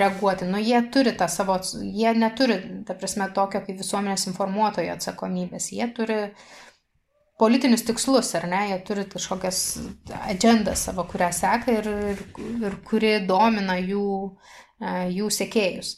reaguoti, 0.00 0.48
nu 0.48 0.60
jie 0.62 0.80
turi 0.92 1.12
tą 1.16 1.28
savo, 1.28 1.58
jie 1.82 2.12
neturi, 2.16 2.58
ta 2.88 2.96
prasme, 2.96 3.28
tokio 3.36 3.60
kaip 3.64 3.80
visuomenės 3.80 4.28
informuotojo 4.30 4.94
atsakomybės, 4.96 5.70
jie 5.76 5.88
turi 5.96 6.18
politinius 7.38 7.82
tikslus, 7.86 8.30
ar 8.38 8.46
ne, 8.50 8.60
jie 8.70 8.78
turi 8.86 9.04
kažkokias 9.10 9.60
agendą 10.28 10.76
savo, 10.78 11.06
kurią 11.10 11.30
seka 11.34 11.74
ir, 11.80 11.88
ir, 12.12 12.22
ir 12.68 12.76
kuri 12.86 13.16
domina 13.26 13.78
jų, 13.80 14.06
jų 15.14 15.32
sekėjus. 15.38 15.96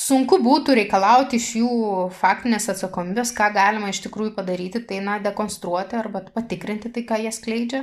Sunku 0.00 0.38
būtų 0.40 0.76
reikalauti 0.78 1.40
iš 1.40 1.48
jų 1.58 1.72
faktinės 2.14 2.70
atsakomybės, 2.70 3.34
ką 3.36 3.50
galima 3.56 3.90
iš 3.90 4.04
tikrųjų 4.06 4.36
padaryti, 4.36 4.84
tai, 4.86 5.00
na, 5.04 5.18
dekonstruoti 5.22 5.98
arba 5.98 6.22
patikrinti 6.30 6.92
tai, 6.94 7.02
ką 7.08 7.18
jie 7.24 7.32
skleidžia. 7.34 7.82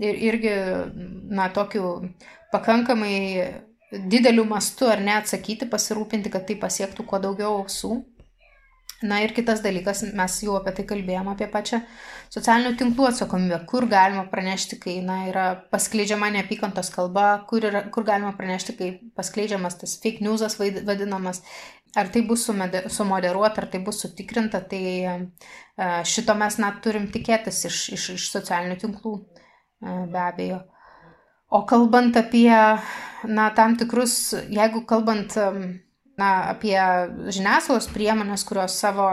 Ir 0.00 0.20
irgi, 0.28 0.52
na, 1.32 1.48
tokiu 1.52 2.12
pakankamai 2.52 3.16
dideliu 3.90 4.44
mastu 4.48 4.86
ar 4.88 5.00
ne 5.02 5.16
atsakyti, 5.16 5.68
pasirūpinti, 5.72 6.30
kad 6.32 6.46
tai 6.46 6.58
pasiektų 6.60 7.08
kuo 7.08 7.18
daugiau 7.22 7.62
ausų. 7.62 7.96
Na 9.02 9.22
ir 9.24 9.32
kitas 9.32 9.62
dalykas, 9.64 10.02
mes 10.12 10.34
jau 10.44 10.58
apie 10.58 10.74
tai 10.76 10.84
kalbėjom, 10.84 11.30
apie 11.32 11.46
pačią 11.48 11.78
socialinių 12.34 12.74
tinklų 12.76 13.06
atsakomybę, 13.08 13.62
kur 13.70 13.86
galima 13.88 14.26
pranešti, 14.28 14.76
kai 14.82 14.98
na, 15.04 15.22
yra 15.30 15.44
paskleidžiama 15.72 16.28
neapykantos 16.34 16.92
kalba, 16.92 17.30
kur, 17.48 17.64
yra, 17.64 17.86
kur 17.94 18.04
galima 18.04 18.34
pranešti, 18.36 18.76
kai 18.76 18.90
paskleidžiamas 19.16 19.80
tas 19.80 19.96
fake 20.02 20.20
newsas 20.26 20.58
vadinamas, 20.60 21.40
ar 21.96 22.12
tai 22.12 22.26
bus 22.28 22.44
sumoderuota, 22.44 23.64
ar 23.64 23.70
tai 23.72 23.80
bus 23.88 24.04
sutikrinta, 24.04 24.60
tai 24.60 24.84
šito 26.04 26.36
mes 26.36 26.60
net 26.60 26.84
turim 26.84 27.08
tikėtis 27.08 27.64
iš, 27.72 27.82
iš, 27.96 28.08
iš 28.18 28.30
socialinių 28.36 28.80
tinklų 28.84 29.14
be 29.80 30.24
abejo. 30.28 30.60
O 31.50 31.64
kalbant 31.66 32.20
apie, 32.20 32.52
na, 33.26 33.48
tam 33.56 33.80
tikrus, 33.80 34.34
jeigu 34.52 34.84
kalbant 34.86 35.40
na, 36.20 36.32
apie 36.52 36.76
žiniasklaidos 37.32 37.88
priemonės, 37.94 38.44
kurios 38.48 38.76
savo 38.80 39.10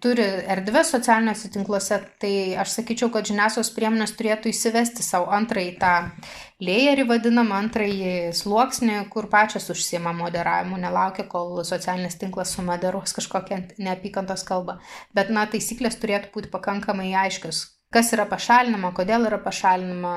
turi 0.00 0.24
erdvę 0.48 0.82
socialiniuose 0.84 1.50
tinkluose, 1.52 1.98
tai 2.22 2.32
aš 2.60 2.72
sakyčiau, 2.78 3.10
kad 3.12 3.28
žiniasklaidos 3.28 3.72
priemonės 3.76 4.14
turėtų 4.16 4.52
įsivesti 4.52 5.04
savo 5.04 5.28
antrąjį 5.36 5.74
tą 5.80 5.92
layerį 6.64 7.04
vadinamą, 7.10 7.58
antrąjį 7.66 8.14
sluoksnį, 8.36 8.96
kur 9.12 9.28
pačios 9.32 9.68
užsima 9.72 10.14
moderavimu, 10.16 10.80
nelaukia, 10.80 11.26
kol 11.28 11.60
socialinis 11.68 12.16
tinklas 12.20 12.54
sumoderuos 12.56 13.12
kažkokią 13.16 13.60
neapykantos 13.80 14.46
kalbą. 14.48 14.78
Bet, 15.16 15.32
na, 15.34 15.44
taisyklės 15.50 16.00
turėtų 16.00 16.32
būti 16.36 16.52
pakankamai 16.54 17.12
aiškios, 17.26 17.66
kas 17.92 18.12
yra 18.16 18.24
pašalinama, 18.30 18.94
kodėl 18.96 19.28
yra 19.28 19.40
pašalinama, 19.42 20.14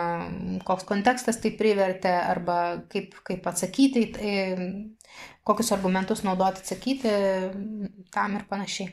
koks 0.67 0.88
kontekstas 0.88 1.41
tai 1.43 1.51
privertė 1.59 2.13
arba 2.21 2.59
kaip, 2.93 3.17
kaip 3.28 3.51
atsakyti, 3.51 4.07
kokius 5.43 5.71
argumentus 5.75 6.23
naudoti 6.23 6.63
atsakyti 6.63 7.13
tam 8.13 8.37
ir 8.39 8.45
panašiai. 8.49 8.91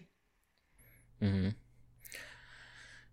Mhm. 1.25 1.57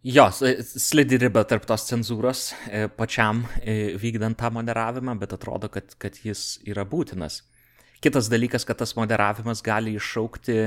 Jo, 0.08 0.30
slidi 0.32 1.18
riba 1.20 1.44
tarp 1.44 1.66
tos 1.68 1.84
cenzūros 1.90 2.54
e, 2.70 2.86
pačiam 2.88 3.42
e, 3.60 3.98
vykdant 4.00 4.38
tą 4.40 4.52
moderavimą, 4.56 5.18
bet 5.20 5.34
atrodo, 5.36 5.68
kad, 5.74 5.98
kad 6.00 6.16
jis 6.24 6.62
yra 6.70 6.86
būtinas. 6.88 7.42
Kitas 8.00 8.30
dalykas, 8.32 8.64
kad 8.64 8.78
tas 8.80 8.94
moderavimas 8.96 9.64
gali 9.66 9.98
iššaukti 9.98 10.60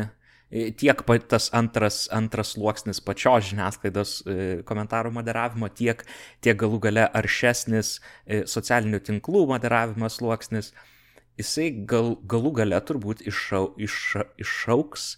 E, 0.50 0.72
tiek 0.74 1.02
tas 1.30 1.46
antras, 1.54 2.08
antras 2.10 2.56
sluoksnis 2.56 2.98
pačios 3.06 3.46
žiniasklaidos 3.52 4.14
e, 4.26 4.36
komentarų 4.66 5.12
moderavimo, 5.14 5.68
tiek, 5.70 6.02
tiek 6.42 6.56
galų 6.58 6.80
gale 6.88 7.04
aršesnis 7.06 8.00
e, 8.26 8.42
socialinių 8.50 8.98
tinklų 9.06 9.44
moderavimo 9.52 10.10
sluoksnis, 10.10 10.72
jisai 11.38 11.70
gal, 11.86 12.16
galų 12.26 12.54
gale 12.60 12.80
turbūt 12.86 13.22
iššau, 13.28 13.64
iš, 13.78 13.98
iššauks 14.40 15.10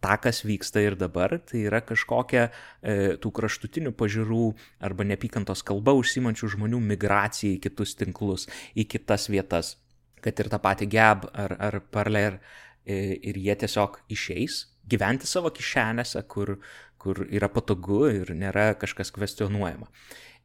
tą, 0.00 0.14
kas 0.22 0.44
vyksta 0.46 0.82
ir 0.84 0.96
dabar, 0.98 1.38
tai 1.42 1.64
yra 1.66 1.80
kažkokia 1.84 2.48
e, 2.48 3.16
tų 3.18 3.32
kraštutinių 3.34 3.92
pažiūrų 3.98 4.44
arba 4.86 5.06
nepykantos 5.08 5.64
kalba 5.66 5.94
užsimančių 5.98 6.52
žmonių 6.54 6.80
migracija 6.92 7.56
į 7.56 7.62
kitus 7.66 7.96
tinklus, 7.98 8.46
į 8.78 8.86
kitas 8.94 9.28
vietas, 9.32 9.76
kad 10.22 10.38
ir 10.38 10.50
tą 10.52 10.62
patį 10.62 10.90
geb 10.94 11.28
ar, 11.32 11.56
ar 11.58 11.80
parler 11.90 12.38
e, 12.38 13.18
ir 13.18 13.40
jie 13.42 13.58
tiesiog 13.64 14.00
išeis 14.14 14.64
gyventi 14.88 15.28
savo 15.28 15.50
kišenėse, 15.52 16.22
kur, 16.30 16.56
kur 17.00 17.26
yra 17.28 17.50
patogu 17.52 18.06
ir 18.08 18.32
nėra 18.36 18.72
kažkas 18.80 19.12
kvestionuojama. 19.14 19.90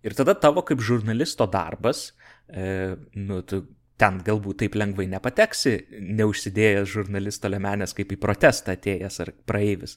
Ir 0.04 0.18
tada 0.18 0.36
tavo 0.36 0.66
kaip 0.68 0.82
žurnalisto 0.84 1.48
darbas, 1.48 2.10
e, 2.50 2.96
nu, 3.16 3.40
tu 3.48 3.64
ten 4.04 4.20
galbūt 4.26 4.60
taip 4.64 4.76
lengvai 4.80 5.08
nepateksi, 5.12 5.78
neužsidėjęs 6.20 6.92
žurnalisto 6.92 7.52
lemenės 7.52 7.96
kaip 7.96 8.12
į 8.12 8.20
protestą 8.20 8.76
atėjęs 8.76 9.22
ar 9.24 9.32
praeivis. 9.48 9.96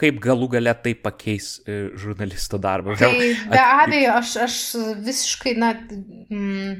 Kaip 0.00 0.20
galų 0.24 0.48
gale 0.54 0.72
tai 0.80 0.94
pakeis 0.96 1.58
e, 1.68 1.90
žurnalisto 2.00 2.56
darbą. 2.60 2.94
Tai 2.96 3.10
be 3.50 3.60
abejo, 3.60 4.14
aš, 4.16 4.36
aš 4.46 4.54
visiškai, 5.04 5.52
na, 5.60 5.74
mm, 5.76 6.78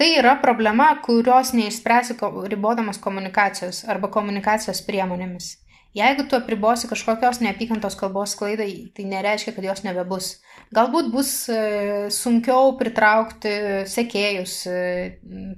tai 0.00 0.08
yra 0.16 0.38
problema, 0.40 0.86
kurios 1.04 1.52
neišspręsi 1.56 2.16
ribodamas 2.48 3.00
komunikacijos 3.02 3.82
arba 3.92 4.08
komunikacijos 4.14 4.80
priemonėmis. 4.88 5.50
Jeigu 5.96 6.22
tu 6.30 6.38
apribosi 6.38 6.86
kažkokios 6.86 7.40
neapykantos 7.42 7.96
kalbos 7.98 8.36
klaidai, 8.38 8.92
tai 8.94 9.08
nereiškia, 9.10 9.56
kad 9.56 9.64
jos 9.66 9.82
nebebus. 9.82 10.28
Galbūt 10.70 11.10
bus 11.10 11.32
e, 11.50 11.58
sunkiau 12.14 12.76
pritraukti 12.78 13.50
sekėjus 13.90 14.54
e, 14.70 14.78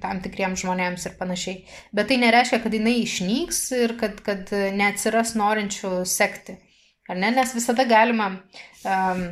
tam 0.01 0.23
tikriems 0.25 0.65
žmonėms 0.65 1.05
ir 1.11 1.19
panašiai, 1.21 1.59
bet 1.93 2.09
tai 2.09 2.17
nereiškia, 2.25 2.63
kad 2.65 2.73
jinai 2.73 2.97
išnyks 3.03 3.63
ir 3.77 3.97
kad, 4.01 4.25
kad 4.25 4.49
neatsiras 4.79 5.37
norinčių 5.37 5.99
sekti. 6.09 6.57
Ar 7.13 7.19
ne? 7.21 7.29
Nes 7.37 7.53
visada 7.53 7.85
galima, 7.85 8.31
um, 8.89 9.23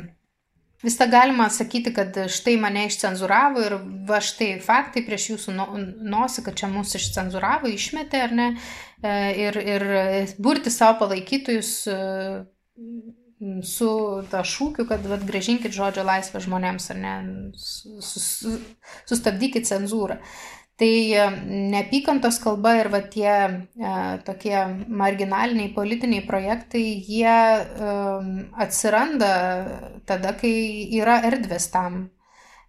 visada 0.83 1.09
galima 1.11 1.49
sakyti, 1.49 1.93
kad 1.95 2.17
štai 2.29 2.57
mane 2.61 2.85
išcenzuravo 2.89 3.63
ir 3.65 3.77
va 4.05 4.19
štai 4.21 4.51
faktai 4.61 5.01
prieš 5.07 5.31
jūsų 5.31 5.55
nosį, 5.57 6.43
kad 6.45 6.61
čia 6.61 6.69
mūsų 6.69 6.99
išcenzuravo, 7.01 7.71
išmetė 7.71 8.21
ar 8.27 8.35
ne, 8.37 8.47
e, 8.53 8.90
ir, 9.03 9.57
ir 9.57 9.85
burti 10.37 10.71
savo 10.73 10.99
palaikytojus 11.01 11.71
e, 11.89 11.99
su 13.65 13.89
ta 14.29 14.43
šūkiu, 14.45 14.85
kad 14.89 15.05
vat, 15.09 15.25
gražinkit 15.25 15.73
žodžio 15.73 16.05
laisvę 16.05 16.41
žmonėms 16.45 16.91
ar 16.93 16.99
ne, 17.01 17.13
sustabdykit 19.09 19.65
cenzūrą. 19.69 20.19
Tai 20.81 20.93
e, 21.13 21.25
neapykantos 21.69 22.39
kalba 22.41 22.71
ir 22.79 22.89
va 22.93 23.03
tie 23.13 23.33
e, 23.37 23.91
tokie 24.25 24.55
marginaliniai 25.01 25.73
politiniai 25.75 26.23
projektai, 26.25 26.81
jie 27.05 27.35
e, 27.35 27.91
atsiranda 28.65 29.29
tada, 30.09 30.33
kai 30.39 30.55
yra 30.97 31.19
erdvės 31.29 31.69
tam. 31.73 32.07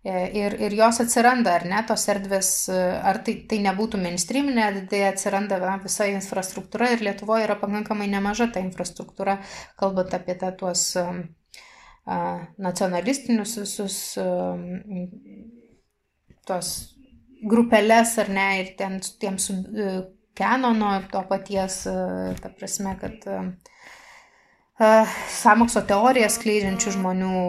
E, 0.03 0.13
ir, 0.35 0.57
ir 0.59 0.75
jos 0.75 0.99
atsiranda, 1.05 1.53
ar 1.61 1.65
ne, 1.71 1.79
tos 1.87 2.09
erdvės, 2.11 2.49
e, 2.75 2.79
ar 3.07 3.21
tai, 3.23 3.37
tai 3.47 3.61
nebūtų 3.63 4.01
mainstreaminė, 4.03 4.65
tai 4.91 5.05
atsiranda 5.07 5.61
na, 5.63 5.77
visa 5.85 6.09
infrastruktūra 6.11 6.89
ir 6.91 7.05
Lietuvoje 7.07 7.47
yra 7.47 7.55
pakankamai 7.61 8.09
nemaža 8.11 8.49
ta 8.51 8.65
infrastruktūra, 8.65 9.37
kalbant 9.79 10.17
apie 10.19 10.35
tą 10.41 10.51
tuos 10.59 10.89
a, 10.99 11.07
nacionalistinius 12.67 13.55
visus 13.61 14.01
a, 14.19 14.27
tos 16.51 16.73
grupelės 17.47 18.17
ar 18.19 18.35
ne, 18.35 18.49
ir 18.65 18.75
ten 18.83 18.99
tiems 19.23 19.53
e, 19.55 19.95
Kenono 20.33 20.95
to 21.13 21.21
paties, 21.29 21.83
ta 22.41 22.51
prasme, 22.57 22.95
kad 22.97 23.27
uh, 23.29 23.51
samokslo 24.81 25.83
teorijas 25.87 26.39
skleidžiančių 26.39 26.93
žmonių, 26.97 27.43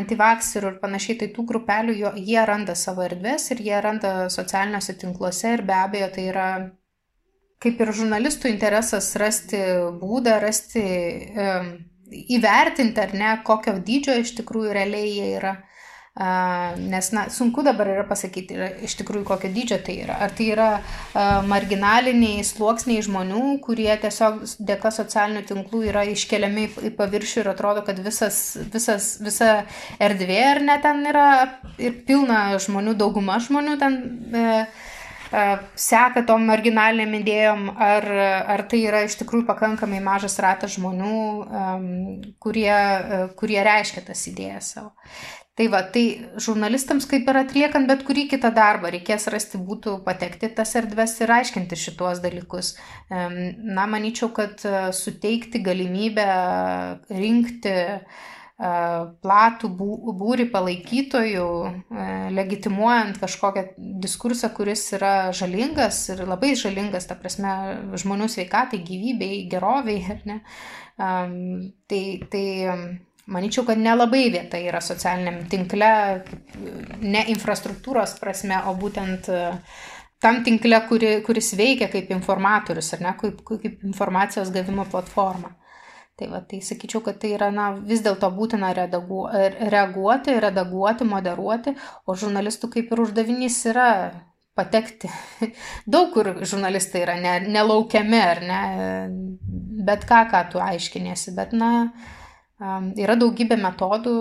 antivakserių 0.00 0.70
ir 0.70 0.78
panašiai, 0.82 1.18
tai 1.22 1.28
tų 1.34 1.46
grupelių 1.48 1.96
jo, 1.98 2.12
jie 2.16 2.40
randa 2.46 2.76
savo 2.78 3.02
erdvės 3.06 3.50
ir 3.54 3.62
jie 3.64 3.80
randa 3.82 4.14
socialiniuose 4.30 4.96
tinkluose 5.00 5.54
ir 5.56 5.64
be 5.66 5.76
abejo 5.78 6.10
tai 6.14 6.26
yra 6.30 6.48
kaip 7.64 7.80
ir 7.80 7.92
žurnalistų 7.96 8.50
interesas 8.52 9.14
rasti 9.20 9.60
būdą, 10.00 10.36
rasti, 10.42 10.84
įvertinti 12.36 13.00
ar 13.00 13.14
ne, 13.16 13.30
kokio 13.46 13.78
dydžio 13.86 14.18
iš 14.20 14.34
tikrųjų 14.40 14.74
realiai 14.76 15.08
jie 15.08 15.30
yra. 15.38 15.54
Uh, 16.14 16.54
Nes, 16.78 17.10
na, 17.10 17.26
sunku 17.28 17.64
dabar 17.66 17.88
yra 17.90 18.04
pasakyti 18.06 18.54
iš 18.86 18.92
tikrųjų, 19.00 19.24
kokio 19.26 19.48
dydžio 19.50 19.80
tai 19.82 19.96
yra. 20.04 20.20
Ar 20.22 20.30
tai 20.30 20.46
yra 20.54 20.68
marginaliniai 21.50 22.44
sluoksniai 22.46 23.02
žmonių, 23.02 23.56
kurie 23.64 23.90
tiesiog 23.98 24.44
dėka 24.62 24.94
socialinių 24.94 25.42
tinklų 25.48 25.82
yra 25.90 26.06
iškeliami 26.12 26.68
į 26.86 26.94
paviršių 26.94 27.42
ir 27.42 27.50
atrodo, 27.56 27.82
kad 27.82 27.98
visas, 27.98 28.40
visas, 28.70 29.16
visa 29.26 29.64
erdvė 29.98 30.40
ar 30.52 30.62
ne 30.62 30.78
ten 30.86 31.02
yra 31.10 31.28
ir 31.82 31.98
pilna 32.06 32.46
žmonių, 32.62 32.94
dauguma 33.02 33.42
žmonių 33.42 33.78
ten. 33.82 34.02
E, 34.30 34.58
seka 35.74 36.22
tom 36.28 36.44
marginaliniam 36.46 37.10
idėjom, 37.18 37.70
ar, 37.74 38.04
ar 38.54 38.60
tai 38.70 38.84
yra 38.86 39.00
iš 39.02 39.16
tikrųjų 39.18 39.48
pakankamai 39.48 39.98
mažas 40.04 40.38
ratas 40.38 40.76
žmonių, 40.76 41.22
um, 41.42 41.88
kurie, 42.38 42.70
kurie 43.34 43.58
reiškia 43.66 44.04
tas 44.12 44.22
idėjas 44.30 44.76
savo. 44.76 44.92
Tai 45.54 45.68
va, 45.70 45.84
tai 45.86 46.02
žurnalistams 46.42 47.04
kaip 47.06 47.28
ir 47.30 47.36
atliekant 47.38 47.86
bet 47.86 48.00
kurį 48.06 48.24
kitą 48.32 48.48
darbą, 48.56 48.90
reikės 48.90 49.28
rasti 49.30 49.60
būtų 49.62 50.00
patekti 50.06 50.48
tas 50.50 50.74
erdves 50.80 51.14
ir 51.22 51.30
aiškinti 51.30 51.78
šituos 51.78 52.18
dalykus. 52.24 52.72
Na, 53.10 53.84
manyčiau, 53.92 54.32
kad 54.34 54.64
e, 54.66 54.88
suteikti 54.98 55.62
galimybę 55.62 56.26
rinkti 57.06 57.76
e, 57.78 58.02
platų 59.22 59.72
būrį 60.24 60.48
palaikytojų, 60.56 61.46
e, 61.70 62.10
legitimuojant 62.34 63.22
kažkokią 63.22 63.66
diskursą, 64.02 64.50
kuris 64.58 64.82
yra 64.98 65.30
žalingas 65.30 66.02
ir 66.10 66.26
labai 66.26 66.56
žalingas, 66.58 67.06
ta 67.06 67.14
prasme, 67.14 67.54
žmonių 68.02 68.26
sveikatai, 68.34 68.82
gyvybei, 68.90 69.44
geroviai, 69.54 70.02
ar 70.18 70.30
ne? 70.32 70.42
Tai, 70.98 72.06
tai 72.30 72.46
Maničiau, 73.26 73.64
kad 73.64 73.80
nelabai 73.80 74.26
vieta 74.28 74.58
yra 74.60 74.82
socialiniam 74.84 75.44
tinkle, 75.48 75.90
ne 77.00 77.22
infrastruktūros 77.32 78.18
prasme, 78.20 78.58
o 78.68 78.74
būtent 78.76 79.30
e, 79.32 79.42
tam 80.20 80.42
tinkle, 80.44 80.80
kuri, 80.90 81.14
kuris 81.24 81.54
veikia 81.56 81.88
kaip 81.92 82.12
informatorius, 82.12 82.92
ar 82.96 83.04
ne, 83.06 83.14
kaip, 83.20 83.40
kaip 83.48 83.86
informacijos 83.86 84.52
gavimo 84.52 84.84
platforma. 84.92 85.54
Tai, 86.14 86.28
va, 86.30 86.42
tai 86.46 86.60
sakyčiau, 86.62 87.00
kad 87.02 87.16
tai 87.18 87.32
yra 87.34 87.48
na, 87.50 87.72
vis 87.88 88.04
dėlto 88.04 88.28
būtina 88.36 88.68
redagu, 88.76 89.24
reaguoti, 89.72 90.36
redaguoti, 90.44 91.08
moderuoti, 91.10 91.72
o 92.06 92.14
žurnalistų 92.14 92.70
kaip 92.76 92.92
ir 92.92 93.02
uždavinys 93.02 93.56
yra 93.72 93.88
patekti. 94.54 95.08
Daug 95.96 96.12
kur 96.14 96.30
žurnalistai 96.46 97.02
yra 97.02 97.16
ne, 97.18 97.32
nelaukiami, 97.56 98.20
ar 98.20 98.42
ne, 98.46 98.60
bet 99.88 100.06
ką, 100.06 100.20
ką 100.30 100.44
tu 100.52 100.62
aiškinėsi, 100.62 101.34
bet 101.34 101.56
na, 101.56 101.72
Yra 102.60 103.16
daugybė 103.18 103.58
metodų 103.58 104.16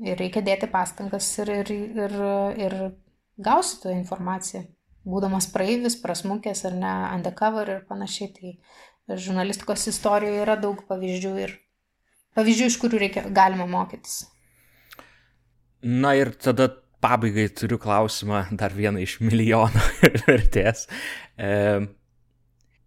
ir 0.00 0.20
reikia 0.20 0.42
dėti 0.44 0.68
pastangas 0.72 1.28
ir, 1.42 1.50
ir, 1.52 1.72
ir, 2.06 2.14
ir 2.56 2.76
gausi 3.40 3.80
tą 3.82 3.92
informaciją. 3.94 4.64
Būdamas 5.10 5.48
praeivis, 5.52 5.96
prasmukęs 6.00 6.64
ar 6.68 6.76
ne, 6.76 6.92
undercover 7.14 7.68
ir 7.72 7.82
panašiai, 7.88 8.32
tai 8.36 9.16
žurnalistikos 9.20 9.86
istorijoje 9.90 10.42
yra 10.44 10.56
daug 10.60 10.82
pavyzdžių 10.88 11.32
ir 11.40 11.54
pavyzdžių, 12.36 12.68
iš 12.68 12.76
kurių 12.82 13.00
reikia, 13.04 13.24
galima 13.34 13.66
mokytis. 13.68 14.22
Na 15.80 16.12
ir 16.18 16.34
tada 16.36 16.68
pabaigai 17.00 17.48
turiu 17.56 17.78
klausimą, 17.80 18.44
dar 18.60 18.74
vieną 18.76 19.00
iš 19.00 19.18
milijono 19.24 19.84
vertės. 20.26 20.84
E, 21.40 21.80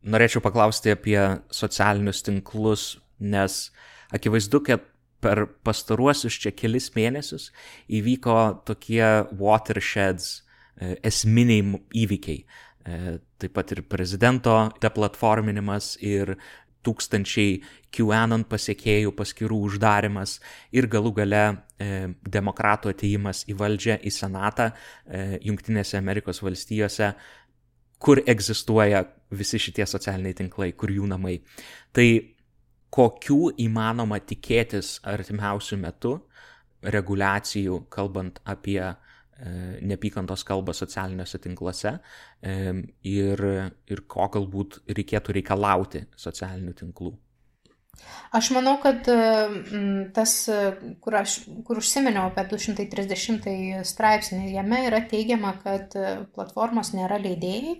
norėčiau 0.06 0.44
paklausti 0.46 0.94
apie 0.94 1.18
socialinius 1.54 2.22
tinklus, 2.26 2.86
nes 3.18 3.66
akivaizdu, 4.14 4.64
kad 4.68 4.86
per 5.24 5.45
pastaruosius 5.64 6.36
čia 6.43 6.51
kelis 6.55 6.89
mėnesius 6.95 7.49
įvyko 7.88 8.39
tokie 8.68 9.05
watersheds, 9.39 10.43
e, 10.76 10.97
esminiai 11.07 11.80
įvykiai. 12.03 12.43
E, 12.84 13.18
taip 13.39 13.53
pat 13.55 13.72
ir 13.72 13.84
prezidento 13.88 14.57
deplatforminimas 14.84 15.95
ir 16.03 16.36
tūkstančiai 16.84 17.61
QAnon 17.93 18.43
pasiekėjų 18.49 19.14
paskirų 19.16 19.59
uždarimas 19.70 20.38
ir 20.76 20.89
galų 20.91 21.14
gale 21.22 21.43
e, 21.47 22.09
demokratų 22.28 22.91
ateimas 22.91 23.45
į 23.47 23.55
valdžią, 23.59 23.99
į 24.03 24.11
senatą 24.11 24.70
e, 24.72 25.39
Junktinėse 25.47 25.95
Amerikos 25.99 26.43
valstijose, 26.43 27.14
kur 28.03 28.20
egzistuoja 28.28 29.05
visi 29.32 29.61
šitie 29.61 29.86
socialiniai 29.88 30.36
tinklai, 30.41 30.74
kur 30.76 30.91
jų 30.91 31.07
namai. 31.07 31.38
Tai 31.95 32.07
kokių 32.94 33.56
įmanoma 33.64 34.20
tikėtis 34.22 35.00
artimiausių 35.10 35.80
metų 35.82 36.14
reguliacijų, 36.94 37.80
kalbant 37.94 38.39
apie 38.50 38.80
e, 38.84 38.96
neapykantos 39.88 40.44
kalbą 40.46 40.76
socialiniuose 40.78 41.39
tinkluose 41.41 41.96
e, 41.96 42.56
ir, 43.10 43.44
ir 43.89 44.04
ko 44.12 44.28
galbūt 44.36 44.84
reikėtų 44.91 45.38
reikalauti 45.39 46.06
socialinių 46.26 46.76
tinklų. 46.84 47.14
Aš 48.34 48.50
manau, 48.56 48.76
kad 48.84 49.08
e, 49.10 49.18
tas, 50.14 50.38
kur, 51.02 51.18
aš, 51.24 51.39
kur 51.66 51.82
užsiminiau 51.82 52.28
apie 52.30 52.46
230 52.54 53.86
straipsnį, 53.89 54.54
jame 54.58 54.86
yra 54.89 55.02
teigiama, 55.10 55.58
kad 55.66 55.98
platformos 56.36 56.94
nėra 56.98 57.22
leidėjai 57.26 57.78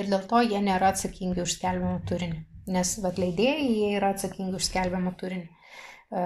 ir 0.00 0.08
dėl 0.08 0.22
to 0.30 0.46
jie 0.46 0.62
nėra 0.64 0.94
atsakingi 0.94 1.44
už 1.44 1.58
skelbimą 1.58 1.98
turinį 2.08 2.46
nes 2.68 2.92
vat, 3.04 3.18
leidėjai 3.20 3.64
jie 3.64 3.90
yra 3.96 4.12
atsakingi 4.14 4.58
už 4.58 4.68
skelbiamą 4.68 5.14
turinį. 5.20 5.48
E, 5.48 6.24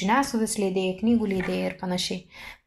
žiniasklaidos 0.00 0.58
leidėjai, 0.62 0.98
knygų 1.02 1.30
leidėjai 1.34 1.70
ir 1.72 1.78
panašiai. 1.80 2.20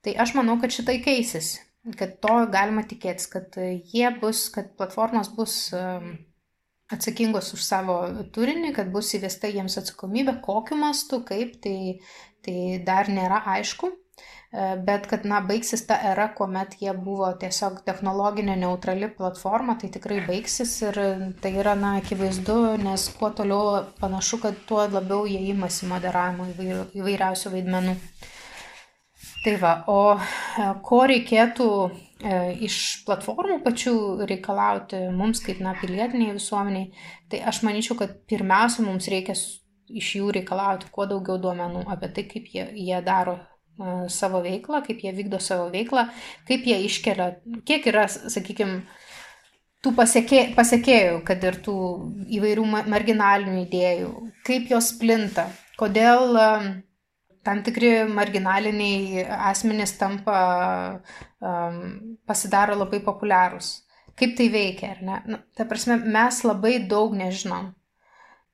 Tai 0.05 0.15
aš 0.25 0.35
manau, 0.37 0.57
kad 0.61 0.73
šitai 0.75 0.99
keisis, 1.05 1.55
kad 1.97 2.19
to 2.21 2.35
galima 2.53 2.83
tikėtis, 2.87 3.29
kad 3.31 3.55
jie 3.57 4.09
bus, 4.21 4.47
kad 4.53 4.73
platformos 4.77 5.31
bus 5.37 5.55
atsakingos 6.91 7.53
už 7.55 7.63
savo 7.63 7.95
turinį, 8.35 8.73
kad 8.75 8.91
bus 8.93 9.13
įvesta 9.17 9.49
jiems 9.51 9.77
atsakomybė, 9.79 10.37
kokiu 10.43 10.77
mastu, 10.79 11.21
kaip, 11.27 11.57
tai, 11.63 12.01
tai 12.45 12.57
dar 12.87 13.11
nėra 13.11 13.41
aišku. 13.55 13.93
Bet 14.51 15.05
kad, 15.07 15.23
na, 15.23 15.37
baigsis 15.47 15.85
ta 15.87 15.95
era, 16.09 16.25
kuomet 16.35 16.73
jie 16.81 16.91
buvo 16.91 17.29
tiesiog 17.39 17.77
technologinė 17.87 18.57
neutrali 18.59 19.07
platforma, 19.15 19.77
tai 19.79 19.87
tikrai 19.93 20.17
baigsis 20.25 20.73
ir 20.83 20.97
tai 21.39 21.53
yra, 21.61 21.71
na, 21.79 21.93
akivaizdu, 22.01 22.57
nes 22.83 23.05
kuo 23.15 23.29
toliau 23.37 23.85
panašu, 24.01 24.41
kad 24.43 24.57
tuo 24.67 24.83
labiau 24.91 25.23
jie 25.29 25.39
imasi 25.53 25.87
moderavimo 25.87 26.49
įvairiausių 26.99 27.53
vaidmenų. 27.53 27.95
Tai 29.41 29.55
va, 29.57 29.71
o 29.89 30.01
e, 30.13 30.65
ko 30.85 30.99
reikėtų 31.09 31.67
e, 31.87 32.35
iš 32.67 32.75
platformų 33.07 33.61
pačių 33.63 33.93
reikalauti 34.29 34.99
mums 35.15 35.41
kaip, 35.41 35.63
na, 35.65 35.73
pilietiniai 35.79 36.35
visuomeniai, 36.35 36.91
tai 37.31 37.39
aš 37.49 37.63
manyčiau, 37.65 37.97
kad 38.03 38.19
pirmiausia 38.29 38.85
mums 38.85 39.07
reikia 39.09 39.33
iš 39.91 40.11
jų 40.19 40.29
reikalauti 40.37 40.91
kuo 40.93 41.07
daugiau 41.09 41.39
duomenų 41.41 41.87
apie 41.89 42.11
tai, 42.13 42.27
kaip 42.29 42.51
jie, 42.53 42.67
jie 42.83 43.01
daro 43.07 43.39
savo 44.11 44.41
veiklą, 44.45 44.81
kaip 44.85 45.01
jie 45.03 45.13
vykdo 45.15 45.39
savo 45.41 45.69
veiklą, 45.73 46.07
kaip 46.47 46.67
jie 46.67 46.77
iškelia, 46.87 47.31
kiek 47.67 47.87
yra, 47.91 48.05
sakykime, 48.09 48.81
tų 49.81 49.93
pasiekė, 49.97 50.43
pasiekėjų, 50.57 51.17
kad 51.27 51.43
ir 51.47 51.59
tų 51.65 51.75
įvairių 52.37 52.65
marginalinių 52.91 53.65
idėjų, 53.65 54.13
kaip 54.47 54.69
jos 54.71 54.93
plinta, 55.01 55.49
kodėl 55.81 56.37
tam 57.45 57.63
tikri 57.65 58.05
marginaliniai 58.05 59.25
asmenys 59.49 59.95
tampa, 59.97 60.41
um, 61.41 62.17
pasidaro 62.29 62.77
labai 62.77 63.01
populiarūs. 63.01 63.79
Kaip 64.19 64.35
tai 64.37 64.49
veikia, 64.53 64.91
ar 64.93 64.99
ne? 65.07 65.21
Nu, 65.25 65.37
ta 65.57 65.65
prasme, 65.65 65.95
mes 66.13 66.41
labai 66.45 66.75
daug 66.85 67.15
nežinom 67.17 67.71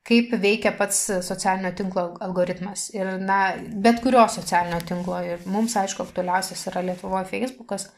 kaip 0.08 0.32
veikia 0.40 0.72
pats 0.76 1.00
socialinio 1.26 1.72
tinklo 1.76 2.04
algoritmas. 2.24 2.88
Ir, 2.96 3.10
na, 3.20 3.38
bet 3.84 4.00
kurio 4.04 4.24
socialinio 4.32 4.80
tinklo. 4.88 5.18
Ir 5.24 5.44
mums, 5.50 5.76
aišku, 5.76 6.06
aktualiausias 6.08 6.64
yra 6.70 6.84
Lietuvoje 6.86 7.28
Facebookas 7.28 7.90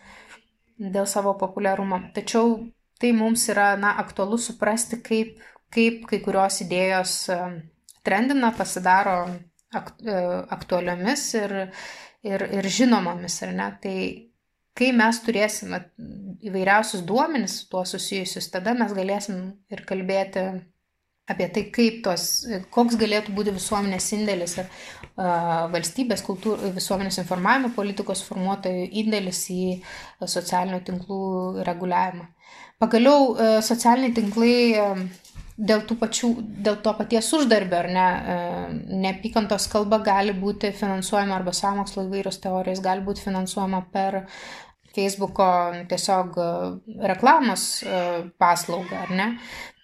dėl 0.81 1.07
savo 1.11 1.37
populiarumo. 1.39 2.01
Tačiau 2.17 2.57
tai 3.01 3.13
mums 3.17 3.47
yra, 3.53 3.75
na, 3.81 3.95
aktualu 4.03 4.41
suprasti, 4.41 4.99
kaip, 5.05 5.39
kaip 5.73 6.03
kai 6.11 6.21
kurios 6.25 6.61
idėjos 6.65 7.15
trendina, 8.07 8.51
pasidaro 8.57 9.19
e, 9.29 10.17
aktualiomis 10.57 11.29
ir, 11.39 11.55
ir, 12.27 12.47
ir 12.59 12.71
žinomomis, 12.81 13.39
ar 13.47 13.55
ne? 13.55 13.71
Tai 13.85 13.97
kai 14.81 14.91
mes 14.97 15.23
turėsime 15.23 15.83
įvairiausius 16.51 17.05
duomenis 17.07 17.61
su 17.61 17.71
tuo 17.71 17.85
susijusius, 17.87 18.51
tada 18.53 18.75
mes 18.77 18.93
galėsim 18.97 19.43
ir 19.71 19.85
kalbėti 19.89 20.47
apie 21.31 21.47
tai, 21.55 21.65
kaip 21.75 22.03
tos, 22.07 22.27
koks 22.75 22.99
galėtų 23.01 23.35
būti 23.37 23.55
visuomenės 23.55 24.11
indėlis 24.17 24.57
ir 24.59 24.67
uh, 24.67 25.71
valstybės 25.73 26.25
kultūr, 26.27 26.61
visuomenės 26.75 27.21
informavimo 27.23 27.73
politikos 27.77 28.25
formuotojų 28.27 28.89
indėlis 29.03 29.45
į 29.55 29.65
socialinių 30.25 30.83
tinklų 30.89 31.23
reguliavimą. 31.69 32.29
Pagaliau 32.83 33.33
uh, 33.33 33.59
socialiniai 33.65 34.17
tinklai 34.17 34.55
uh, 34.81 35.03
dėl, 35.61 35.85
pačių, 36.01 36.33
dėl 36.65 36.81
to 36.85 36.95
paties 36.99 37.29
uždarbio, 37.37 37.79
ar 37.83 37.91
ne, 37.93 38.07
neapykantos 39.05 39.69
kalba 39.73 40.01
gali 40.05 40.35
būti 40.37 40.73
finansuojama 40.77 41.37
arba 41.37 41.55
samokslo 41.57 42.07
įvairios 42.09 42.41
teorijos 42.43 42.83
gali 42.85 43.05
būti 43.05 43.27
finansuojama 43.27 43.85
per 43.93 44.23
Facebooko 44.91 45.45
tiesiog 45.91 46.39
reklamos 47.13 47.67
paslaugą, 48.41 49.05
ar 49.05 49.13
ne. 49.15 49.29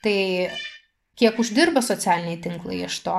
Tai 0.03 0.17
kiek 1.19 1.41
uždirba 1.43 1.83
socialiniai 1.85 2.41
tinklai 2.45 2.85
iš 2.87 3.01
to. 3.07 3.19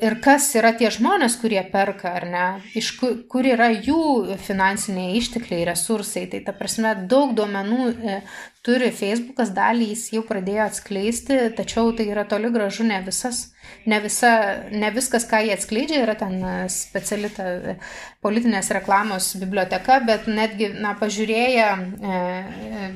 Ir 0.00 0.14
kas 0.24 0.46
yra 0.56 0.70
tie 0.72 0.88
žmonės, 0.88 1.34
kurie 1.42 1.60
perka, 1.68 2.14
ar 2.16 2.24
ne, 2.32 2.44
iš 2.78 2.86
kur, 2.96 3.18
kur 3.28 3.44
yra 3.44 3.66
jų 3.68 4.36
finansiniai 4.40 5.18
ištekliai, 5.18 5.66
resursai. 5.68 6.22
Tai 6.32 6.40
ta 6.46 6.54
prasme, 6.56 6.94
daug 7.10 7.34
duomenų 7.36 7.88
e, 7.90 8.14
turi 8.64 8.88
Facebookas, 8.96 9.52
dalį 9.52 9.90
jis 9.90 10.06
jau 10.14 10.22
pradėjo 10.24 10.70
atskleisti, 10.70 11.36
tačiau 11.58 11.92
tai 11.96 12.08
yra 12.14 12.24
toli 12.30 12.48
gražu 12.54 12.88
ne 12.88 13.02
visas, 13.04 13.50
ne, 13.84 14.00
visa, 14.00 14.32
ne 14.72 14.88
viskas, 14.96 15.28
ką 15.28 15.42
jie 15.44 15.52
atskleidžia, 15.58 16.00
yra 16.06 16.16
ten 16.22 16.40
e, 16.40 16.56
speciali 16.72 17.28
ta 17.36 17.50
e, 17.52 17.76
politinės 18.24 18.72
reklamos 18.78 19.34
biblioteka, 19.42 20.00
bet 20.08 20.32
netgi, 20.32 20.72
na, 20.80 20.96
pažiūrėję 20.96 21.68
e, 21.76 22.90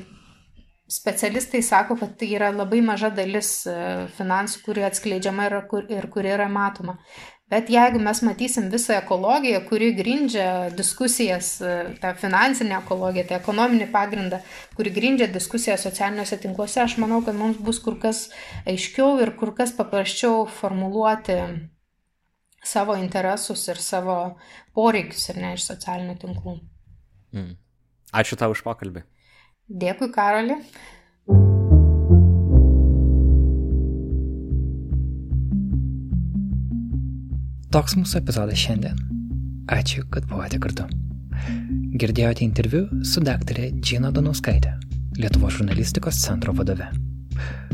specialistai 0.87 1.61
sako, 1.65 1.95
kad 1.99 2.17
tai 2.19 2.29
yra 2.37 2.51
labai 2.53 2.81
maža 2.85 3.09
dalis 3.13 3.65
e, 3.69 3.75
finansų, 4.17 4.61
kuri 4.65 4.83
atskleidžiama 4.85 5.47
ir, 5.49 5.55
kur, 5.69 5.87
ir 5.89 6.05
kuri 6.13 6.33
yra 6.35 6.45
matoma. 6.51 6.99
Bet 7.49 7.69
jeigu 7.69 7.99
mes 8.01 8.23
matysim 8.25 8.71
visą 8.73 8.95
ekologiją, 8.97 9.59
kuri 9.69 9.91
grindžia 9.97 10.69
diskusijas, 10.77 11.55
e, 11.61 11.73
tą 12.01 12.13
finansinę 12.17 12.77
ekologiją, 12.79 13.25
tą 13.29 13.39
ekonominį 13.39 13.89
pagrindą, 13.93 14.41
kuri 14.77 14.93
grindžia 14.93 15.29
diskusiją 15.33 15.77
socialiniuose 15.81 16.39
tinkluose, 16.41 16.81
aš 16.85 16.97
manau, 17.01 17.21
kad 17.25 17.37
mums 17.37 17.57
bus 17.61 17.81
kur 17.81 17.97
kas 18.01 18.27
aiškiau 18.69 19.17
ir 19.25 19.33
kur 19.39 19.55
kas 19.57 19.73
paprasčiau 19.77 20.45
formuluoti 20.59 21.39
savo 22.65 22.97
interesus 22.97 23.67
ir 23.69 23.81
savo 23.81 24.19
poreikius 24.73 25.29
ir 25.33 25.41
ne 25.41 25.53
iš 25.57 25.65
socialinių 25.69 26.17
tinklų. 26.21 26.55
Mm. 27.33 27.53
Ačiū 28.15 28.37
tau 28.39 28.53
už 28.53 28.61
pokalbį. 28.65 29.05
Dėkui, 29.65 30.11
Karoli. 30.13 30.59
Toks 37.73 37.97
mūsų 37.97 38.19
epizodas 38.21 38.61
šiandien. 38.61 39.01
Ačiū, 39.73 40.05
kad 40.13 40.29
buvote 40.29 40.61
kartu. 40.61 40.85
Girdėjote 41.97 42.45
interviu 42.45 42.83
su 43.01 43.25
daktarė 43.25 43.71
Džina 43.81 44.13
Donauskaitė, 44.13 44.75
Lietuvo 45.17 45.49
žurnalistikos 45.49 46.21
centro 46.21 46.53
vadove. 46.53 46.91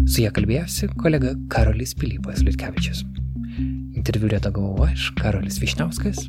Su 0.08 0.24
ją 0.24 0.32
kalbėjosi 0.32 0.94
kolega 0.96 1.36
Karolis 1.52 1.92
Pilypas 2.00 2.39
Liutkevičius. 2.48 3.04
Interviu 4.00 4.32
redagavau 4.32 4.88
aš, 4.88 5.12
Karolis 5.20 5.60
Višniauskas. 5.60 6.24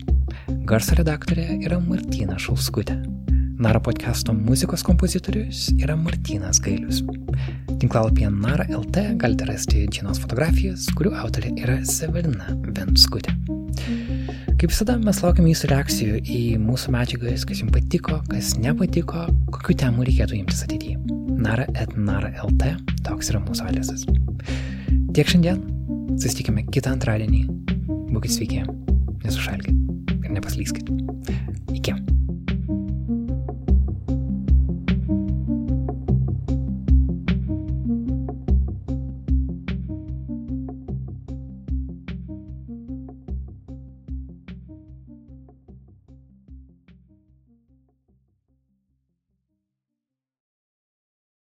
Garso 0.67 0.99
redaktorė 0.99 1.63
yra 1.63 1.79
Martina 1.79 2.35
Šulskutė. 2.35 2.99
Nara 3.63 3.79
podcast'o 3.79 4.33
muzikos 4.35 4.83
kompozitorius 4.83 5.69
yra 5.79 5.95
Martinas 5.97 6.59
Gailius. 6.61 7.03
Tinklalapyje 7.79 8.31
Nara 8.31 8.65
LT 8.67 9.05
galite 9.23 9.47
rasti 9.47 9.85
Džinos 9.87 10.19
fotografijas, 10.19 10.89
kurių 10.99 11.13
autorė 11.21 11.53
yra 11.63 11.77
Severina 11.87 12.57
Venskutė. 12.75 13.37
Kaip 14.59 14.67
visada, 14.73 14.97
mes 15.05 15.21
laukiame 15.23 15.53
jūsų 15.53 15.71
reakcijų 15.71 16.19
į 16.27 16.41
mūsų 16.65 16.97
medžiagas, 16.97 17.47
kas 17.47 17.63
jums 17.63 17.77
patiko, 17.77 18.19
kas 18.33 18.57
nepatiko, 18.59 19.29
kokiu 19.55 19.79
temų 19.85 20.09
reikėtų 20.11 20.41
imtis 20.41 20.65
ateityje. 20.67 20.99
Nara 21.39 21.69
et 21.79 21.95
Nara 21.95 22.33
LT, 22.43 22.75
toks 23.07 23.31
yra 23.31 23.45
mūsų 23.47 23.69
adresas. 23.71 24.09
Tiek 25.15 25.31
šiandien, 25.31 25.63
susitikime 26.17 26.67
kitą 26.75 26.97
antradienį. 26.97 27.47
Būkite 28.11 28.41
sveiki, 28.41 28.67
nesušalkite 29.23 29.79
ir 30.19 30.35
nepaslyskite. 30.35 30.91
Iki. 30.91 31.42